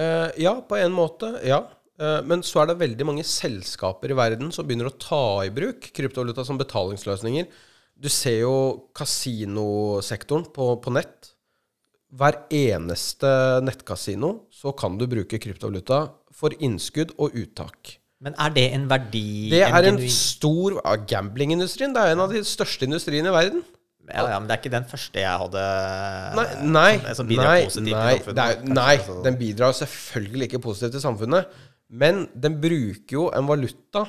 Eh, 0.00 0.42
ja, 0.44 0.54
på 0.66 0.78
en 0.80 0.94
måte. 0.96 1.34
Ja. 1.46 1.64
Eh, 2.00 2.20
men 2.26 2.44
så 2.46 2.62
er 2.62 2.70
det 2.70 2.80
veldig 2.80 3.08
mange 3.08 3.26
selskaper 3.26 4.12
i 4.12 4.18
verden 4.18 4.52
som 4.54 4.68
begynner 4.68 4.90
å 4.90 4.96
ta 4.96 5.24
i 5.44 5.52
bruk 5.54 5.90
kryptovaluta 5.96 6.46
som 6.46 6.60
betalingsløsninger. 6.60 7.50
Du 8.00 8.08
ser 8.08 8.40
jo 8.46 8.54
kasinosektoren 8.96 10.46
på, 10.54 10.72
på 10.80 10.94
nett. 10.96 11.34
Hver 12.10 12.40
eneste 12.50 13.28
nettkasino 13.62 14.32
så 14.50 14.72
kan 14.74 14.96
du 14.98 15.04
bruke 15.10 15.38
kryptovaluta 15.38 16.06
for 16.34 16.54
innskudd 16.58 17.12
og 17.20 17.36
uttak. 17.38 17.98
Men 18.20 18.34
er 18.40 18.50
det 18.52 18.64
en 18.76 18.88
verdi 18.90 19.48
Det 19.52 19.62
er 19.64 19.86
en 19.88 19.96
en 19.96 20.10
stor 20.12 20.76
Gamblingindustrien 21.08 21.94
det 21.94 22.02
er 22.02 22.12
en 22.12 22.24
av 22.26 22.34
de 22.34 22.42
største 22.44 22.84
industriene 22.88 23.30
i 23.30 23.36
verden. 23.36 23.62
Ja, 24.14 24.24
ja, 24.32 24.38
men 24.38 24.48
det 24.48 24.56
er 24.56 24.62
ikke 24.62 24.72
den 24.72 24.86
første 24.90 25.22
jeg 25.22 25.42
hadde 25.42 25.64
Nei, 26.36 26.46
nei, 26.76 26.92
som, 27.08 27.14
som 27.20 27.30
nei, 27.30 27.60
nei, 27.90 28.14
er, 28.18 28.64
nei, 28.66 28.94
den 29.26 29.38
bidrar 29.40 29.76
selvfølgelig 29.78 30.50
ikke 30.50 30.62
positivt 30.64 30.96
til 30.98 31.04
samfunnet. 31.04 31.60
Men 31.90 32.26
den 32.38 32.58
bruker 32.62 33.16
jo 33.16 33.28
en 33.34 33.48
valuta, 33.48 34.04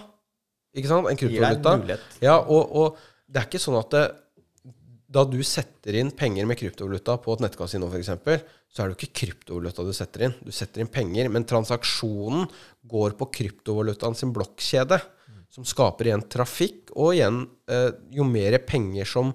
ikke 0.78 0.92
sant? 0.92 1.10
En 1.10 1.18
kryptovaluta. 1.18 2.00
Ja, 2.22 2.38
og, 2.42 2.76
og 2.78 3.00
det 3.26 3.42
er 3.42 3.48
ikke 3.50 3.62
sånn 3.62 3.80
at 3.80 3.94
det, 3.96 4.04
da 5.12 5.24
du 5.28 5.40
setter 5.44 5.98
inn 6.00 6.12
penger 6.16 6.46
med 6.48 6.60
kryptovaluta 6.60 7.18
på 7.24 7.36
et 7.36 7.42
nettkasino 7.44 7.90
f.eks., 7.92 8.12
så 8.72 8.84
er 8.84 8.88
det 8.88 8.94
jo 8.94 9.00
ikke 9.02 9.18
kryptovaluta 9.26 9.84
du 9.84 9.92
setter 9.96 10.28
inn. 10.28 10.36
Du 10.46 10.54
setter 10.56 10.84
inn 10.84 10.92
penger, 10.92 11.28
men 11.34 11.48
transaksjonen 11.48 12.46
går 12.88 13.18
på 13.20 13.28
kryptovalutaen 13.40 14.16
sin 14.16 14.32
blokkjede, 14.36 15.02
som 15.52 15.68
skaper 15.68 16.08
igjen 16.08 16.24
trafikk, 16.32 16.94
og 16.96 17.18
igjen 17.18 17.42
eh, 17.68 17.90
jo 18.16 18.24
mer 18.24 18.56
penger 18.64 19.10
som 19.10 19.34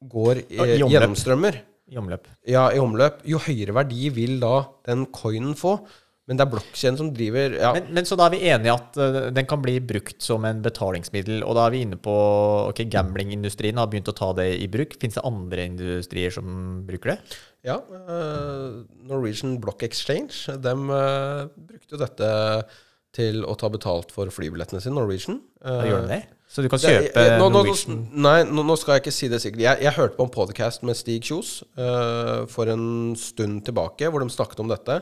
går 0.00 0.44
eh, 0.46 0.74
i 0.76 0.82
gjennomstrømmer, 0.82 1.62
I 1.90 1.98
omløp. 1.98 2.28
ja, 2.46 2.68
i 2.74 2.82
omløp, 2.82 3.24
jo 3.28 3.40
høyere 3.42 3.74
verdi 3.80 4.12
vil 4.14 4.38
da 4.42 4.60
den 4.86 5.08
coinen 5.14 5.56
få. 5.58 5.78
Men 6.28 6.36
det 6.36 6.44
er 6.44 6.50
blokkjeden 6.52 6.98
som 7.00 7.06
driver 7.16 7.54
ja. 7.56 7.70
Men, 7.72 7.86
men 7.96 8.04
så 8.04 8.16
da 8.20 8.26
er 8.28 8.34
vi 8.34 8.50
enige 8.52 8.74
at 8.74 8.98
uh, 9.00 9.14
den 9.32 9.46
kan 9.48 9.62
bli 9.64 9.78
brukt 9.80 10.20
som 10.20 10.44
en 10.44 10.60
betalingsmiddel, 10.60 11.40
og 11.40 11.56
da 11.56 11.64
er 11.64 11.72
vi 11.72 11.80
inne 11.86 11.96
på 12.04 12.16
ok, 12.68 12.82
gamblingindustrien 12.92 13.80
har 13.80 13.88
begynt 13.88 14.10
å 14.12 14.16
ta 14.18 14.28
det 14.36 14.50
i 14.60 14.66
bruk. 14.68 14.98
Fins 15.00 15.16
det 15.16 15.24
andre 15.24 15.64
industrier 15.70 16.34
som 16.34 16.82
bruker 16.88 17.14
det? 17.14 17.38
Ja, 17.64 17.80
Uh, 18.08 18.84
Norwegian 19.08 19.56
Block 19.60 19.82
Exchange 19.84 20.52
de 20.60 20.72
uh, 20.92 21.48
brukte 21.48 21.98
dette 22.00 22.30
til 23.16 23.40
å 23.48 23.56
ta 23.58 23.68
betalt 23.72 24.12
for 24.12 24.28
flybillettene 24.32 24.80
sine, 24.84 24.96
Norwegian. 25.00 25.40
Da 25.64 25.84
gjør 25.88 26.04
de 26.04 26.12
det? 26.12 26.22
Så 26.48 26.64
du 26.64 26.70
kan 26.72 26.80
kjøpe 26.80 27.20
eh, 27.20 27.34
nå, 27.36 27.50
nå, 27.50 27.60
Norwegian 27.60 27.98
Nei, 28.24 28.38
nå, 28.48 28.64
nå 28.64 28.76
skal 28.80 28.96
jeg 28.96 29.04
ikke 29.04 29.14
si 29.14 29.28
det 29.28 29.42
sikkert. 29.44 29.64
Jeg, 29.66 29.82
jeg 29.84 29.96
hørte 29.98 30.16
på 30.16 30.24
en 30.24 30.32
podcast 30.32 30.84
med 30.86 30.96
Stig 30.96 31.28
Kjos 31.28 31.58
uh, 31.76 32.48
for 32.48 32.72
en 32.72 33.12
stund 33.20 33.60
tilbake, 33.68 34.08
hvor 34.08 34.24
de 34.24 34.32
snakket 34.32 34.62
om 34.64 34.72
dette. 34.72 34.96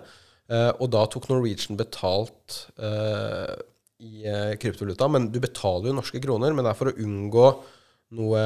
Uh, 0.51 0.73
og 0.83 0.91
da 0.95 1.05
tok 1.11 1.29
Norwegian 1.31 1.79
betalt 1.79 2.59
uh, 2.83 3.55
i 4.03 4.27
kryptovaluta. 4.59 5.07
Men 5.13 5.31
du 5.31 5.39
betaler 5.43 5.93
jo 5.93 5.97
norske 6.01 6.21
kroner, 6.23 6.51
men 6.55 6.67
det 6.67 6.75
er 6.75 6.81
for 6.81 6.91
å 6.91 6.99
unngå 7.07 7.49
noe, 8.15 8.41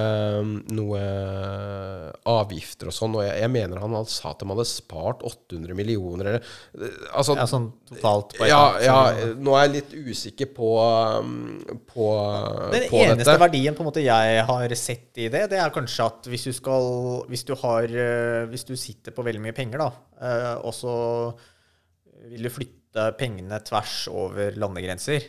noe 0.73 1.01
avgifter 2.31 2.89
og 2.89 2.95
sånn. 2.97 3.17
Og 3.19 3.25
jeg, 3.27 3.35
jeg 3.43 3.53
mener 3.53 3.83
han 3.83 3.97
sa 4.09 4.33
at 4.33 4.41
de 4.41 4.49
hadde 4.49 4.67
spart 4.69 5.25
800 5.27 5.77
millioner 5.77 6.31
eller 6.31 6.41
eh, 6.41 6.97
Altså 7.11 7.37
Ja, 7.37 7.45
sånn 7.51 7.69
totalt 7.91 8.39
på 8.39 8.49
ja, 8.49 8.63
ja, 8.81 8.97
nå 9.37 9.55
er 9.59 9.67
jeg 9.67 9.75
litt 9.75 9.93
usikker 10.13 10.51
på, 10.57 10.71
um, 11.21 11.61
på, 11.91 12.09
Den 12.73 12.89
på 12.89 13.03
eneste 13.05 13.27
dette. 13.27 13.37
verdien 13.43 13.77
på 13.77 13.85
en 13.85 13.91
måte 13.91 14.05
jeg 14.05 14.43
har 14.49 14.77
sett 14.81 15.21
i 15.21 15.29
det, 15.33 15.47
det 15.53 15.61
er 15.61 15.75
kanskje 15.75 16.09
at 16.09 16.33
hvis 16.33 16.49
du 16.49 16.53
skal 16.57 16.91
Hvis 17.31 17.45
du 17.49 17.55
har 17.61 17.85
eh, 17.85 18.49
Hvis 18.51 18.65
du 18.69 18.77
sitter 18.81 19.15
på 19.15 19.25
veldig 19.27 19.45
mye 19.45 19.57
penger, 19.57 19.85
da, 19.85 19.91
eh, 20.25 20.53
og 20.65 20.73
så 20.77 20.95
vil 22.31 22.45
du 22.47 22.53
flytte 22.53 22.80
pengene 23.19 23.61
tvers 23.67 24.05
over 24.11 24.57
landegrenser, 24.59 25.29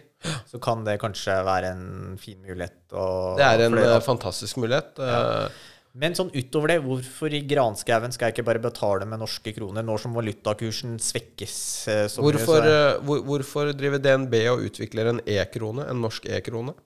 så 0.49 0.61
kan 0.61 0.85
det 0.85 0.99
kanskje 1.01 1.35
være 1.45 1.73
en 1.75 2.17
fin 2.21 2.39
mulighet. 2.41 2.79
Det 2.91 3.45
er 3.45 3.65
en 3.67 3.77
da. 3.77 3.83
eh, 3.95 4.01
fantastisk 4.05 4.61
mulighet. 4.61 5.01
Ja. 5.01 5.49
Men 5.91 6.15
sånn 6.15 6.29
utover 6.31 6.71
det, 6.71 6.77
hvorfor 6.85 7.33
i 7.35 7.41
granskauen 7.43 8.13
skal 8.15 8.29
jeg 8.29 8.37
ikke 8.37 8.47
bare 8.47 8.63
betale 8.63 9.07
med 9.09 9.19
norske 9.19 9.51
kroner, 9.51 9.83
når 9.83 10.05
som 10.05 10.13
valutakursen 10.15 10.95
svekkes 11.03 11.55
eh, 11.91 12.05
så 12.07 12.23
mye? 12.23 12.37
Hvorfor, 12.37 12.67
eh, 12.67 12.93
hvor, 13.03 13.25
hvorfor 13.27 13.73
driver 13.75 13.99
DNB 13.99 14.37
og 14.53 14.63
utvikler 14.69 15.11
en 15.11 15.19
e-krone, 15.27 15.89
en 15.91 15.99
norsk 16.05 16.29
e-krone? 16.31 16.77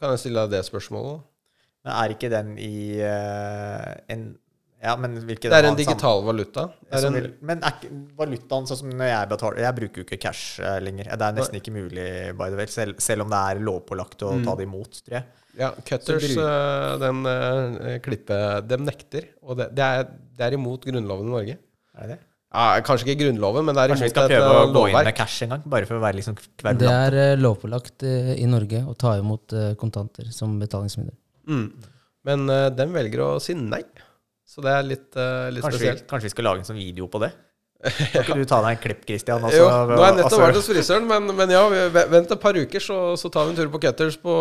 Kan 0.00 0.16
jeg 0.16 0.24
stille 0.24 0.46
deg 0.46 0.56
det 0.56 0.64
spørsmålet? 0.66 1.22
Men 1.84 1.94
er 1.94 2.12
ikke 2.12 2.32
den 2.32 2.56
i 2.60 2.76
uh, 3.00 3.92
en 4.12 4.24
Ja, 4.80 4.94
men 4.96 5.18
Det 5.28 5.44
er 5.52 5.66
en 5.68 5.76
digital 5.76 6.22
valuta. 6.24 6.70
Er 6.88 7.04
en, 7.04 7.16
men 7.44 7.60
er 7.60 7.74
ikke 7.76 7.90
valutaen 8.16 8.68
sånn 8.68 8.78
som 8.80 8.94
når 8.96 9.10
jeg 9.10 9.28
betaler 9.34 9.60
Jeg 9.66 9.76
bruker 9.76 10.00
jo 10.00 10.06
ikke 10.06 10.18
cash 10.22 10.62
eh, 10.64 10.78
lenger. 10.80 11.10
Det 11.20 11.26
er 11.26 11.36
nesten 11.36 11.58
ikke 11.60 11.74
mulig, 11.74 12.06
by 12.38 12.48
the 12.48 12.56
way, 12.56 12.70
selv, 12.72 12.96
selv 13.04 13.26
om 13.26 13.34
det 13.34 13.42
er 13.50 13.60
lovpålagt 13.66 14.24
å 14.24 14.32
Mm. 14.38 14.46
ta 14.46 14.54
det 14.56 14.64
imot, 14.64 15.02
tror 15.04 15.18
jeg. 15.18 15.24
ja, 15.60 15.70
Cutters, 15.84 16.30
eh, 16.32 16.96
den 17.02 17.20
uh, 17.26 17.98
klippet 18.00 18.68
Dem 18.70 18.88
nekter. 18.88 19.28
Og 19.44 19.58
det, 19.60 19.68
det, 19.76 19.84
er, 19.84 20.10
det 20.38 20.46
er 20.48 20.56
imot 20.56 20.88
Grunnloven 20.88 21.28
i 21.28 21.34
Norge. 21.36 21.58
Er 22.00 22.12
det? 22.14 22.18
Ja, 22.50 22.80
kanskje 22.82 23.06
ikke 23.06 23.20
Grunnloven, 23.26 23.64
men 23.68 23.76
det 23.76 23.82
er 23.84 23.92
Kanskje 23.92 24.08
vi 24.08 24.10
skal 24.14 24.30
prøve 24.32 24.46
eh, 24.48 24.60
å 24.64 24.72
gå 24.74 24.88
inn 24.90 24.96
med 25.06 25.14
cash 25.14 25.44
en 25.44 25.52
gang, 25.54 25.66
bare 25.70 25.86
for 25.86 26.00
å 26.00 26.02
være 26.02 26.18
liksom 26.18 26.38
Det 26.80 26.88
er 26.90 27.16
eh, 27.20 27.36
lovpålagt 27.38 28.02
eh, 28.08 28.32
i 28.42 28.48
Norge 28.50 28.80
å 28.90 28.94
ta 28.98 29.12
imot 29.20 29.54
eh, 29.54 29.74
kontanter 29.78 30.32
som 30.34 30.56
betalingsmiddel. 30.58 31.14
Mm. 31.46 31.68
Men 32.26 32.50
uh, 32.50 32.66
den 32.74 32.90
velger 32.92 33.22
å 33.22 33.28
si 33.40 33.54
nei. 33.56 33.84
Så 34.50 34.64
det 34.64 34.72
er 34.74 34.82
litt, 34.82 35.06
eh, 35.14 35.46
litt 35.54 35.62
Kanskje, 35.62 35.78
vi, 35.78 35.86
spesielt. 35.86 36.06
kanskje 36.10 36.26
vi 36.26 36.34
skal 36.34 36.46
lage 36.48 36.62
en 36.64 36.68
sånn 36.72 36.80
video 36.80 37.06
på 37.10 37.20
det? 37.22 37.30
Kan 38.12 38.24
ikke 38.24 38.40
du 38.42 38.48
ta 38.50 38.58
deg 38.64 38.74
en 38.74 38.80
klipp, 38.82 39.04
Christian? 39.08 39.44
Altså, 39.46 39.60
Jo, 39.62 39.68
nå 39.88 39.98
har 40.02 40.10
jeg 40.10 40.16
nettopp 40.18 40.42
vært 40.42 40.58
hos 40.58 40.66
frisøren, 40.68 41.06
men, 41.08 41.30
men 41.38 41.52
ja, 41.54 41.62
vent 41.94 42.34
et 42.34 42.42
par 42.42 42.58
uker, 42.58 42.82
så, 42.82 42.98
så 43.20 43.30
tar 43.32 43.46
vi 43.46 43.54
en 43.54 43.60
tur 43.60 43.70
på 43.72 43.80
Cutters 43.86 44.18
på 44.20 44.34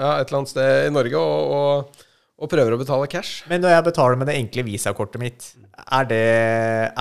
ja, 0.00 0.14
et 0.16 0.30
eller 0.30 0.40
annet 0.40 0.52
sted 0.54 0.88
i 0.88 0.94
Norge 0.94 1.20
og, 1.20 1.52
og, 1.60 2.06
og 2.40 2.50
prøver 2.50 2.74
å 2.74 2.80
betale 2.80 3.10
cash. 3.12 3.44
Men 3.52 3.62
når 3.62 3.76
jeg 3.76 3.86
betaler 3.92 4.18
med 4.22 4.32
det 4.32 4.38
enkle 4.40 4.64
visakortet 4.66 5.22
mitt, 5.22 5.50
er 5.84 6.08
det, 6.10 6.24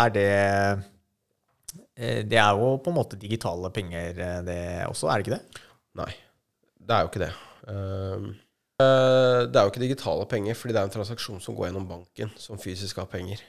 er 0.03 0.14
det 0.20 0.28
eh, 1.95 2.22
Det 2.28 2.38
er 2.43 2.60
jo 2.60 2.76
på 2.84 2.91
en 2.91 2.99
måte 2.99 3.18
digitale 3.24 3.72
penger, 3.74 4.20
eh, 4.28 4.38
det 4.45 4.60
også, 4.91 5.10
er 5.10 5.24
det 5.24 5.26
ikke 5.26 5.39
det? 5.39 5.66
Nei, 6.03 6.12
det 6.86 6.99
er 6.99 7.07
jo 7.07 7.14
ikke 7.14 7.24
det. 7.24 7.34
Eh, 7.72 8.30
det 8.80 9.60
er 9.60 9.66
jo 9.66 9.72
ikke 9.74 9.82
digitale 9.84 10.26
penger, 10.32 10.56
fordi 10.56 10.76
det 10.76 10.82
er 10.82 10.88
en 10.88 10.94
transaksjon 10.94 11.42
som 11.44 11.56
går 11.58 11.70
gjennom 11.70 11.88
banken, 11.90 12.32
som 12.40 12.60
fysisk 12.62 13.02
har 13.02 13.10
penger. 13.12 13.42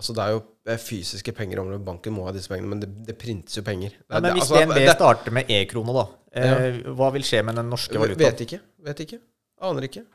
Altså 0.00 0.14
Det 0.16 0.22
er 0.24 0.32
jo 0.32 0.40
eh, 0.70 0.78
fysiske 0.80 1.32
penger 1.36 1.60
om 1.60 1.72
banken 1.84 2.14
må 2.16 2.24
ha 2.24 2.32
disse 2.32 2.48
pengene, 2.48 2.70
men 2.72 2.80
det, 2.80 2.88
det 3.10 3.18
printes 3.20 3.58
jo 3.58 3.64
penger. 3.66 3.98
Det, 3.98 4.14
Ja, 4.14 4.22
men 4.24 4.38
hvis 4.38 4.46
altså, 4.48 4.62
DNB 4.64 4.94
starter 4.94 5.36
med 5.36 5.52
e-krone, 5.52 5.96
da, 5.96 6.06
eh, 6.40 6.80
hva 6.96 7.10
vil 7.12 7.26
skje 7.26 7.42
med 7.44 7.60
den 7.60 7.68
norske 7.68 8.00
valutaen? 8.00 8.24
Vet 8.24 8.40
ikke. 8.46 8.62
Vet 8.86 9.04
ikke. 9.04 9.20
Aner 9.68 9.86
ikke. 9.90 10.06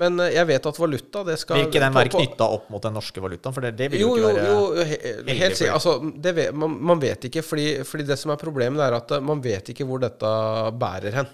Men 0.00 0.16
eh, 0.24 0.32
jeg 0.34 0.48
vet 0.48 0.70
at 0.70 0.80
valuta, 0.80 1.22
det 1.28 1.36
skal 1.42 1.60
Vil 1.60 1.68
ikke 1.68 1.82
den 1.84 1.98
være 1.98 2.14
knytta 2.16 2.48
opp 2.56 2.72
mot 2.72 2.82
den 2.82 2.96
norske 2.96 3.22
valutaen? 3.22 3.54
For 3.54 3.66
det, 3.66 3.74
det 3.78 3.90
vil 3.92 4.02
Jo, 4.02 4.14
jo 4.16 4.22
jo, 4.24 4.30
ikke 4.32 4.40
være 4.40 4.54
jo 4.54 4.88
he, 4.88 4.98
he, 5.04 5.38
helt 5.42 5.60
sikkert. 5.60 5.76
Altså, 5.76 5.94
det 6.24 6.34
vet, 6.40 6.56
man, 6.64 6.80
man 6.92 7.04
vet 7.04 7.28
ikke, 7.28 7.44
fordi, 7.46 7.68
fordi 7.86 8.08
det 8.08 8.18
som 8.18 8.32
er 8.34 8.40
problemet, 8.40 8.82
er 8.82 8.96
at 9.02 9.16
eh, 9.18 9.24
man 9.32 9.44
vet 9.44 9.74
ikke 9.74 9.86
hvor 9.90 10.00
dette 10.02 10.32
bærer 10.80 11.20
hen. 11.20 11.30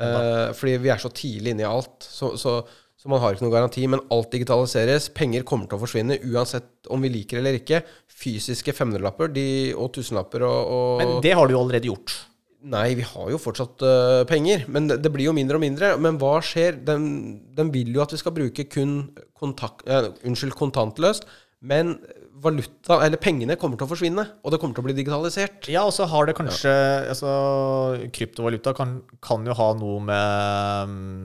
Eh, 0.00 0.48
fordi 0.58 0.78
vi 0.82 0.90
er 0.90 1.02
så 1.02 1.10
tidlig 1.14 1.54
inne 1.54 1.64
i 1.64 1.68
alt, 1.68 2.02
så, 2.02 2.32
så, 2.40 2.58
så 2.98 3.10
man 3.10 3.22
har 3.22 3.34
ikke 3.34 3.46
noen 3.46 3.54
garanti. 3.54 3.86
Men 3.90 4.04
alt 4.14 4.34
digitaliseres. 4.34 5.10
Penger 5.14 5.46
kommer 5.46 5.70
til 5.70 5.78
å 5.78 5.84
forsvinne 5.84 6.20
uansett 6.26 6.90
om 6.92 7.04
vi 7.04 7.12
liker 7.14 7.40
eller 7.40 7.60
ikke. 7.60 7.84
Fysiske 8.10 8.74
500-lapper 8.74 9.32
de, 9.34 9.48
og 9.78 9.92
tusenlapper 9.96 10.46
og, 10.46 10.60
og 10.76 11.02
Men 11.02 11.18
det 11.24 11.34
har 11.38 11.48
du 11.48 11.56
jo 11.56 11.64
allerede 11.64 11.92
gjort. 11.92 12.16
Nei, 12.64 12.94
vi 12.96 13.04
har 13.04 13.26
jo 13.28 13.36
fortsatt 13.36 13.82
uh, 13.84 14.22
penger, 14.24 14.62
men 14.72 14.86
det, 14.88 14.96
det 15.04 15.10
blir 15.12 15.26
jo 15.28 15.34
mindre 15.36 15.58
og 15.58 15.62
mindre. 15.66 15.90
Men 16.00 16.16
hva 16.20 16.38
skjer? 16.40 16.78
Den, 16.86 17.02
den 17.52 17.68
vil 17.74 17.90
jo 17.92 18.00
at 18.00 18.14
vi 18.14 18.20
skal 18.22 18.32
bruke 18.32 18.64
kun 18.72 18.94
kontakt, 19.36 19.84
uh, 19.84 20.14
unnskyld, 20.24 20.54
kontantløst. 20.56 21.28
Men 21.64 21.94
valuta, 22.44 22.98
eller 23.06 23.16
pengene 23.22 23.56
kommer 23.56 23.78
til 23.80 23.86
å 23.86 23.90
forsvinne, 23.94 24.24
og 24.44 24.52
det 24.52 24.58
kommer 24.60 24.76
til 24.76 24.84
å 24.84 24.88
bli 24.90 24.96
digitalisert. 24.98 25.64
Ja, 25.72 25.86
og 25.88 25.94
så 25.96 26.04
har 26.10 26.26
det 26.28 26.34
kanskje 26.36 26.72
altså, 27.08 27.30
Kryptovaluta 28.12 28.74
kan, 28.76 28.98
kan 29.24 29.46
jo 29.48 29.56
ha 29.56 29.70
noe 29.78 30.02
med 30.04 30.92
mm, 30.92 31.24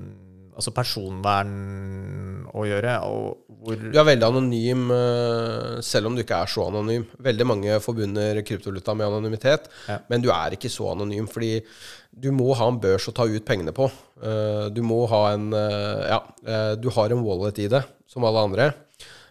altså 0.55 0.71
personvern 0.75 2.47
å 2.55 2.63
gjøre. 2.67 2.95
Og 3.09 3.45
hvor 3.59 3.75
Du 3.81 3.97
er 3.99 4.07
veldig 4.07 4.27
anonym, 4.29 4.85
eh, 4.95 5.79
selv 5.85 6.07
om 6.09 6.15
du 6.15 6.23
ikke 6.23 6.39
er 6.45 6.51
så 6.51 6.69
anonym. 6.69 7.03
Veldig 7.19 7.47
mange 7.51 7.79
forbunder 7.83 8.39
kryptovaluta 8.47 8.95
med 8.95 9.09
anonymitet, 9.09 9.67
Ja. 9.89 9.99
men 10.09 10.21
du 10.23 10.29
er 10.31 10.55
ikke 10.55 10.71
så 10.71 10.93
anonym, 10.95 11.27
fordi 11.27 11.57
du 12.15 12.31
må 12.31 12.53
ha 12.55 12.67
en 12.71 12.79
børs 12.79 13.07
å 13.11 13.13
ta 13.13 13.27
ut 13.27 13.45
pengene 13.45 13.73
på. 13.75 13.91
Eh, 14.23 14.69
Du 14.71 14.81
må 14.81 15.03
ha 15.11 15.33
en 15.33 15.51
eh, 15.53 16.07
Ja, 16.15 16.75
du 16.79 16.89
har 16.95 17.11
en 17.11 17.23
wallet 17.27 17.59
i 17.59 17.67
det, 17.67 17.83
som 18.07 18.23
alle 18.23 18.39
andre. 18.47 18.73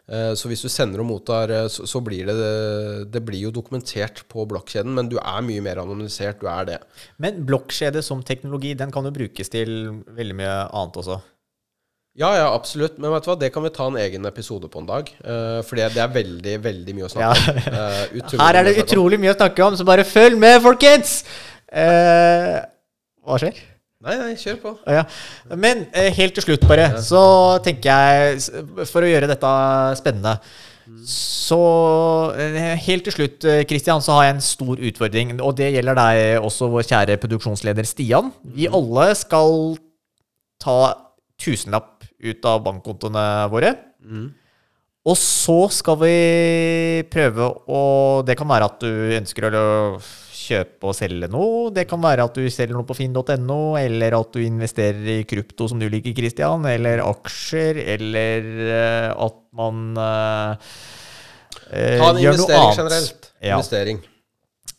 Eh, 0.09 0.33
Så 0.35 0.49
hvis 0.49 0.65
du 0.65 0.69
sender 0.73 1.03
og 1.03 1.09
mottar, 1.11 1.51
eh, 1.53 1.69
så, 1.69 2.01
blir 2.01 2.27
det 2.27 3.11
Det 3.13 3.25
blir 3.25 3.49
jo 3.49 3.51
dokumentert 3.51 4.25
på 4.29 4.47
blokkjeden, 4.49 4.95
men 4.95 5.09
du 5.09 5.19
er 5.19 5.41
mye 5.45 5.61
mer 5.61 5.83
anonymisert. 5.83 6.41
Du 6.41 6.47
er 6.49 6.65
det. 6.65 6.79
Men 7.19 7.45
blokkjede 7.45 8.03
som 8.03 8.23
teknologi, 8.23 8.75
den 8.75 8.91
kan 8.91 9.05
jo 9.05 9.11
brukes 9.11 9.49
til 9.49 10.03
veldig 10.09 10.37
mye 10.37 10.55
annet 10.73 10.97
også. 10.97 11.21
Ja, 12.19 12.33
ja, 12.35 12.47
absolutt. 12.53 12.99
Men 12.99 13.13
vet 13.13 13.23
du 13.23 13.31
hva, 13.31 13.39
det 13.39 13.53
kan 13.55 13.63
vi 13.63 13.71
ta 13.71 13.87
en 13.87 13.97
egen 14.01 14.27
episode 14.27 14.67
på 14.69 14.81
en 14.81 14.89
dag. 14.89 15.11
Uh, 15.23 15.63
for 15.63 15.79
det, 15.79 15.95
er 15.95 16.11
veldig, 16.11 16.57
veldig 16.65 16.95
mye 16.97 17.07
å 17.07 17.11
snakke 17.13 17.53
om. 17.53 17.61
Uh, 17.71 18.41
Her 18.43 18.59
er 18.59 18.67
det 18.67 18.83
utrolig 18.83 19.21
mye 19.23 19.37
å 19.37 19.39
snakke 19.39 19.63
om, 19.63 19.77
så 19.79 19.87
bare 19.87 20.07
følg 20.09 20.41
med, 20.41 20.59
folkens! 20.65 21.21
Uh, 21.71 22.59
hva 23.23 23.39
skjer? 23.39 23.61
Nei, 24.09 24.17
nei, 24.17 24.33
kjør 24.41 24.59
på. 24.63 24.73
Ja. 24.89 25.03
Men 25.53 25.85
eh, 25.93 26.09
helt 26.17 26.37
til 26.39 26.47
slutt, 26.47 26.65
bare, 26.71 26.89
så 27.05 27.21
tenker 27.65 27.93
jeg, 27.93 28.41
for 28.89 29.05
å 29.05 29.11
gjøre 29.11 29.29
dette 29.29 29.51
spennende 30.01 30.39
Så 31.05 31.59
eh, 32.41 32.73
helt 32.87 33.05
til 33.05 33.17
slutt, 33.19 33.45
Kristian, 33.69 34.01
så 34.05 34.17
har 34.17 34.29
jeg 34.29 34.39
en 34.39 34.47
stor 34.47 34.81
utfordring. 34.91 35.37
Og 35.45 35.53
det 35.61 35.75
gjelder 35.75 36.01
deg 36.01 36.41
også, 36.41 36.71
vår 36.73 36.89
kjære 36.89 37.19
produksjonsleder 37.21 37.89
Stian. 37.89 38.33
Vi 38.57 38.71
alle 38.73 39.11
skal 39.19 39.77
ta 40.63 40.81
tusenlapp 41.39 42.09
ut 42.25 42.49
av 42.51 42.65
bankkontoene 42.65 43.25
våre. 43.53 43.77
Og 45.09 45.17
så 45.17 45.59
skal 45.73 45.97
vi 46.03 46.15
prøve 47.13 47.47
å 47.71 47.83
Det 48.27 48.35
kan 48.37 48.49
være 48.51 48.67
at 48.67 48.83
du 48.83 49.15
ønsker 49.21 49.47
å 49.55 49.69
kjøpe 50.49 50.91
og 50.91 50.97
selge 50.97 51.29
noe. 51.33 51.69
Det 51.75 51.87
kan 51.91 52.03
være 52.03 52.27
at 52.29 52.37
du 52.39 52.49
selger 52.51 52.77
noe 52.77 52.89
på 52.89 52.97
finn.no, 52.99 53.61
eller 53.81 54.19
at 54.19 54.35
du 54.35 54.43
investerer 54.43 55.13
i 55.19 55.23
krypto 55.29 55.69
som 55.71 55.81
du 55.81 55.89
liker, 55.93 56.17
Christian, 56.17 56.67
eller 56.69 57.05
aksjer, 57.07 57.83
eller 57.97 58.53
eh, 58.67 59.09
at 59.13 59.41
man 59.59 59.89
eh, 60.05 60.77
eh, 61.73 61.99
Ta 61.99 62.13
en 62.13 62.21
noe 62.21 62.29
investering 62.29 62.79
generelt. 62.83 63.35
Ja. 63.39 63.59
Investering. 63.59 64.07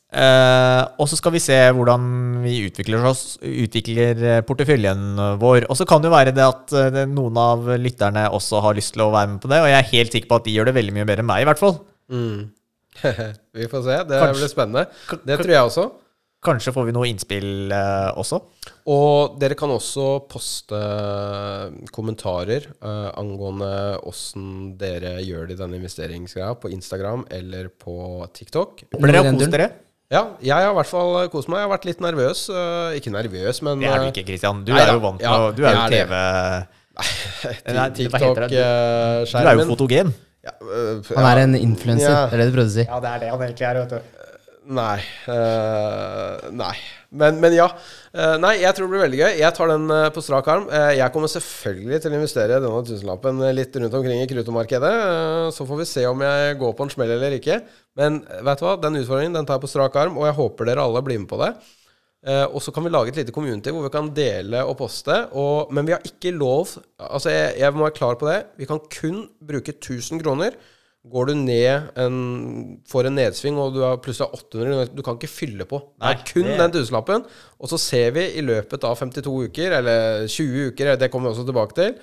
Uh, 0.09 0.89
og 0.97 1.05
så 1.05 1.19
skal 1.19 1.35
vi 1.35 1.41
se 1.43 1.53
hvordan 1.77 2.05
vi 2.41 2.63
utvikler 2.65 3.03
oss 3.05 3.35
Utvikler 3.45 4.23
eh, 4.25 4.39
porteføljen 4.41 5.19
vår. 5.37 5.67
Og 5.69 5.77
så 5.77 5.85
kan 5.85 6.01
det 6.01 6.09
jo 6.09 6.15
være 6.15 6.33
det 6.33 6.47
at 6.47 6.73
eh, 6.73 7.03
noen 7.05 7.37
av 7.37 7.67
lytterne 7.77 8.23
også 8.33 8.63
har 8.65 8.77
lyst 8.77 8.95
til 8.95 9.05
å 9.05 9.11
være 9.13 9.35
med 9.35 9.43
på 9.43 9.51
det. 9.51 9.59
Og 9.61 9.69
jeg 9.69 9.77
er 9.77 9.91
helt 9.91 10.15
sikker 10.17 10.31
på 10.31 10.39
at 10.39 10.47
de 10.47 10.55
gjør 10.55 10.71
det 10.71 10.79
veldig 10.79 10.95
mye 10.97 11.05
bedre 11.05 11.21
enn 11.21 11.29
meg, 11.29 11.43
i 11.43 11.49
hvert 11.51 11.61
fall. 11.61 11.77
Mm. 12.09 12.49
vi 13.57 13.67
får 13.71 13.83
se. 13.85 13.97
Det 14.09 14.19
Kanskje- 14.21 14.37
blir 14.39 14.51
spennende. 14.53 14.85
Det 15.25 15.39
tror 15.41 15.53
jeg 15.55 15.65
også. 15.71 15.87
Kanskje 16.39 16.71
får 16.71 16.85
vi 16.87 16.93
noe 16.95 17.07
innspill 17.09 17.71
eh, 17.75 18.09
også. 18.15 18.37
Og 18.87 19.33
dere 19.41 19.57
kan 19.59 19.73
også 19.75 20.05
poste 20.31 20.79
kommentarer 21.91 22.69
eh, 22.79 23.09
angående 23.19 23.71
åssen 24.07 24.77
dere 24.79 25.17
gjør 25.19 25.49
det 25.49 25.57
i 25.57 25.59
denne 25.59 25.75
investeringsgreia 25.81 26.53
på 26.61 26.71
Instagram 26.71 27.25
eller 27.35 27.67
på 27.75 27.97
TikTok. 28.35 28.85
Blir 28.95 29.17
dere 29.17 29.33
kost 29.35 29.51
dere. 29.57 29.67
Ja, 30.09 30.23
jeg 30.41 30.55
har 30.55 30.71
i 30.71 30.77
hvert 30.79 30.89
fall 30.89 31.27
kost 31.29 31.51
meg. 31.51 31.59
Jeg 31.59 31.67
har 31.67 31.73
vært 31.75 31.89
litt 31.91 31.99
nervøs. 32.07 32.45
eh, 32.49 32.95
ikke 33.01 33.11
nervøs, 33.13 33.59
men 33.67 33.83
Det 33.83 33.91
er 33.91 33.99
du 33.99 34.07
eh, 34.07 34.13
ikke, 34.13 34.25
Christian. 34.31 34.63
Du 34.63 34.71
Nei 34.73 34.81
er 34.85 34.93
jo 34.95 35.03
vant 35.03 35.21
Ja, 35.21 35.35
Du 35.51 35.61
er 35.67 35.75
jo 35.75 35.83
TV 35.91 36.15
TikTok-skjermen. 37.99 39.43
Du 39.43 39.51
er 39.51 39.59
jo 39.59 39.67
fotogen. 39.75 40.15
Ja, 40.45 40.55
øh, 40.63 41.03
Han 41.15 41.25
er 41.25 41.37
ja. 41.37 41.43
en 41.43 41.55
influenser, 41.59 42.09
Ja. 42.09 42.25
det 42.31 42.37
er 42.37 42.43
det 42.43 42.49
du 42.51 42.57
prøvde 42.57 42.71
å 42.71 42.77
si. 42.77 42.87
Ja, 42.87 42.99
det 43.03 43.09
er 43.11 43.19
det 43.25 43.29
han 43.33 43.45
egentlig 43.47 43.67
er, 43.67 43.83
vet 43.83 43.97
du. 43.97 44.15
Nei. 44.69 44.99
Uh, 45.25 46.51
nei. 46.53 46.75
Men, 47.09 47.39
men 47.41 47.55
ja. 47.55 47.65
Uh, 48.13 48.35
nei, 48.37 48.51
jeg 48.61 48.75
tror 48.77 48.85
det 48.85 48.91
blir 48.93 49.01
veldig 49.01 49.21
gøy. 49.23 49.31
Jeg 49.39 49.55
tar 49.57 49.71
den 49.71 49.87
uh, 49.89 50.09
på 50.13 50.21
strak 50.21 50.49
arm. 50.53 50.67
Eh, 50.69 50.91
jeg 50.99 51.13
kommer 51.15 51.31
selvfølgelig 51.31 52.01
til 52.03 52.13
å 52.13 52.19
investere 52.19 52.59
denne 52.61 52.83
tusenlappen 52.85 53.41
litt 53.57 53.79
rundt 53.81 53.97
omkring 53.97 54.21
i 54.21 54.29
krutomarkedet 54.29 54.93
Eh, 54.99 55.47
så 55.55 55.65
får 55.65 55.81
vi 55.81 55.87
se 55.89 56.05
om 56.09 56.21
jeg 56.21 56.57
går 56.61 56.75
på 56.77 56.85
en 56.85 56.93
smell 56.93 57.15
eller 57.15 57.39
ikke. 57.39 57.59
Men 57.97 58.21
vet 58.45 58.61
du 58.61 58.65
hva? 58.67 58.75
den 58.81 59.01
utfordringen 59.01 59.39
den 59.39 59.49
tar 59.49 59.57
jeg 59.57 59.65
på 59.65 59.71
strak 59.71 59.97
arm, 59.99 60.19
og 60.21 60.29
jeg 60.29 60.37
håper 60.37 60.69
dere 60.69 60.85
alle 60.85 61.01
blir 61.05 61.19
med 61.23 61.29
på 61.31 61.39
det. 61.41 61.53
Eh, 62.27 62.45
og 62.51 62.59
så 62.59 62.73
kan 62.75 62.83
vi 62.83 62.91
lage 62.91 63.13
et 63.13 63.19
lite 63.21 63.31
community 63.31 63.71
hvor 63.71 63.85
vi 63.85 63.91
kan 63.93 64.09
dele 64.15 64.63
og 64.67 64.75
poste. 64.81 65.15
Og, 65.39 65.71
men 65.71 65.87
vi 65.87 65.95
har 65.95 66.03
ikke 66.03 66.35
lov 66.35 66.67
Altså, 66.99 67.31
jeg, 67.31 67.53
jeg 67.61 67.73
må 67.73 67.85
være 67.85 67.95
klar 67.95 68.19
på 68.19 68.27
det. 68.27 68.41
Vi 68.59 68.67
kan 68.67 68.81
kun 68.91 69.23
bruke 69.39 69.71
1000 69.77 70.19
kroner. 70.23 70.57
Går 71.09 71.29
du 71.29 71.33
ned 71.39 71.93
en, 72.03 72.15
får 72.91 73.07
en 73.07 73.15
nedsving 73.15 73.55
og 73.57 73.71
du 73.77 73.79
har 73.85 74.01
plutselig 74.03 74.27
800 74.35 74.65
kroner, 74.67 74.89
Du 74.97 75.01
kan 75.05 75.15
ikke 75.15 75.31
fylle 75.31 75.63
på. 75.65 75.79
Det 75.95 76.09
er 76.11 76.25
kun 76.27 76.43
det- 76.43 76.57
den 76.59 76.73
tusenlappen. 76.75 77.23
Og 77.57 77.69
så 77.71 77.79
ser 77.79 78.11
vi 78.11 78.25
i 78.35 78.41
løpet 78.43 78.83
av 78.83 78.97
52 78.99 79.47
uker, 79.47 79.77
eller 79.79 80.27
20 80.27 80.73
uker, 80.73 80.97
det 80.97 81.09
kommer 81.11 81.29
vi 81.29 81.37
også 81.37 81.45
tilbake 81.47 81.73
til, 81.75 81.95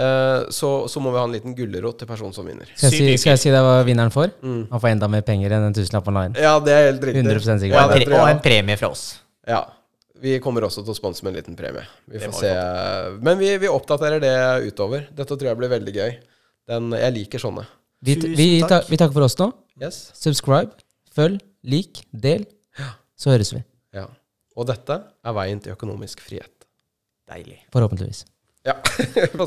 uh, 0.00 0.48
så, 0.48 0.88
så 0.88 1.00
må 1.00 1.12
vi 1.12 1.18
ha 1.18 1.24
en 1.28 1.32
liten 1.36 1.54
gulrot 1.54 1.98
til 1.98 2.08
personen 2.08 2.32
som 2.32 2.46
vinner. 2.48 2.64
Skal 2.74 2.88
jeg, 2.90 3.04
si, 3.12 3.16
skal 3.20 3.36
jeg 3.36 3.44
si 3.44 3.50
det 3.52 3.60
hva 3.60 3.84
vinneren 3.84 4.10
får? 4.10 4.32
Mm. 4.40 4.66
Han 4.72 4.80
får 4.80 4.94
enda 4.96 5.12
mer 5.12 5.20
penger 5.28 5.52
enn 5.52 5.68
en 5.68 5.76
tusenlapp 5.76 6.08
online. 6.08 6.34
Ja, 6.40 6.58
det 6.58 6.72
er 6.72 6.92
helt 6.92 7.04
riktig. 7.04 7.28
100% 7.28 7.60
sikker. 7.60 7.76
Ja, 7.76 8.22
Og 8.22 8.30
en 8.32 8.40
premie 8.40 8.80
fra 8.80 8.88
oss. 8.96 9.18
Ja. 9.48 9.62
Vi 10.18 10.34
kommer 10.42 10.66
også 10.66 10.82
til 10.82 10.92
å 10.92 10.98
sponse 10.98 11.22
med 11.24 11.32
en 11.32 11.38
liten 11.38 11.56
premie. 11.58 11.84
Vi 12.10 12.20
får 12.20 12.34
se. 12.40 12.50
vi 12.50 13.24
Men 13.24 13.38
vi, 13.38 13.52
vi 13.62 13.70
oppdaterer 13.70 14.22
det 14.22 14.34
utover. 14.66 15.06
Dette 15.14 15.36
tror 15.36 15.52
jeg 15.52 15.60
blir 15.60 15.70
veldig 15.72 15.94
gøy. 15.94 16.16
Den, 16.68 16.90
jeg 16.98 17.14
liker 17.14 17.42
sånne. 17.42 17.64
Vi, 18.04 18.14
vi, 18.38 18.48
ta, 18.66 18.82
vi 18.86 18.98
takker 18.98 19.14
for 19.14 19.26
oss 19.26 19.38
nå. 19.40 19.50
Yes. 19.80 20.08
Subscribe, 20.18 20.74
følg, 21.14 21.40
lik, 21.66 22.02
del. 22.10 22.44
Så 23.18 23.32
høres 23.32 23.50
vi. 23.54 23.62
Ja. 23.94 24.06
Og 24.58 24.66
dette 24.70 24.98
er 24.98 25.38
veien 25.38 25.62
til 25.62 25.74
økonomisk 25.74 26.22
frihet. 26.26 26.66
Deilig. 27.30 27.60
Forhåpentligvis. 27.74 28.24
Ja. 28.66 28.74